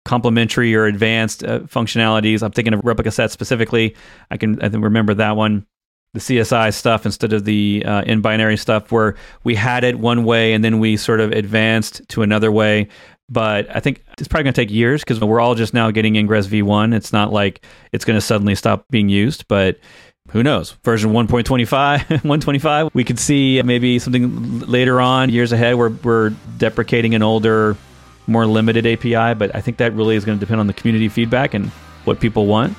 complementary 0.05 0.75
or 0.75 0.87
advanced 0.87 1.45
uh, 1.45 1.61
functionalities. 1.61 2.43
I'm 2.43 2.53
thinking 2.53 2.75
of 2.75 2.81
replica 2.83 3.11
set 3.11 3.31
specifically. 3.31 3.95
I 4.31 4.37
can 4.37 4.61
I 4.63 4.69
remember 4.69 5.15
that 5.15 5.37
one 5.37 5.67
the 6.15 6.21
CSI 6.21 6.73
stuff 6.73 7.05
instead 7.05 7.33
of 7.33 7.45
the 7.45 7.85
uh, 7.85 8.03
in 8.03 8.21
binary 8.23 8.57
stuff, 8.57 8.91
where 8.91 9.15
we 9.45 9.55
had 9.55 9.85
it 9.85 9.99
one 9.99 10.25
way 10.25 10.53
and 10.53 10.65
then 10.65 10.79
we 10.79 10.97
sort 10.97 11.21
of 11.21 11.33
advanced 11.33 12.01
to 12.09 12.23
another 12.23 12.51
way. 12.51 12.89
But 13.31 13.75
I 13.75 13.81
think 13.81 14.03
it's 14.19 14.27
probably 14.27 14.45
going 14.45 14.55
to 14.55 14.61
take 14.61 14.71
years 14.71 15.03
because 15.03 15.21
we're 15.21 15.41
all 15.41 15.55
just 15.55 15.75
now 15.75 15.91
getting 15.91 16.17
Ingress 16.17 16.47
V1. 16.47 16.95
It's 16.95 17.13
not 17.13 17.33
like 17.33 17.65
it's 17.93 18.05
going 18.05 18.17
to 18.17 18.23
suddenly 18.23 18.55
stop 18.55 18.87
being 18.89 19.09
used, 19.09 19.47
but 19.49 19.79
who 20.31 20.43
knows? 20.43 20.73
Version 20.85 21.13
1.25, 21.13 22.09
125, 22.11 22.91
we 22.95 23.05
could 23.05 23.19
see 23.19 23.61
maybe 23.63 23.99
something 23.99 24.61
later 24.61 25.01
on, 25.01 25.31
years 25.31 25.53
ahead, 25.53 25.75
where 25.77 25.91
we're 25.91 26.31
deprecating 26.59 27.15
an 27.15 27.23
older, 27.23 27.77
more 28.27 28.47
limited 28.47 28.87
API. 28.87 29.35
But 29.35 29.55
I 29.55 29.61
think 29.61 29.79
that 29.79 29.93
really 29.93 30.17
is 30.17 30.25
going 30.25 30.39
to 30.39 30.45
depend 30.45 30.61
on 30.61 30.67
the 30.67 30.75
community 30.75 31.09
feedback 31.09 31.55
and 31.55 31.69
what 32.05 32.21
people 32.21 32.47
want. 32.47 32.77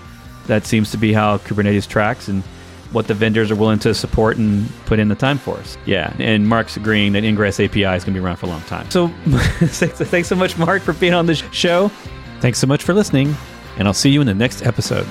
That 0.47 0.66
seems 0.66 0.91
to 0.91 0.97
be 0.97 1.14
how 1.14 1.38
Kubernetes 1.39 1.88
tracks. 1.88 2.28
And 2.28 2.43
what 2.92 3.08
the 3.08 3.14
vendors 3.14 3.52
are 3.52 3.56
willing 3.56 3.80
to 3.80 3.94
support 3.94 4.38
and 4.38 4.68
put 4.86 5.00
in 5.00 5.10
the 5.10 5.16
time 5.16 5.38
for 5.38 5.58
us. 5.58 5.78
Yeah, 5.86 6.14
and 6.20 6.48
Mark's 6.48 6.78
agreeing 6.78 7.14
that 7.14 7.24
Ingress 7.24 7.60
API 7.60 7.84
is 7.84 8.04
going 8.04 8.14
to 8.14 8.20
be 8.20 8.20
around 8.20 8.38
for 8.38 8.48
a 8.48 8.50
long 8.50 8.62
time. 8.64 8.90
So 8.90 9.08
thanks 9.28 10.28
so 10.28 10.36
much, 10.36 10.58
Mark, 10.58 10.82
for 10.82 10.94
being 10.94 11.14
on 11.14 11.26
the 11.26 11.36
show. 11.36 11.90
Thanks 12.40 12.60
so 12.60 12.68
much 12.68 12.84
for 12.84 12.94
listening, 12.94 13.36
and 13.78 13.88
I'll 13.88 13.94
see 13.94 14.10
you 14.10 14.22
in 14.22 14.28
the 14.28 14.34
next 14.34 14.66
episode. 14.66 15.08